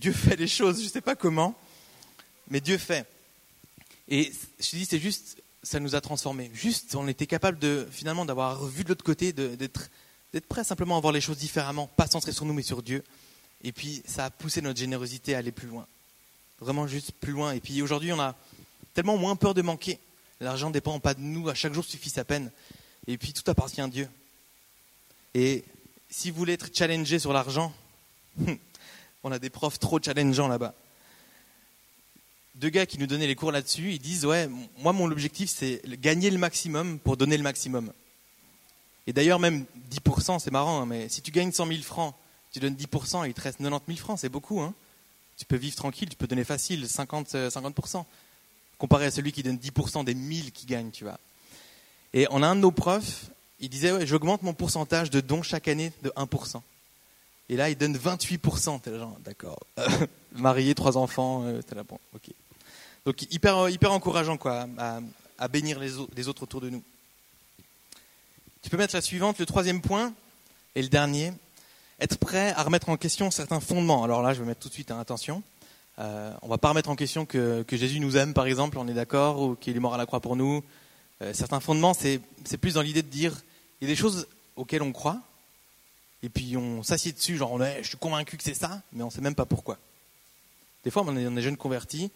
Dieu 0.00 0.12
fait 0.12 0.36
les 0.36 0.48
choses, 0.48 0.82
je 0.82 0.88
sais 0.88 1.00
pas 1.00 1.14
comment, 1.14 1.54
mais 2.48 2.60
Dieu 2.60 2.78
fait. 2.78 3.06
Et 4.08 4.32
je 4.58 4.70
te 4.70 4.76
dis, 4.76 4.84
c'est 4.84 4.98
juste, 4.98 5.42
ça 5.62 5.80
nous 5.80 5.94
a 5.94 6.00
transformés. 6.00 6.50
Juste, 6.52 6.94
on 6.94 7.08
était 7.08 7.26
capable 7.26 7.58
de, 7.58 7.86
finalement, 7.90 8.24
d'avoir 8.24 8.64
vu 8.66 8.84
de 8.84 8.90
l'autre 8.90 9.04
côté, 9.04 9.32
d'être 9.32 9.90
prêt 10.48 10.64
simplement 10.64 10.96
à 10.96 11.00
voir 11.00 11.12
les 11.12 11.20
choses 11.20 11.38
différemment, 11.38 11.86
pas 11.86 12.06
centré 12.06 12.32
sur 12.32 12.44
nous, 12.44 12.52
mais 12.52 12.62
sur 12.62 12.82
Dieu. 12.82 13.02
Et 13.62 13.72
puis, 13.72 14.02
ça 14.06 14.26
a 14.26 14.30
poussé 14.30 14.60
notre 14.60 14.78
générosité 14.78 15.34
à 15.34 15.38
aller 15.38 15.52
plus 15.52 15.68
loin. 15.68 15.86
Vraiment 16.60 16.86
juste 16.86 17.12
plus 17.12 17.32
loin. 17.32 17.52
Et 17.52 17.60
puis 17.60 17.80
aujourd'hui, 17.80 18.12
on 18.12 18.20
a 18.20 18.36
tellement 18.92 19.16
moins 19.16 19.36
peur 19.36 19.54
de 19.54 19.62
manquer. 19.62 19.98
L'argent 20.40 20.68
ne 20.68 20.72
dépend 20.74 20.98
pas 21.00 21.14
de 21.14 21.20
nous, 21.20 21.48
à 21.48 21.54
chaque 21.54 21.72
jour 21.72 21.84
suffit 21.84 22.10
sa 22.10 22.24
peine. 22.24 22.50
Et 23.06 23.16
puis 23.16 23.32
tout 23.32 23.48
appartient 23.50 23.80
à 23.80 23.88
Dieu. 23.88 24.08
Et 25.32 25.64
si 26.10 26.30
vous 26.30 26.36
voulez 26.36 26.52
être 26.52 26.68
challengé 26.72 27.18
sur 27.18 27.32
l'argent, 27.32 27.72
on 29.22 29.32
a 29.32 29.38
des 29.38 29.50
profs 29.50 29.78
trop 29.78 30.00
challengeants 30.02 30.48
là-bas. 30.48 30.74
Deux 32.56 32.68
gars 32.68 32.86
qui 32.86 32.98
nous 32.98 33.06
donnaient 33.06 33.26
les 33.26 33.34
cours 33.34 33.52
là-dessus, 33.52 33.92
ils 33.92 33.98
disent 33.98 34.26
Ouais, 34.26 34.48
moi 34.78 34.92
mon 34.92 35.10
objectif 35.10 35.50
c'est 35.50 35.82
gagner 36.00 36.30
le 36.30 36.38
maximum 36.38 36.98
pour 36.98 37.16
donner 37.16 37.36
le 37.36 37.42
maximum. 37.42 37.92
Et 39.06 39.12
d'ailleurs, 39.12 39.38
même 39.38 39.66
10%, 39.90 40.38
c'est 40.38 40.50
marrant, 40.50 40.80
hein, 40.80 40.86
mais 40.86 41.08
si 41.10 41.20
tu 41.20 41.30
gagnes 41.30 41.52
100 41.52 41.66
000 41.66 41.82
francs, 41.82 42.14
tu 42.52 42.60
donnes 42.60 42.74
10%, 42.74 43.26
il 43.26 43.34
te 43.34 43.40
reste 43.42 43.58
90 43.58 43.84
000 43.86 43.98
francs, 43.98 44.18
c'est 44.18 44.30
beaucoup. 44.30 44.60
Hein 44.60 44.72
tu 45.36 45.44
peux 45.44 45.56
vivre 45.56 45.76
tranquille, 45.76 46.08
tu 46.08 46.16
peux 46.16 46.26
donner 46.26 46.44
facile 46.44 46.88
50, 46.88 47.34
50%, 47.34 47.98
euh, 47.98 48.02
comparé 48.78 49.06
à 49.06 49.10
celui 49.10 49.32
qui 49.32 49.42
donne 49.42 49.56
10% 49.56 50.04
des 50.04 50.14
1000 50.14 50.52
qui 50.52 50.66
gagnent, 50.66 50.90
tu 50.90 51.04
vois. 51.04 51.18
Et 52.12 52.26
on 52.30 52.42
a 52.42 52.46
un 52.46 52.56
de 52.56 52.60
nos 52.60 52.70
profs, 52.70 53.26
il 53.60 53.68
disait 53.68 53.92
ouais, 53.92 54.06
J'augmente 54.06 54.42
mon 54.42 54.54
pourcentage 54.54 55.10
de 55.10 55.20
dons 55.20 55.42
chaque 55.42 55.68
année 55.68 55.92
de 56.02 56.10
1%. 56.10 56.60
Et 57.48 57.56
là, 57.56 57.70
il 57.70 57.76
donne 57.76 57.96
28%. 57.96 58.80
T'es 58.80 58.90
là, 58.90 58.98
genre, 58.98 59.16
d'accord. 59.24 59.60
Marié, 60.32 60.74
trois 60.74 60.96
enfants, 60.96 61.44
euh, 61.44 61.62
t'es 61.62 61.74
là, 61.74 61.82
bon, 61.82 61.98
ok. 62.14 62.30
Donc, 63.04 63.22
hyper, 63.30 63.68
hyper 63.68 63.92
encourageant, 63.92 64.36
quoi, 64.36 64.66
à, 65.38 65.48
bénir 65.48 65.78
les, 65.78 65.98
au- 65.98 66.08
les 66.16 66.28
autres 66.28 66.42
autour 66.44 66.60
de 66.60 66.70
nous. 66.70 66.82
Tu 68.62 68.70
peux 68.70 68.78
mettre 68.78 68.94
la 68.94 69.02
suivante, 69.02 69.38
le 69.38 69.46
troisième 69.46 69.82
point, 69.82 70.14
et 70.74 70.82
le 70.82 70.88
dernier. 70.88 71.32
Être 72.00 72.18
prêt 72.18 72.52
à 72.56 72.62
remettre 72.62 72.88
en 72.88 72.96
question 72.96 73.30
certains 73.30 73.60
fondements. 73.60 74.02
Alors 74.04 74.22
là, 74.22 74.34
je 74.34 74.40
vais 74.40 74.46
mettre 74.46 74.60
tout 74.60 74.68
de 74.68 74.74
suite 74.74 74.90
hein, 74.90 74.98
attention. 74.98 75.42
Euh, 75.98 76.32
on 76.42 76.48
va 76.48 76.58
pas 76.58 76.70
remettre 76.70 76.90
en 76.90 76.96
question 76.96 77.24
que, 77.24 77.64
Jésus 77.70 78.00
nous 78.00 78.16
aime, 78.16 78.34
par 78.34 78.46
exemple, 78.46 78.78
on 78.78 78.88
est 78.88 78.94
d'accord, 78.94 79.40
ou 79.40 79.54
qu'il 79.54 79.76
est 79.76 79.80
mort 79.80 79.94
à 79.94 79.98
la 79.98 80.06
croix 80.06 80.20
pour 80.20 80.34
nous. 80.34 80.64
Euh, 81.22 81.32
certains 81.32 81.60
fondements, 81.60 81.94
c'est 81.94 82.20
plus 82.60 82.74
dans 82.74 82.82
l'idée 82.82 83.02
de 83.02 83.08
dire, 83.08 83.42
il 83.80 83.88
y 83.88 83.90
a 83.90 83.94
des 83.94 84.00
choses 84.00 84.26
auxquelles 84.56 84.82
on 84.82 84.92
croit, 84.92 85.20
et 86.24 86.30
puis 86.30 86.56
on 86.56 86.82
s'assied 86.82 87.12
dessus, 87.12 87.36
genre, 87.36 87.58
je 87.82 87.86
suis 87.86 87.98
convaincu 87.98 88.38
que 88.38 88.42
c'est 88.42 88.54
ça, 88.54 88.80
mais 88.94 89.02
on 89.02 89.10
sait 89.10 89.20
même 89.20 89.34
pas 89.34 89.44
pourquoi. 89.44 89.76
Des 90.82 90.90
fois, 90.90 91.04
on 91.06 91.14
est, 91.18 91.26
on 91.26 91.36
est 91.36 91.42
jeunes 91.42 91.58
convertis, 91.58 92.10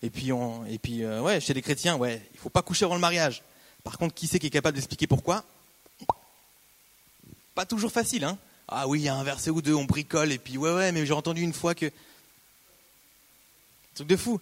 et 0.00 0.10
puis, 0.10 0.32
on, 0.32 0.64
et 0.66 0.78
puis 0.78 1.02
euh, 1.02 1.20
ouais, 1.20 1.40
chez 1.40 1.52
les 1.52 1.60
chrétiens, 1.60 1.96
ouais, 1.96 2.24
il 2.34 2.38
faut 2.38 2.50
pas 2.50 2.62
coucher 2.62 2.84
avant 2.84 2.94
le 2.94 3.00
mariage. 3.00 3.42
Par 3.82 3.98
contre, 3.98 4.14
qui 4.14 4.28
c'est 4.28 4.38
qui 4.38 4.46
est 4.46 4.50
capable 4.50 4.76
d'expliquer 4.76 5.08
pourquoi? 5.08 5.44
Pas 7.56 7.66
toujours 7.66 7.90
facile, 7.90 8.22
hein 8.22 8.38
Ah 8.68 8.86
oui, 8.86 9.00
il 9.00 9.04
y 9.04 9.08
a 9.08 9.16
un 9.16 9.24
verset 9.24 9.50
ou 9.50 9.60
deux, 9.60 9.74
on 9.74 9.86
bricole, 9.86 10.30
et 10.30 10.38
puis 10.38 10.56
ouais, 10.56 10.72
ouais, 10.72 10.92
mais 10.92 11.04
j'ai 11.04 11.12
entendu 11.12 11.42
une 11.42 11.52
fois 11.52 11.74
que. 11.74 11.90
Truc 13.96 14.06
de 14.06 14.16
fou. 14.16 14.40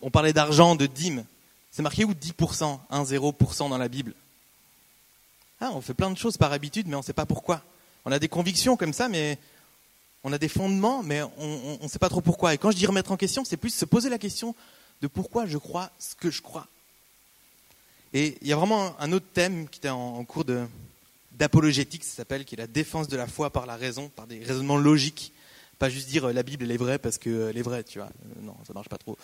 On 0.00 0.10
parlait 0.10 0.32
d'argent, 0.32 0.74
de 0.74 0.86
dîmes. 0.86 1.24
C'est 1.70 1.82
marqué 1.82 2.04
où? 2.04 2.14
10%, 2.14 2.80
1, 2.90 3.04
0% 3.04 3.68
dans 3.68 3.78
la 3.78 3.88
Bible 3.88 4.12
ah, 5.60 5.70
On 5.72 5.80
fait 5.80 5.94
plein 5.94 6.10
de 6.10 6.18
choses 6.18 6.36
par 6.36 6.52
habitude, 6.52 6.88
mais 6.88 6.96
on 6.96 7.00
ne 7.00 7.04
sait 7.04 7.12
pas 7.12 7.24
pourquoi. 7.24 7.62
On 8.08 8.12
a 8.12 8.18
des 8.18 8.28
convictions 8.28 8.78
comme 8.78 8.94
ça, 8.94 9.10
mais 9.10 9.36
on 10.24 10.32
a 10.32 10.38
des 10.38 10.48
fondements, 10.48 11.02
mais 11.02 11.20
on 11.36 11.78
ne 11.82 11.88
sait 11.88 11.98
pas 11.98 12.08
trop 12.08 12.22
pourquoi. 12.22 12.54
Et 12.54 12.58
quand 12.58 12.70
je 12.70 12.76
dis 12.78 12.86
remettre 12.86 13.12
en 13.12 13.18
question, 13.18 13.44
c'est 13.44 13.58
plus 13.58 13.68
se 13.68 13.84
poser 13.84 14.08
la 14.08 14.16
question 14.16 14.54
de 15.02 15.08
pourquoi 15.08 15.44
je 15.44 15.58
crois 15.58 15.90
ce 15.98 16.14
que 16.14 16.30
je 16.30 16.40
crois. 16.40 16.66
Et 18.14 18.38
il 18.40 18.48
y 18.48 18.52
a 18.54 18.56
vraiment 18.56 18.98
un 18.98 19.12
autre 19.12 19.26
thème 19.34 19.68
qui 19.68 19.78
était 19.80 19.90
en, 19.90 20.24
cours 20.24 20.46
d'apologétique, 21.32 22.02
ça 22.02 22.16
s'appelle, 22.16 22.46
qui 22.46 22.54
est 22.54 22.58
la 22.58 22.66
défense 22.66 23.08
de 23.08 23.16
la 23.18 23.26
foi 23.26 23.50
par 23.50 23.66
la 23.66 23.76
raison, 23.76 24.08
par 24.08 24.26
des 24.26 24.42
raisonnements 24.42 24.78
logiques. 24.78 25.34
Pas 25.78 25.90
juste 25.90 26.08
dire 26.08 26.28
euh, 26.28 26.32
la 26.32 26.42
Bible 26.42 26.64
elle 26.64 26.72
est 26.72 26.78
vraie 26.78 26.98
parce 26.98 27.18
qu'elle 27.18 27.58
est 27.58 27.62
vraie, 27.62 27.84
tu 27.84 27.98
vois. 27.98 28.08
Euh, 28.08 28.40
non, 28.40 28.56
ça 28.66 28.72
marche 28.72 28.88
pas 28.88 28.96
trop. 28.96 29.18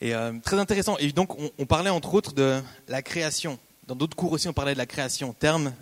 Et 0.00 0.14
euh, 0.14 0.32
très 0.42 0.58
intéressant. 0.58 0.96
Et 0.96 1.12
donc 1.12 1.36
on, 1.58 1.66
parlait 1.66 1.90
entre 1.90 2.14
autres 2.14 2.32
de 2.32 2.62
la 2.88 3.02
création. 3.02 3.58
Dans 3.86 3.96
d'autres 3.96 4.16
cours 4.16 4.32
aussi, 4.32 4.48
on 4.48 4.52
parlait 4.52 4.74
de 4.74 4.78
la 4.78 4.84
création. 4.86 5.34
Thème 5.38 5.72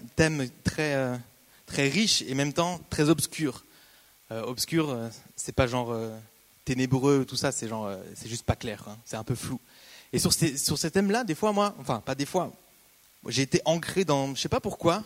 très 0.62 0.94
euh, 0.94 1.16
très 1.66 1.88
riche 1.88 2.22
et 2.22 2.32
en 2.32 2.36
même 2.36 2.52
temps 2.52 2.80
très 2.90 3.10
obscur. 3.10 3.64
Euh, 4.32 4.42
obscur, 4.42 4.90
euh, 4.90 5.08
c'est 5.36 5.54
pas 5.54 5.66
genre 5.66 5.92
euh, 5.92 6.16
ténébreux, 6.64 7.24
tout 7.24 7.36
ça, 7.36 7.52
c'est 7.52 7.68
genre 7.68 7.90
c'est 8.14 8.28
juste 8.28 8.44
pas 8.44 8.56
clair. 8.56 8.84
Hein. 8.88 8.96
C'est 9.04 9.16
un 9.16 9.24
peu 9.24 9.34
flou. 9.34 9.60
Et 10.12 10.18
sur 10.18 10.32
ces 10.32 10.56
sur 10.56 10.78
ces 10.78 10.90
thèmes-là, 10.90 11.24
des 11.24 11.34
fois 11.34 11.52
moi, 11.52 11.74
enfin 11.80 12.00
pas 12.00 12.14
des 12.14 12.26
fois, 12.26 12.52
j'ai 13.28 13.42
été 13.42 13.60
ancré 13.64 14.04
dans, 14.04 14.34
je 14.34 14.40
sais 14.40 14.48
pas 14.48 14.60
pourquoi, 14.60 15.04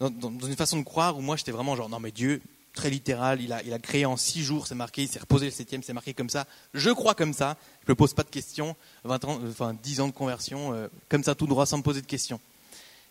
dans, 0.00 0.30
une 0.30 0.56
façon 0.56 0.78
de 0.78 0.84
croire 0.84 1.16
où 1.16 1.20
moi 1.20 1.36
j'étais 1.36 1.52
vraiment 1.52 1.76
genre 1.76 1.88
non 1.88 2.00
mais 2.00 2.12
Dieu 2.12 2.40
très 2.72 2.90
littéral, 2.90 3.40
il 3.40 3.52
a, 3.52 3.62
il 3.64 3.72
a 3.72 3.78
créé 3.80 4.06
en 4.06 4.16
six 4.16 4.42
jours, 4.42 4.68
c'est 4.68 4.76
marqué, 4.76 5.02
il 5.02 5.08
s'est 5.08 5.18
reposé 5.18 5.46
le 5.46 5.50
septième, 5.50 5.82
c'est 5.82 5.92
marqué 5.92 6.14
comme 6.14 6.30
ça. 6.30 6.46
Je 6.74 6.90
crois 6.90 7.14
comme 7.14 7.32
ça, 7.32 7.56
je 7.84 7.90
me 7.90 7.96
pose 7.96 8.14
pas 8.14 8.22
de 8.22 8.30
questions. 8.30 8.76
20 9.02 9.24
ans, 9.24 9.40
enfin 9.48 9.76
10 9.82 10.00
ans 10.00 10.06
de 10.06 10.12
conversion, 10.12 10.88
comme 11.08 11.24
ça 11.24 11.34
tout 11.34 11.48
droit 11.48 11.66
sans 11.66 11.78
me 11.78 11.82
poser 11.82 12.02
de 12.02 12.06
questions. 12.06 12.38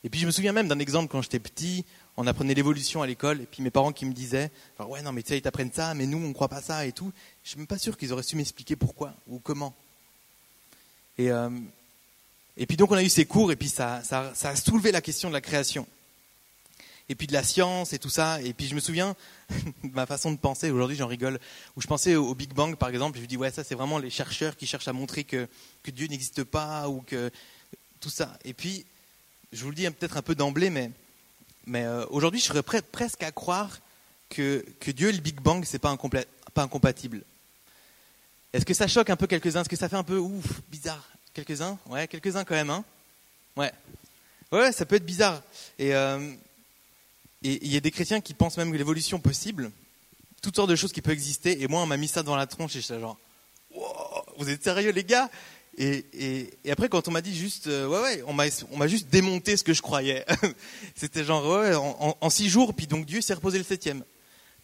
Et 0.03 0.09
puis 0.09 0.19
je 0.19 0.25
me 0.25 0.31
souviens 0.31 0.53
même 0.53 0.69
d'un 0.69 0.79
exemple 0.79 1.09
quand 1.11 1.21
j'étais 1.21 1.39
petit, 1.39 1.83
on 2.17 2.25
apprenait 2.25 2.55
l'évolution 2.55 3.03
à 3.03 3.07
l'école, 3.07 3.41
et 3.41 3.45
puis 3.45 3.61
mes 3.61 3.69
parents 3.69 3.93
qui 3.93 4.05
me 4.05 4.13
disaient, 4.13 4.51
ouais 4.79 5.03
non 5.03 5.11
mais 5.11 5.21
tu 5.21 5.29
sais 5.29 5.37
ils 5.37 5.41
t'apprennent 5.41 5.71
ça, 5.71 5.93
mais 5.93 6.07
nous 6.07 6.17
on 6.17 6.33
croit 6.33 6.49
pas 6.49 6.61
ça 6.61 6.85
et 6.85 6.91
tout. 6.91 7.13
Je 7.43 7.49
suis 7.49 7.57
même 7.59 7.67
pas 7.67 7.77
sûr 7.77 7.95
qu'ils 7.95 8.11
auraient 8.11 8.23
su 8.23 8.35
m'expliquer 8.35 8.75
pourquoi 8.75 9.13
ou 9.27 9.39
comment. 9.39 9.73
Et 11.19 11.31
euh, 11.31 11.49
et 12.57 12.65
puis 12.65 12.75
donc 12.75 12.91
on 12.91 12.95
a 12.95 13.03
eu 13.03 13.09
ces 13.09 13.25
cours, 13.25 13.51
et 13.51 13.55
puis 13.55 13.69
ça, 13.69 14.01
ça, 14.03 14.33
a 14.41 14.55
soulevé 14.55 14.91
la 14.91 15.01
question 15.01 15.29
de 15.29 15.33
la 15.33 15.41
création 15.41 15.87
et 17.09 17.15
puis 17.15 17.27
de 17.27 17.33
la 17.33 17.43
science 17.43 17.93
et 17.93 17.99
tout 17.99 18.09
ça. 18.09 18.41
Et 18.41 18.53
puis 18.53 18.67
je 18.67 18.75
me 18.75 18.79
souviens 18.79 19.15
de 19.83 19.93
ma 19.93 20.07
façon 20.07 20.31
de 20.31 20.37
penser, 20.37 20.71
aujourd'hui 20.71 20.97
j'en 20.97 21.07
rigole, 21.07 21.39
où 21.75 21.81
je 21.81 21.87
pensais 21.87 22.15
au 22.15 22.33
Big 22.33 22.53
Bang 22.53 22.75
par 22.75 22.89
exemple, 22.89 23.17
je 23.17 23.21
me 23.21 23.27
dis 23.27 23.37
ouais 23.37 23.51
ça 23.51 23.63
c'est 23.63 23.75
vraiment 23.75 23.99
les 23.99 24.09
chercheurs 24.09 24.57
qui 24.57 24.65
cherchent 24.65 24.87
à 24.87 24.93
montrer 24.93 25.23
que, 25.23 25.47
que 25.83 25.91
Dieu 25.91 26.07
n'existe 26.07 26.43
pas 26.43 26.89
ou 26.89 27.01
que 27.01 27.29
tout 27.99 28.09
ça. 28.09 28.37
Et 28.43 28.53
puis 28.53 28.85
je 29.53 29.63
vous 29.63 29.69
le 29.69 29.75
dis 29.75 29.89
peut-être 29.91 30.17
un 30.17 30.21
peu 30.21 30.35
d'emblée, 30.35 30.69
mais, 30.69 30.91
mais 31.67 31.83
euh, 31.83 32.05
aujourd'hui 32.09 32.39
je 32.39 32.45
serais 32.45 32.63
presque 32.81 33.21
à 33.21 33.31
croire 33.31 33.79
que, 34.29 34.65
que 34.79 34.89
Dieu 34.89 35.09
et 35.09 35.13
le 35.13 35.19
Big 35.19 35.39
Bang 35.39 35.63
c'est 35.65 35.79
pas, 35.79 35.95
pas 36.53 36.63
incompatible. 36.63 37.21
Est-ce 38.53 38.65
que 38.65 38.73
ça 38.73 38.87
choque 38.87 39.09
un 39.09 39.15
peu 39.15 39.27
quelques-uns? 39.27 39.61
Est-ce 39.61 39.69
que 39.69 39.75
ça 39.75 39.89
fait 39.89 39.95
un 39.95 40.03
peu 40.03 40.17
ouf, 40.17 40.61
bizarre? 40.69 41.07
Quelques-uns? 41.33 41.77
Ouais, 41.87 42.07
quelques-uns 42.07 42.43
quand 42.43 42.55
même, 42.55 42.71
hein 42.71 42.83
Ouais. 43.55 43.71
Ouais, 44.51 44.71
ça 44.71 44.85
peut 44.85 44.95
être 44.95 45.05
bizarre. 45.05 45.43
Et 45.77 45.93
euh, 45.93 46.33
et 47.43 47.63
il 47.65 47.71
y 47.71 47.77
a 47.77 47.79
des 47.79 47.91
chrétiens 47.91 48.21
qui 48.21 48.33
pensent 48.33 48.57
même 48.57 48.71
que 48.71 48.77
l'évolution 48.77 49.19
possible, 49.19 49.71
toutes 50.41 50.55
sortes 50.55 50.69
de 50.69 50.75
choses 50.75 50.91
qui 50.91 51.01
peuvent 51.01 51.13
exister. 51.13 51.61
Et 51.61 51.67
moi, 51.67 51.81
on 51.81 51.85
m'a 51.85 51.97
mis 51.97 52.07
ça 52.07 52.23
devant 52.23 52.35
la 52.35 52.47
tronche 52.47 52.75
et 52.75 52.81
j'étais 52.81 52.99
genre, 52.99 53.17
wow, 53.71 54.23
vous 54.37 54.49
êtes 54.49 54.63
sérieux 54.63 54.91
les 54.91 55.03
gars? 55.03 55.29
Et, 55.77 56.49
après, 56.69 56.89
quand 56.89 57.07
on 57.07 57.11
m'a 57.11 57.21
dit 57.21 57.35
juste, 57.35 57.67
euh, 57.67 57.87
ouais, 57.87 58.01
ouais, 58.01 58.23
on 58.25 58.33
m'a, 58.33 58.87
juste 58.87 59.09
démonté 59.09 59.55
ce 59.55 59.63
que 59.63 59.73
je 59.73 59.81
croyais. 59.81 60.25
C'était 60.95 61.23
genre, 61.23 61.45
ouais, 61.47 61.73
en, 61.75 62.29
six 62.29 62.49
jours, 62.49 62.73
puis 62.73 62.87
donc 62.87 63.05
Dieu 63.05 63.21
s'est 63.21 63.35
reposé 63.35 63.59
le 63.59 63.63
septième. 63.63 64.03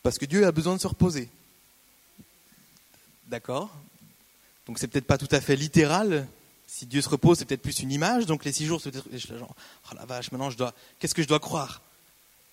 Parce 0.02 0.18
que 0.18 0.26
Dieu 0.26 0.46
a 0.46 0.52
besoin 0.52 0.76
de 0.76 0.82
se 0.82 0.88
reposer. 0.88 1.30
D'accord 3.28 3.74
Donc 4.68 4.80
c'est 4.80 4.88
peut-être 4.88 5.06
pas 5.06 5.18
tout 5.18 5.30
à 5.32 5.40
fait 5.40 5.56
littéral. 5.56 6.28
Si 6.68 6.88
Dieu 6.88 7.02
se 7.02 7.10
repose, 7.10 7.38
c'est 7.38 7.46
peut-être 7.46 7.62
plus 7.62 7.80
une 7.80 7.92
image. 7.92 8.26
Donc 8.26 8.44
les 8.44 8.52
six 8.52 8.66
jours, 8.66 8.82
c'est 8.82 8.92
peut-être 8.92 9.38
genre, 9.38 9.56
oh 9.92 9.96
la 9.96 10.06
vache, 10.06 10.32
maintenant 10.32 10.50
je 10.50 10.58
dois, 10.58 10.74
qu'est-ce 11.00 11.14
que 11.14 11.22
je 11.22 11.28
dois 11.28 11.40
croire? 11.40 11.82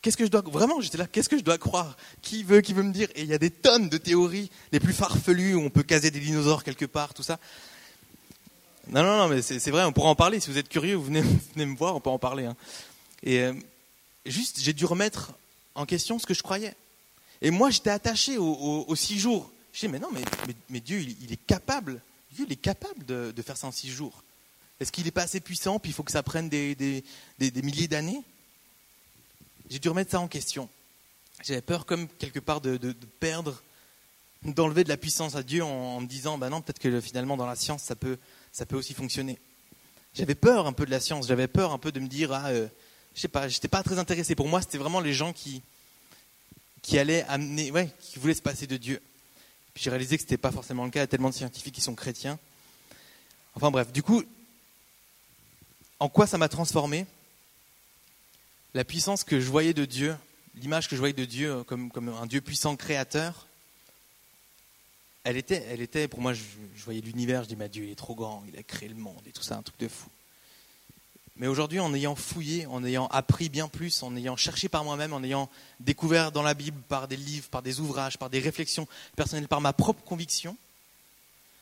Qu'est-ce 0.02 0.16
que 0.16 0.24
je 0.24 0.30
dois 0.30 0.42
vraiment 0.42 0.80
J'étais 0.80 0.98
là. 0.98 1.06
Qu'est-ce 1.06 1.28
que 1.28 1.36
je 1.36 1.42
dois 1.42 1.58
croire? 1.58 1.96
Qui 2.22 2.42
veut 2.42 2.60
Qui 2.60 2.72
veut 2.72 2.82
me 2.82 2.92
dire? 2.92 3.08
Et 3.14 3.22
il 3.22 3.26
y 3.26 3.34
a 3.34 3.38
des 3.38 3.50
tonnes 3.50 3.88
de 3.88 3.98
théories, 3.98 4.50
les 4.72 4.80
plus 4.80 4.94
farfelues 4.94 5.54
où 5.54 5.60
on 5.60 5.70
peut 5.70 5.82
caser 5.82 6.10
des 6.10 6.20
dinosaures 6.20 6.64
quelque 6.64 6.86
part, 6.86 7.12
tout 7.12 7.22
ça. 7.22 7.38
Non, 8.90 9.04
non, 9.04 9.16
non, 9.18 9.28
mais 9.28 9.40
c'est 9.40 9.70
vrai. 9.70 9.84
On 9.84 9.92
pourra 9.92 10.08
en 10.08 10.16
parler. 10.16 10.40
Si 10.40 10.50
vous 10.50 10.58
êtes 10.58 10.68
curieux, 10.68 10.94
vous 10.96 11.04
venez, 11.04 11.22
me 11.56 11.76
voir, 11.76 11.94
on 11.94 12.00
peut 12.00 12.10
en 12.10 12.18
parler. 12.18 12.46
Hein. 12.46 12.56
Et 13.22 13.40
euh, 13.40 13.52
juste, 14.26 14.60
j'ai 14.60 14.72
dû 14.72 14.84
remettre 14.84 15.32
en 15.74 15.86
question 15.86 16.18
ce 16.18 16.26
que 16.26 16.34
je 16.34 16.42
croyais. 16.42 16.74
Et 17.40 17.50
moi, 17.50 17.70
j'étais 17.70 17.90
attaché 17.90 18.36
aux, 18.36 18.94
six 18.96 19.18
jours. 19.18 19.50
Je 19.72 19.80
dis 19.80 19.88
mais 19.88 20.00
non, 20.00 20.08
mais, 20.68 20.80
Dieu, 20.80 21.00
il, 21.00 21.32
est 21.32 21.46
capable. 21.46 22.02
Dieu, 22.32 22.44
il 22.46 22.52
est 22.52 22.56
capable 22.56 23.06
de, 23.06 23.42
faire 23.42 23.56
ça 23.56 23.68
en 23.68 23.72
six 23.72 23.90
jours. 23.90 24.24
Est-ce 24.80 24.90
qu'il 24.92 25.04
n'est 25.04 25.10
pas 25.10 25.22
assez 25.22 25.40
puissant 25.40 25.78
Puis 25.78 25.90
il 25.90 25.94
faut 25.94 26.02
que 26.02 26.12
ça 26.12 26.22
prenne 26.22 26.48
des, 26.48 27.04
milliers 27.38 27.88
d'années? 27.88 28.20
J'ai 29.70 29.78
dû 29.78 29.88
remettre 29.88 30.10
ça 30.10 30.20
en 30.20 30.28
question. 30.28 30.68
J'avais 31.44 31.62
peur, 31.62 31.86
comme 31.86 32.08
quelque 32.08 32.40
part, 32.40 32.60
de, 32.60 32.76
perdre, 33.20 33.62
d'enlever 34.42 34.84
de 34.84 34.90
la 34.90 34.96
puissance 34.96 35.36
à 35.36 35.42
Dieu 35.42 35.62
en, 35.62 35.96
en 35.96 36.00
me 36.00 36.06
disant, 36.06 36.36
bah 36.36 36.50
non, 36.50 36.60
peut-être 36.60 36.80
que 36.80 37.00
finalement 37.00 37.36
dans 37.36 37.46
la 37.46 37.56
science 37.56 37.84
ça 37.84 37.94
peut, 37.94 38.18
ça 38.52 38.66
peut 38.66 38.76
aussi 38.76 38.94
fonctionner. 38.94 39.38
J'avais 40.14 40.34
peur 40.34 40.66
un 40.66 40.72
peu 40.72 40.84
de 40.84 40.90
la 40.90 41.00
science. 41.00 41.28
J'avais 41.28 41.46
peur 41.46 41.72
un 41.72 41.78
peu 41.78 41.92
de 41.92 42.00
me 42.00 42.08
dire, 42.08 42.32
ah, 42.32 42.48
euh, 42.48 42.68
je 43.14 43.20
sais 43.20 43.28
pas, 43.28 43.48
j'étais 43.48 43.68
pas 43.68 43.82
très 43.82 43.98
intéressé. 43.98 44.34
Pour 44.34 44.48
moi, 44.48 44.60
c'était 44.60 44.78
vraiment 44.78 45.00
les 45.00 45.12
gens 45.12 45.32
qui, 45.32 45.62
qui 46.82 46.98
allaient 46.98 47.24
amener, 47.28 47.70
ouais, 47.70 47.90
qui 48.00 48.18
voulaient 48.18 48.34
se 48.34 48.42
passer 48.42 48.66
de 48.66 48.76
Dieu. 48.76 49.00
Puis 49.74 49.84
j'ai 49.84 49.90
réalisé 49.90 50.16
que 50.16 50.22
c'était 50.22 50.36
pas 50.36 50.50
forcément 50.50 50.84
le 50.84 50.90
cas. 50.90 51.00
Il 51.00 51.02
y 51.02 51.04
a 51.04 51.08
tellement 51.08 51.30
de 51.30 51.34
scientifiques 51.34 51.74
qui 51.74 51.80
sont 51.80 51.94
chrétiens. 51.94 52.38
Enfin 53.54 53.70
bref, 53.70 53.92
du 53.92 54.02
coup, 54.02 54.22
en 55.98 56.08
quoi 56.08 56.26
ça 56.26 56.38
m'a 56.38 56.48
transformé? 56.48 57.06
La 58.74 58.84
puissance 58.84 59.24
que 59.24 59.40
je 59.40 59.50
voyais 59.50 59.74
de 59.74 59.84
Dieu, 59.84 60.16
l'image 60.54 60.88
que 60.88 60.96
je 60.96 61.00
voyais 61.00 61.14
de 61.14 61.24
Dieu 61.24 61.64
comme, 61.64 61.90
comme 61.90 62.08
un 62.08 62.26
Dieu 62.26 62.40
puissant 62.40 62.76
créateur, 62.76 63.46
elle 65.24 65.36
était, 65.36 65.64
elle 65.70 65.80
était 65.80 66.08
pour 66.08 66.20
moi, 66.20 66.32
je, 66.32 66.42
je 66.76 66.84
voyais 66.84 67.00
l'univers, 67.00 67.44
je 67.44 67.48
dis, 67.48 67.56
mais 67.56 67.68
Dieu, 67.68 67.84
il 67.84 67.90
est 67.90 67.96
trop 67.96 68.14
grand, 68.14 68.42
il 68.48 68.58
a 68.58 68.62
créé 68.62 68.88
le 68.88 68.94
monde 68.94 69.22
et 69.26 69.32
tout 69.32 69.42
ça, 69.42 69.56
un 69.56 69.62
truc 69.62 69.78
de 69.78 69.88
fou. 69.88 70.08
Mais 71.36 71.46
aujourd'hui, 71.46 71.80
en 71.80 71.94
ayant 71.94 72.14
fouillé, 72.14 72.66
en 72.66 72.84
ayant 72.84 73.06
appris 73.06 73.48
bien 73.48 73.68
plus, 73.68 74.02
en 74.02 74.14
ayant 74.14 74.36
cherché 74.36 74.68
par 74.68 74.84
moi-même, 74.84 75.12
en 75.12 75.22
ayant 75.22 75.48
découvert 75.78 76.32
dans 76.32 76.42
la 76.42 76.54
Bible, 76.54 76.80
par 76.88 77.08
des 77.08 77.16
livres, 77.16 77.48
par 77.48 77.62
des 77.62 77.80
ouvrages, 77.80 78.18
par 78.18 78.28
des 78.28 78.40
réflexions 78.40 78.86
personnelles, 79.16 79.48
par 79.48 79.60
ma 79.60 79.72
propre 79.72 80.04
conviction, 80.04 80.56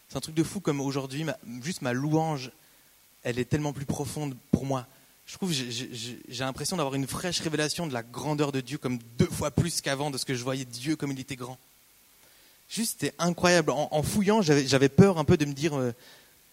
c'est 0.09 0.17
un 0.17 0.21
truc 0.21 0.35
de 0.35 0.43
fou 0.43 0.61
comme 0.61 0.81
aujourd'hui, 0.81 1.25
juste 1.63 1.83
ma 1.83 1.93
louange, 1.93 2.51
elle 3.23 3.39
est 3.39 3.45
tellement 3.45 3.73
plus 3.73 3.87
profonde 3.87 4.37
pour 4.51 4.65
moi 4.65 4.87
je 5.29 5.35
trouve 5.35 5.53
j'ai 5.53 6.45
l'impression 6.45 6.79
d'avoir 6.79 6.95
une 6.95 7.07
fraîche 7.07 7.41
révélation 7.41 7.87
de 7.87 7.93
la 7.93 8.03
grandeur 8.03 8.51
de 8.51 8.63
Dieu 8.63 8.79
comme 8.79 8.99
deux 9.19 9.27
fois 9.27 9.51
plus 9.51 9.83
qu'avant 9.83 10.11
de 10.11 10.17
ce 10.17 10.25
que 10.25 10.35
je 10.35 10.43
voyais 10.43 10.65
Dieu 10.65 10.97
comme 10.97 11.13
il 11.13 11.21
était 11.21 11.37
grand. 11.37 11.59
Juste 12.69 13.01
c'était 13.01 13.15
incroyable. 13.19 13.71
En, 13.71 13.89
en 13.91 14.03
fouillant, 14.03 14.43
j'avais 14.43 14.89
peur 14.89 15.19
un 15.19 15.25
peu 15.25 15.37
de 15.37 15.47
me 15.47 15.55
dire 15.55 15.75
euh, 15.77 15.93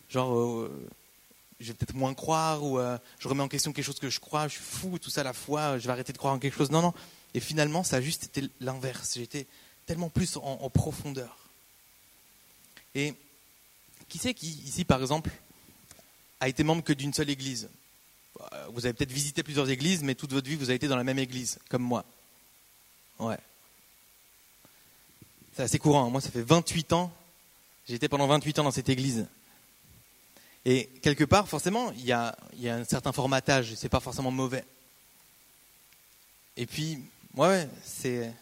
genre 0.10 0.38
euh, 0.38 0.88
je 1.60 1.68
vais 1.68 1.74
peut-être 1.74 1.94
moins 1.94 2.14
croire 2.14 2.64
ou 2.64 2.80
euh, 2.80 2.98
je 3.20 3.28
remets 3.28 3.44
en 3.44 3.50
question 3.50 3.74
quelque 3.74 3.86
chose 3.86 4.00
que 4.00 4.10
je 4.10 4.20
crois, 4.20 4.48
je 4.48 4.54
suis 4.54 4.64
fou, 4.64 4.98
tout 4.98 5.10
ça 5.10 5.24
la 5.24 5.34
foi, 5.34 5.78
je 5.78 5.86
vais 5.86 5.92
arrêter 5.92 6.14
de 6.14 6.18
croire 6.18 6.34
en 6.34 6.40
quelque 6.40 6.56
chose. 6.56 6.72
Non 6.72 6.82
non, 6.82 6.94
Et 7.34 7.42
finalement, 7.42 7.84
ça 7.84 7.98
a 7.98 8.02
juste 8.02 8.24
été 8.24 8.50
l'inverse. 8.62 9.16
J'étais 9.16 9.46
tellement 9.86 10.10
plus 10.10 10.38
en, 10.38 10.70
profondeur. 10.70 11.38
Et 12.96 13.14
qui 14.08 14.18
c'est 14.18 14.34
qui, 14.34 14.48
ici, 14.66 14.86
par 14.86 15.02
exemple, 15.02 15.32
a 16.40 16.48
été 16.48 16.64
membre 16.64 16.84
que 16.84 16.94
d'une 16.94 17.14
seule 17.14 17.30
église? 17.30 17.70
Vous 18.72 18.86
avez 18.86 18.94
peut-être 18.94 19.12
visité 19.12 19.44
plusieurs 19.44 19.70
églises, 19.70 20.02
mais 20.02 20.16
toute 20.16 20.32
votre 20.32 20.48
vie, 20.48 20.56
vous 20.56 20.70
avez 20.70 20.76
été 20.76 20.88
dans 20.88 20.98
la 20.98 21.04
même 21.04 21.20
église, 21.20 21.60
comme 21.70 21.84
moi. 21.84 22.06
Ouais. 23.20 23.38
C'est 25.56 25.64
assez 25.64 25.80
courant. 25.80 26.10
Moi, 26.10 26.20
ça 26.20 26.30
fait 26.32 26.42
28 26.42 26.92
ans. 26.92 27.14
J'ai 27.88 27.96
été 27.96 28.10
pendant 28.10 28.28
28 28.28 28.60
ans 28.60 28.64
dans 28.66 28.72
cette 28.72 28.90
église. 28.90 29.26
Et 30.66 30.88
quelque 31.02 31.24
part, 31.24 31.48
forcément, 31.48 31.94
il 31.94 32.04
y 32.04 32.12
a, 32.12 32.36
un 32.66 32.84
certain 32.84 33.14
formatage. 33.14 33.74
C'est 33.76 33.88
pas 33.88 34.02
forcément 34.02 34.32
mauvais. 34.32 34.66
Et 36.58 36.66
puis, 36.66 37.00
ouais, 37.36 37.70
c'est. 37.84 38.34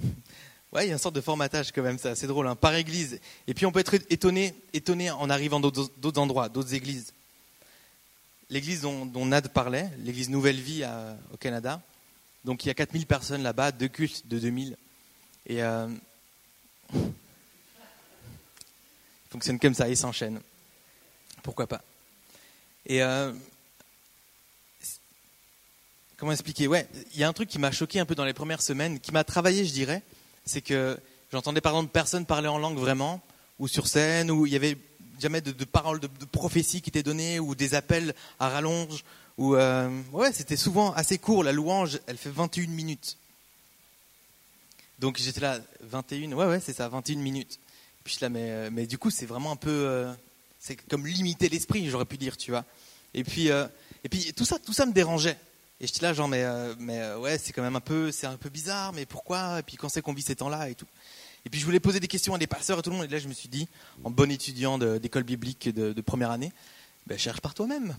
Ouais, 0.72 0.84
il 0.84 0.88
y 0.88 0.90
a 0.90 0.94
une 0.94 0.98
sorte 0.98 1.14
de 1.14 1.22
formatage 1.22 1.72
quand 1.72 1.80
même, 1.80 1.96
c'est 1.96 2.10
assez 2.10 2.26
drôle, 2.26 2.46
hein, 2.48 2.56
par 2.56 2.74
église. 2.74 3.18
Et 3.46 3.54
puis 3.54 3.64
on 3.64 3.72
peut 3.72 3.78
être 3.78 3.94
étonné, 4.10 4.52
étonné 4.74 5.10
en 5.10 5.30
arrivant 5.30 5.58
d'autres 5.60 6.20
endroits, 6.20 6.50
d'autres 6.50 6.74
églises. 6.74 7.14
L'église 8.50 8.82
dont, 8.82 9.26
Nad 9.26 9.48
parlait, 9.48 9.88
l'église 10.00 10.28
Nouvelle 10.28 10.60
Vie 10.60 10.84
au 11.32 11.36
Canada, 11.38 11.80
donc 12.44 12.64
il 12.64 12.68
y 12.68 12.70
a 12.70 12.74
4000 12.74 13.06
personnes 13.06 13.42
là-bas, 13.42 13.72
deux 13.72 13.88
cultes 13.88 14.26
de 14.26 14.38
2000. 14.38 14.76
Et 15.46 15.62
euh, 15.62 15.88
il 16.92 17.00
fonctionne 19.30 19.58
comme 19.58 19.74
ça, 19.74 19.88
il 19.88 19.96
s'enchaîne. 19.96 20.40
Pourquoi 21.42 21.68
pas 21.68 21.82
Et 22.84 23.02
euh, 23.02 23.32
comment 26.16 26.32
expliquer? 26.32 26.66
Ouais, 26.66 26.88
il 27.14 27.20
y 27.20 27.24
a 27.24 27.28
un 27.28 27.32
truc 27.32 27.48
qui 27.48 27.60
m'a 27.60 27.70
choqué 27.70 28.00
un 28.00 28.06
peu 28.06 28.16
dans 28.16 28.24
les 28.24 28.32
premières 28.32 28.62
semaines, 28.62 28.98
qui 28.98 29.12
m'a 29.12 29.22
travaillé, 29.22 29.64
je 29.64 29.72
dirais, 29.72 30.02
c'est 30.44 30.62
que 30.62 30.98
j'entendais 31.30 31.60
par 31.60 31.72
exemple 31.74 31.92
personne 31.92 32.26
parler 32.26 32.48
en 32.48 32.58
langue 32.58 32.78
vraiment, 32.78 33.22
ou 33.60 33.68
sur 33.68 33.86
scène, 33.86 34.32
où 34.32 34.46
il 34.46 34.52
y 34.52 34.56
avait 34.56 34.76
jamais 35.20 35.40
de, 35.40 35.64
paroles 35.64 36.00
de, 36.00 36.08
prophétie 36.30 36.82
qui 36.82 36.90
étaient 36.90 37.04
données, 37.04 37.38
ou 37.38 37.54
des 37.54 37.74
appels 37.74 38.14
à 38.40 38.48
rallonge, 38.48 39.04
ou 39.38 39.54
euh, 39.54 39.88
ouais, 40.12 40.32
c'était 40.32 40.56
souvent 40.56 40.92
assez 40.92 41.18
court. 41.18 41.44
La 41.44 41.52
louange, 41.52 42.00
elle 42.08 42.16
fait 42.16 42.30
21 42.30 42.66
minutes. 42.68 43.16
Donc 44.98 45.18
j'étais 45.18 45.40
là, 45.40 45.60
21, 45.82 46.32
ouais, 46.32 46.46
ouais, 46.46 46.60
c'est 46.60 46.72
ça, 46.72 46.88
21 46.88 47.16
minutes. 47.16 47.58
Puis 48.04 48.16
je 48.18 48.24
là, 48.24 48.28
mais, 48.28 48.50
euh, 48.50 48.70
mais 48.72 48.86
du 48.86 48.98
coup, 48.98 49.10
c'est 49.10 49.26
vraiment 49.26 49.52
un 49.52 49.56
peu. 49.56 49.70
Euh, 49.70 50.12
c'est 50.58 50.76
comme 50.88 51.06
limiter 51.06 51.48
l'esprit, 51.48 51.88
j'aurais 51.88 52.04
pu 52.04 52.16
dire, 52.16 52.36
tu 52.36 52.50
vois. 52.50 52.64
Et 53.14 53.24
puis, 53.24 53.50
euh, 53.50 53.66
et 54.04 54.08
puis 54.08 54.32
tout, 54.32 54.44
ça, 54.44 54.58
tout 54.58 54.72
ça 54.72 54.86
me 54.86 54.92
dérangeait. 54.92 55.36
Et 55.80 55.86
j'étais 55.86 56.02
là, 56.02 56.14
genre, 56.14 56.28
mais, 56.28 56.44
mais 56.78 57.14
ouais, 57.14 57.36
c'est 57.36 57.52
quand 57.52 57.62
même 57.62 57.76
un 57.76 57.80
peu, 57.80 58.10
c'est 58.10 58.26
un 58.26 58.36
peu 58.36 58.48
bizarre, 58.48 58.94
mais 58.94 59.04
pourquoi? 59.04 59.58
Et 59.58 59.62
puis 59.62 59.76
quand 59.76 59.90
c'est 59.90 60.00
qu'on 60.00 60.14
vit 60.14 60.22
ces 60.22 60.36
temps-là 60.36 60.70
et 60.70 60.74
tout. 60.74 60.86
Et 61.44 61.50
puis 61.50 61.60
je 61.60 61.66
voulais 61.66 61.80
poser 61.80 62.00
des 62.00 62.08
questions 62.08 62.34
à 62.34 62.38
des 62.38 62.46
pasteurs 62.46 62.78
et 62.78 62.82
tout 62.82 62.90
le 62.90 62.96
monde. 62.96 63.04
Et 63.04 63.08
là, 63.08 63.18
je 63.18 63.28
me 63.28 63.34
suis 63.34 63.50
dit, 63.50 63.68
en 64.02 64.10
bon 64.10 64.30
étudiant 64.30 64.78
d'école 64.78 65.24
biblique 65.24 65.68
de, 65.68 66.00
première 66.00 66.30
année, 66.30 66.50
ben, 67.06 67.18
cherche 67.18 67.40
par 67.40 67.52
toi-même. 67.52 67.94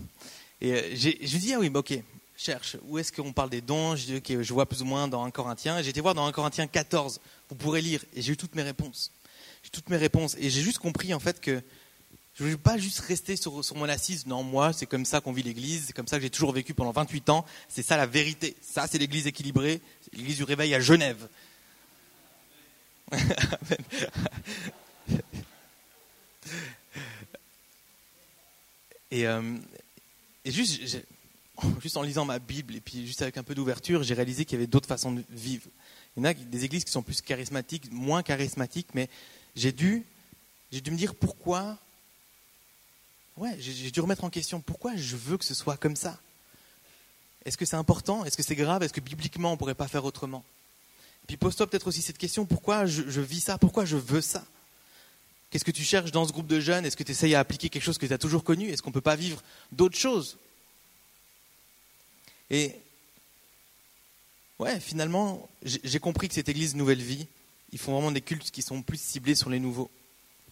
Et 0.60 0.96
je 0.96 1.10
lui 1.10 1.38
dis, 1.38 1.54
ah 1.54 1.60
oui, 1.60 1.70
bah, 1.70 1.80
ok, 1.80 2.02
cherche, 2.38 2.76
où 2.84 2.98
est-ce 2.98 3.12
qu'on 3.12 3.32
parle 3.32 3.50
des 3.50 3.60
dons 3.60 3.96
Je 3.96 4.20
je 4.24 4.52
vois 4.54 4.66
plus 4.66 4.80
ou 4.82 4.84
moins 4.84 5.08
dans 5.08 5.24
1 5.24 5.30
Corinthien. 5.32 5.82
J'ai 5.82 5.90
été 5.90 6.00
voir 6.00 6.14
dans 6.14 6.24
1 6.24 6.32
Corinthien 6.32 6.68
14, 6.68 7.20
vous 7.50 7.56
pourrez 7.56 7.82
lire, 7.82 8.02
et 8.14 8.22
j'ai 8.22 8.32
eu 8.32 8.36
toutes 8.36 8.54
mes 8.54 8.62
réponses. 8.62 9.10
J'ai 9.64 9.70
toutes 9.70 9.90
mes 9.90 9.96
réponses, 9.96 10.36
et 10.38 10.48
j'ai 10.48 10.62
juste 10.62 10.78
compris 10.78 11.12
en 11.12 11.18
fait 11.18 11.40
que 11.40 11.60
je 12.34 12.44
ne 12.44 12.50
veux 12.50 12.56
pas 12.56 12.78
juste 12.78 13.00
rester 13.00 13.34
sur, 13.34 13.64
sur 13.64 13.74
mon 13.74 13.88
assise. 13.88 14.24
Non, 14.26 14.44
moi, 14.44 14.72
c'est 14.72 14.86
comme 14.86 15.04
ça 15.04 15.20
qu'on 15.20 15.32
vit 15.32 15.42
l'Église, 15.42 15.86
c'est 15.88 15.92
comme 15.92 16.06
ça 16.06 16.18
que 16.18 16.22
j'ai 16.22 16.30
toujours 16.30 16.52
vécu 16.52 16.72
pendant 16.72 16.92
28 16.92 17.30
ans. 17.30 17.44
C'est 17.68 17.82
ça 17.82 17.96
la 17.96 18.06
vérité. 18.06 18.54
Ça, 18.62 18.86
c'est 18.86 18.98
l'Église 18.98 19.26
équilibrée, 19.26 19.80
l'Église 20.12 20.36
du 20.36 20.44
réveil 20.44 20.72
à 20.76 20.80
Genève. 20.80 21.28
et, 29.10 29.26
euh, 29.26 29.56
et 30.44 30.52
juste, 30.52 30.80
juste 31.80 31.96
en 31.96 32.02
lisant 32.02 32.24
ma 32.24 32.38
Bible 32.38 32.76
et 32.76 32.80
puis 32.80 33.06
juste 33.06 33.22
avec 33.22 33.36
un 33.36 33.42
peu 33.42 33.54
d'ouverture, 33.54 34.02
j'ai 34.02 34.14
réalisé 34.14 34.44
qu'il 34.44 34.54
y 34.54 34.60
avait 34.60 34.66
d'autres 34.66 34.88
façons 34.88 35.12
de 35.12 35.24
vivre. 35.30 35.68
Il 36.16 36.20
y 36.20 36.26
en 36.26 36.30
a 36.30 36.34
des 36.34 36.64
églises 36.64 36.84
qui 36.84 36.92
sont 36.92 37.02
plus 37.02 37.20
charismatiques, 37.20 37.90
moins 37.92 38.22
charismatiques, 38.22 38.88
mais 38.94 39.08
j'ai 39.56 39.72
dû, 39.72 40.04
j'ai 40.72 40.80
dû 40.80 40.90
me 40.90 40.96
dire 40.96 41.14
pourquoi. 41.14 41.78
Ouais, 43.36 43.56
j'ai 43.60 43.90
dû 43.90 44.00
remettre 44.00 44.24
en 44.24 44.30
question 44.30 44.60
pourquoi 44.60 44.96
je 44.96 45.16
veux 45.16 45.38
que 45.38 45.44
ce 45.44 45.54
soit 45.54 45.76
comme 45.76 45.94
ça. 45.94 46.18
Est-ce 47.44 47.56
que 47.56 47.64
c'est 47.64 47.76
important? 47.76 48.24
Est-ce 48.24 48.36
que 48.36 48.42
c'est 48.42 48.56
grave? 48.56 48.82
Est-ce 48.82 48.92
que 48.92 49.00
bibliquement 49.00 49.50
on 49.50 49.52
ne 49.52 49.56
pourrait 49.56 49.76
pas 49.76 49.88
faire 49.88 50.04
autrement? 50.04 50.44
Puis 51.28 51.36
pose-toi 51.36 51.68
peut-être 51.68 51.86
aussi 51.86 52.02
cette 52.02 52.18
question 52.18 52.46
pourquoi 52.46 52.86
je, 52.86 53.02
je 53.08 53.20
vis 53.20 53.40
ça? 53.40 53.58
Pourquoi 53.58 53.84
je 53.84 53.96
veux 53.96 54.20
ça? 54.20 54.44
Qu'est-ce 55.50 55.64
que 55.64 55.70
tu 55.70 55.84
cherches 55.84 56.10
dans 56.10 56.26
ce 56.26 56.32
groupe 56.32 56.46
de 56.46 56.60
jeunes? 56.60 56.84
Est-ce 56.84 56.96
que 56.96 57.04
tu 57.04 57.12
essayes 57.12 57.34
à 57.34 57.40
appliquer 57.40 57.68
quelque 57.68 57.82
chose 57.82 57.96
que 57.96 58.06
tu 58.06 58.12
as 58.12 58.18
toujours 58.18 58.44
connu? 58.44 58.68
Est-ce 58.68 58.82
qu'on 58.82 58.90
ne 58.90 58.94
peut 58.94 59.00
pas 59.00 59.16
vivre 59.16 59.42
d'autres 59.72 59.96
choses? 59.96 60.36
Et 62.50 62.74
ouais, 64.58 64.80
finalement, 64.80 65.48
j'ai 65.62 65.98
compris 65.98 66.28
que 66.28 66.34
cette 66.34 66.48
église 66.48 66.74
Nouvelle 66.74 67.02
Vie, 67.02 67.26
ils 67.72 67.78
font 67.78 67.92
vraiment 67.92 68.12
des 68.12 68.20
cultes 68.20 68.50
qui 68.50 68.62
sont 68.62 68.82
plus 68.82 69.00
ciblés 69.00 69.34
sur 69.34 69.50
les 69.50 69.60
nouveaux. 69.60 69.90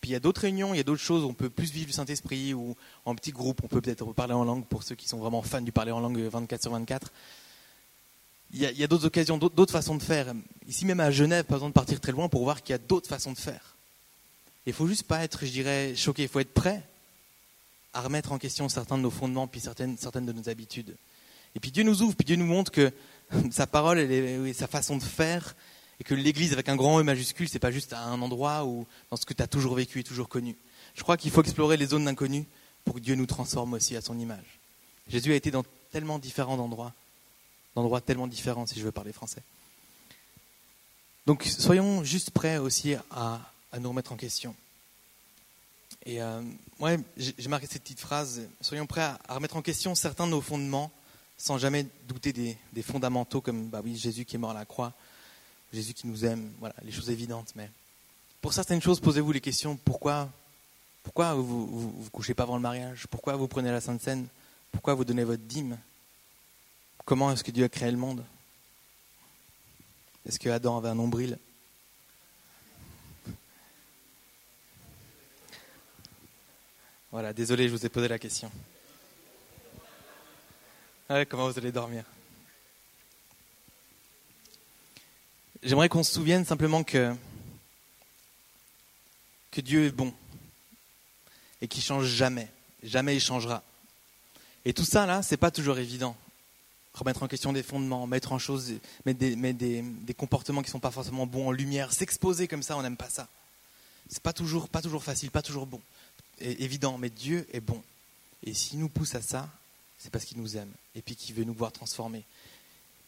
puis 0.01 0.11
il 0.11 0.12
y 0.12 0.16
a 0.16 0.20
d'autres 0.20 0.42
réunions, 0.42 0.74
il 0.74 0.76
y 0.76 0.80
a 0.80 0.84
d'autres 0.84 1.03
choses, 1.03 1.24
on 1.24 1.32
peut 1.32 1.49
plus 1.49 1.70
vivre 1.70 1.86
du 1.86 1.92
Saint-Esprit 1.92 2.53
ou 2.53 2.76
en 3.05 3.14
petit 3.14 3.32
groupe, 3.32 3.61
on 3.64 3.68
peut 3.68 3.80
peut-être 3.80 4.12
parler 4.12 4.34
en 4.34 4.44
langue 4.44 4.64
pour 4.66 4.82
ceux 4.82 4.94
qui 4.94 5.09
sont 5.09 5.18
vraiment 5.18 5.42
fans 5.42 5.62
du 5.62 5.72
parler 5.72 5.92
en 5.92 6.01
langue 6.01 6.18
24 6.18 6.62
sur 6.62 6.72
24. 6.72 7.11
Il 8.53 8.61
y 8.61 8.84
a, 8.84 8.86
d'autres 8.86 9.07
occasions, 9.07 9.38
d'autres 9.38 9.72
façons 9.72 9.97
de 9.97 10.03
faire. 10.03 10.32
Ici 10.68 10.86
même 10.86 11.01
à 11.01 11.11
Genève, 11.11 11.44
pas 11.44 11.55
besoin 11.55 11.68
de 11.68 11.74
partir 11.74 12.01
très 12.01 12.12
loin 12.12 12.28
pour 12.28 12.44
voir 12.44 12.62
qu'il 12.62 12.72
y 12.72 12.74
a 12.74 12.78
d'autres 12.78 13.09
façons 13.09 13.32
de 13.32 13.38
faire. 13.38 13.74
Il 14.66 14.72
faut 14.72 14.86
juste 14.86 15.03
pas 15.03 15.24
être, 15.24 15.44
je 15.44 15.51
dirais, 15.51 15.94
choqué, 15.97 16.22
il 16.22 16.28
faut 16.28 16.40
être 16.40 16.55
prêt 16.55 16.82
à 17.92 18.03
remettre 18.03 18.32
en 18.32 18.38
question 18.38 18.68
certains 18.68 18.99
de 18.99 19.03
nos 19.03 19.11
fondements 19.11 19.47
puis 19.47 19.61
certaines, 19.61 19.97
certaines 19.97 20.26
de 20.26 20.32
nos 20.32 20.49
habitudes. 20.49 20.94
Et 21.57 21.61
puis 21.61 21.72
Dieu 21.72 21.82
nous 21.82 22.02
ouvre, 22.02 22.14
puis 22.14 22.26
Dieu 22.26 22.36
nous 22.36 22.46
montre 22.46 22.70
que 22.70 22.92
sa 23.50 23.66
parole 23.66 23.98
et 23.98 24.52
sa 24.52 24.66
façon 24.68 24.98
de 24.98 25.02
faire, 25.02 25.57
et 25.98 26.04
que 26.04 26.14
l'Église 26.14 26.52
avec 26.52 26.68
un 26.68 26.76
grand 26.76 27.00
E 27.00 27.02
majuscule, 27.02 27.48
c'est 27.48 27.59
pas 27.59 27.70
juste 27.70 27.94
à 27.94 28.02
un 28.04 28.20
endroit 28.20 28.66
ou 28.66 28.86
dans 29.11 29.16
ce 29.16 29.24
que 29.24 29.32
tu 29.32 29.42
as 29.42 29.46
toujours 29.46 29.74
vécu 29.74 30.00
et 30.00 30.04
toujours 30.04 30.28
connu. 30.28 30.54
Je 30.94 31.02
crois 31.02 31.16
qu'il 31.16 31.30
faut 31.30 31.42
explorer 31.42 31.78
les 31.78 31.86
zones 31.86 32.04
d'inconnu 32.04 32.44
pour 32.84 32.96
que 32.96 33.00
Dieu 33.00 33.14
nous 33.14 33.24
transforme 33.24 33.72
aussi 33.72 33.96
à 33.96 34.02
son 34.02 34.18
image. 34.18 34.61
Jésus 35.09 35.32
a 35.32 35.34
été 35.34 35.50
dans 35.50 35.64
tellement 35.90 36.18
différents 36.18 36.59
endroits, 36.59 36.92
d'endroits 37.74 38.02
tellement 38.02 38.26
différents 38.26 38.66
si 38.66 38.78
je 38.78 38.84
veux 38.84 38.92
parler 38.92 39.14
français. 39.14 39.42
Donc 41.26 41.42
soyons 41.44 42.04
juste 42.04 42.30
prêts 42.32 42.59
aussi 42.59 42.94
à, 43.11 43.40
nous 43.80 43.88
remettre 43.88 44.12
en 44.12 44.16
question. 44.16 44.54
Et 46.04 46.22
euh, 46.22 46.42
ouais, 46.80 46.98
j'ai 47.16 47.48
marqué 47.48 47.66
cette 47.66 47.82
petite 47.82 48.00
phrase, 48.00 48.42
soyons 48.61 48.86
prêts 48.86 49.00
à 49.00 49.18
remettre 49.30 49.57
en 49.57 49.62
question 49.62 49.94
certains 49.94 50.26
de 50.26 50.32
nos 50.32 50.42
fondements 50.42 50.92
sans 51.39 51.59
jamais 51.59 51.87
douter 52.09 52.32
des, 52.32 52.82
fondamentaux 52.82 53.41
comme 53.41 53.68
bah 53.68 53.80
oui, 53.84 53.97
Jésus 53.97 54.24
qui 54.24 54.37
est 54.37 54.39
mort 54.39 54.51
à 54.51 54.55
la 54.55 54.64
croix, 54.64 54.93
Jésus 55.72 55.95
qui 55.95 56.07
nous 56.07 56.24
aime, 56.24 56.53
voilà, 56.59 56.74
les 56.82 56.93
choses 56.93 57.11
évidentes. 57.11 57.53
Mais 57.57 57.70
pour 58.41 58.53
certaines 58.53 58.80
choses, 58.80 59.01
posez-vous 59.01 59.32
les 59.32 59.41
questions 59.41 59.76
pourquoi, 59.76 60.30
pourquoi 61.03 61.34
vous, 61.34 61.66
vous, 61.66 62.03
vous 62.03 62.11
couchez 62.11 62.34
pas 62.34 62.45
avant 62.45 62.57
le 62.57 62.62
mariage? 62.62 63.07
Pourquoi 63.11 63.37
vous 63.37 63.49
prenez 63.49 63.70
la 63.70 63.80
Sainte 63.80 64.01
Seine? 64.01 64.26
Pourquoi 64.72 64.95
vous 64.95 65.05
donnez 65.05 65.24
votre 65.24 65.43
dîme? 65.43 65.78
Comment 67.05 67.30
est-ce 67.32 67.45
que 67.45 67.51
Dieu 67.51 67.64
a 67.64 67.68
créé 67.68 67.91
le 67.91 67.97
monde? 67.97 68.24
Est-ce 70.26 70.39
que 70.39 70.49
Adam 70.49 70.78
avait 70.78 70.89
un 70.89 70.95
nombril? 70.95 71.39
Voilà, 77.12 77.32
désolé, 77.32 77.68
je 77.68 77.74
vous 77.74 77.87
ai 77.87 77.89
posé 77.89 78.09
la 78.09 78.18
question 78.18 78.51
comment 81.09 81.48
vous 81.48 81.59
allez 81.59 81.72
dormir? 81.72 82.04
J'aimerais 85.62 85.88
qu'on 85.88 86.02
se 86.02 86.12
souvienne 86.12 86.44
simplement 86.44 86.82
que, 86.82 87.14
que 89.50 89.61
Dieu 89.61 89.86
est 89.86 89.90
bon 89.90 90.12
et 91.61 91.68
qu'il 91.68 91.82
change 91.82 92.07
jamais. 92.07 92.48
Jamais 92.82 93.16
il 93.16 93.20
changera. 93.20 93.62
Et 94.64 94.72
tout 94.72 94.84
ça, 94.84 95.07
là, 95.07 95.22
c'est 95.22 95.36
pas 95.36 95.50
toujours 95.50 95.78
évident. 95.78 96.16
Remettre 96.94 97.22
en 97.22 97.28
question 97.28 97.52
des 97.52 97.62
fondements, 97.62 98.07
mettre 98.07 98.32
en 98.32 98.38
chose, 98.38 98.72
mettre 99.04 99.18
des, 99.18 99.82
des, 99.82 100.14
comportements 100.14 100.62
qui 100.62 100.70
sont 100.70 100.80
pas 100.80 100.90
forcément 100.90 101.26
bons 101.26 101.48
en 101.48 101.52
lumière, 101.52 101.92
s'exposer 101.92 102.48
comme 102.48 102.62
ça, 102.62 102.76
on 102.76 102.82
n'aime 102.82 102.96
pas 102.96 103.11
ça. 103.11 103.28
C'est 104.09 104.22
pas 104.22 104.32
toujours, 104.32 104.68
pas 104.68 104.82
toujours 104.82 105.04
facile, 105.04 105.30
pas 105.30 105.42
toujours 105.42 105.66
bon. 105.66 105.80
Évident, 106.40 106.98
mais 106.98 107.11
Dieu 107.11 107.46
est 107.52 107.61
bon. 107.61 107.82
Et 108.44 108.54
s'il 108.54 108.78
nous 108.78 108.88
pousse 108.88 109.14
à 109.14 109.22
ça, 109.22 109.48
c'est 110.07 110.11
parce 110.11 110.24
qu'il 110.24 110.38
nous 110.38 110.57
aime 110.57 110.70
et 110.94 111.02
puis 111.02 111.16
qu'il 111.16 111.34
veut 111.34 111.42
nous 111.42 111.52
voir 111.52 111.72
transformer. 111.72 112.22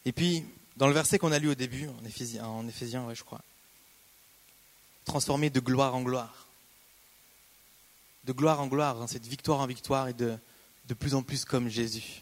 Et 0.03 0.11
puis, 0.11 0.43
dans 0.75 0.85
le 0.85 0.93
verset 0.93 1.17
qu'on 1.17 1.31
a 1.31 1.39
lu 1.39 1.47
au 1.47 1.55
début, 1.55 1.87
en 1.87 2.05
Éphésiens, 2.05 2.43
en 2.43 3.13
je 3.13 3.23
crois, 3.23 3.39
transformer 5.05 5.49
de 5.49 5.61
gloire 5.61 5.95
en 5.95 6.01
gloire. 6.01 6.47
De 8.25 8.33
gloire 8.33 8.59
en 8.59 8.67
gloire, 8.67 9.01
hein, 9.01 9.07
cette 9.07 9.25
victoire 9.25 9.61
en 9.61 9.65
victoire 9.65 10.09
et 10.09 10.13
de, 10.13 10.37
de 10.89 10.93
plus 10.93 11.15
en 11.15 11.23
plus 11.23 11.45
comme 11.45 11.69
Jésus. 11.69 12.21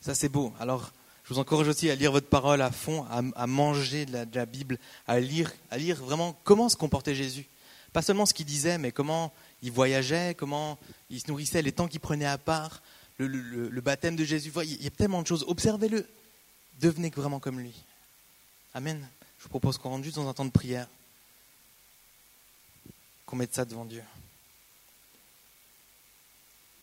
Ça, 0.00 0.16
c'est 0.16 0.28
beau. 0.28 0.52
Alors, 0.58 0.90
je 1.22 1.32
vous 1.32 1.38
encourage 1.38 1.68
aussi 1.68 1.88
à 1.88 1.94
lire 1.94 2.10
votre 2.10 2.26
parole 2.26 2.62
à 2.62 2.72
fond, 2.72 3.04
à, 3.12 3.22
à 3.36 3.46
manger 3.46 4.06
de 4.06 4.12
la, 4.12 4.26
de 4.26 4.34
la, 4.34 4.44
Bible, 4.44 4.76
à 5.06 5.20
lire, 5.20 5.52
à 5.70 5.78
lire 5.78 6.02
vraiment 6.02 6.36
comment 6.42 6.68
se 6.68 6.76
comportait 6.76 7.14
Jésus. 7.14 7.46
Pas 7.92 8.02
seulement 8.02 8.26
ce 8.26 8.34
qu'il 8.34 8.46
disait, 8.46 8.76
mais 8.76 8.90
comment 8.90 9.32
il 9.62 9.70
voyageait, 9.70 10.34
comment 10.36 10.78
il 11.10 11.20
se 11.20 11.28
nourrissait, 11.28 11.62
les 11.62 11.70
temps 11.70 11.86
qu'il 11.86 12.00
prenait 12.00 12.26
à 12.26 12.38
part, 12.38 12.82
le, 13.26 13.80
baptême 13.80 14.16
de 14.16 14.24
Jésus. 14.24 14.52
Il 14.64 14.82
y 14.82 14.86
a 14.86 14.90
tellement 14.90 15.22
de 15.22 15.26
choses. 15.26 15.44
Observez-le. 15.48 16.06
Devenez 16.80 17.10
vraiment 17.10 17.40
comme 17.40 17.60
lui. 17.60 17.74
Amen. 18.74 19.06
Je 19.38 19.44
vous 19.44 19.48
propose 19.50 19.78
qu'on 19.78 19.90
rentre 19.90 20.04
juste 20.04 20.16
dans 20.16 20.28
un 20.28 20.34
temps 20.34 20.44
de 20.44 20.50
prière, 20.50 20.86
qu'on 23.26 23.36
mette 23.36 23.54
ça 23.54 23.64
devant 23.64 23.84
Dieu. 23.84 24.02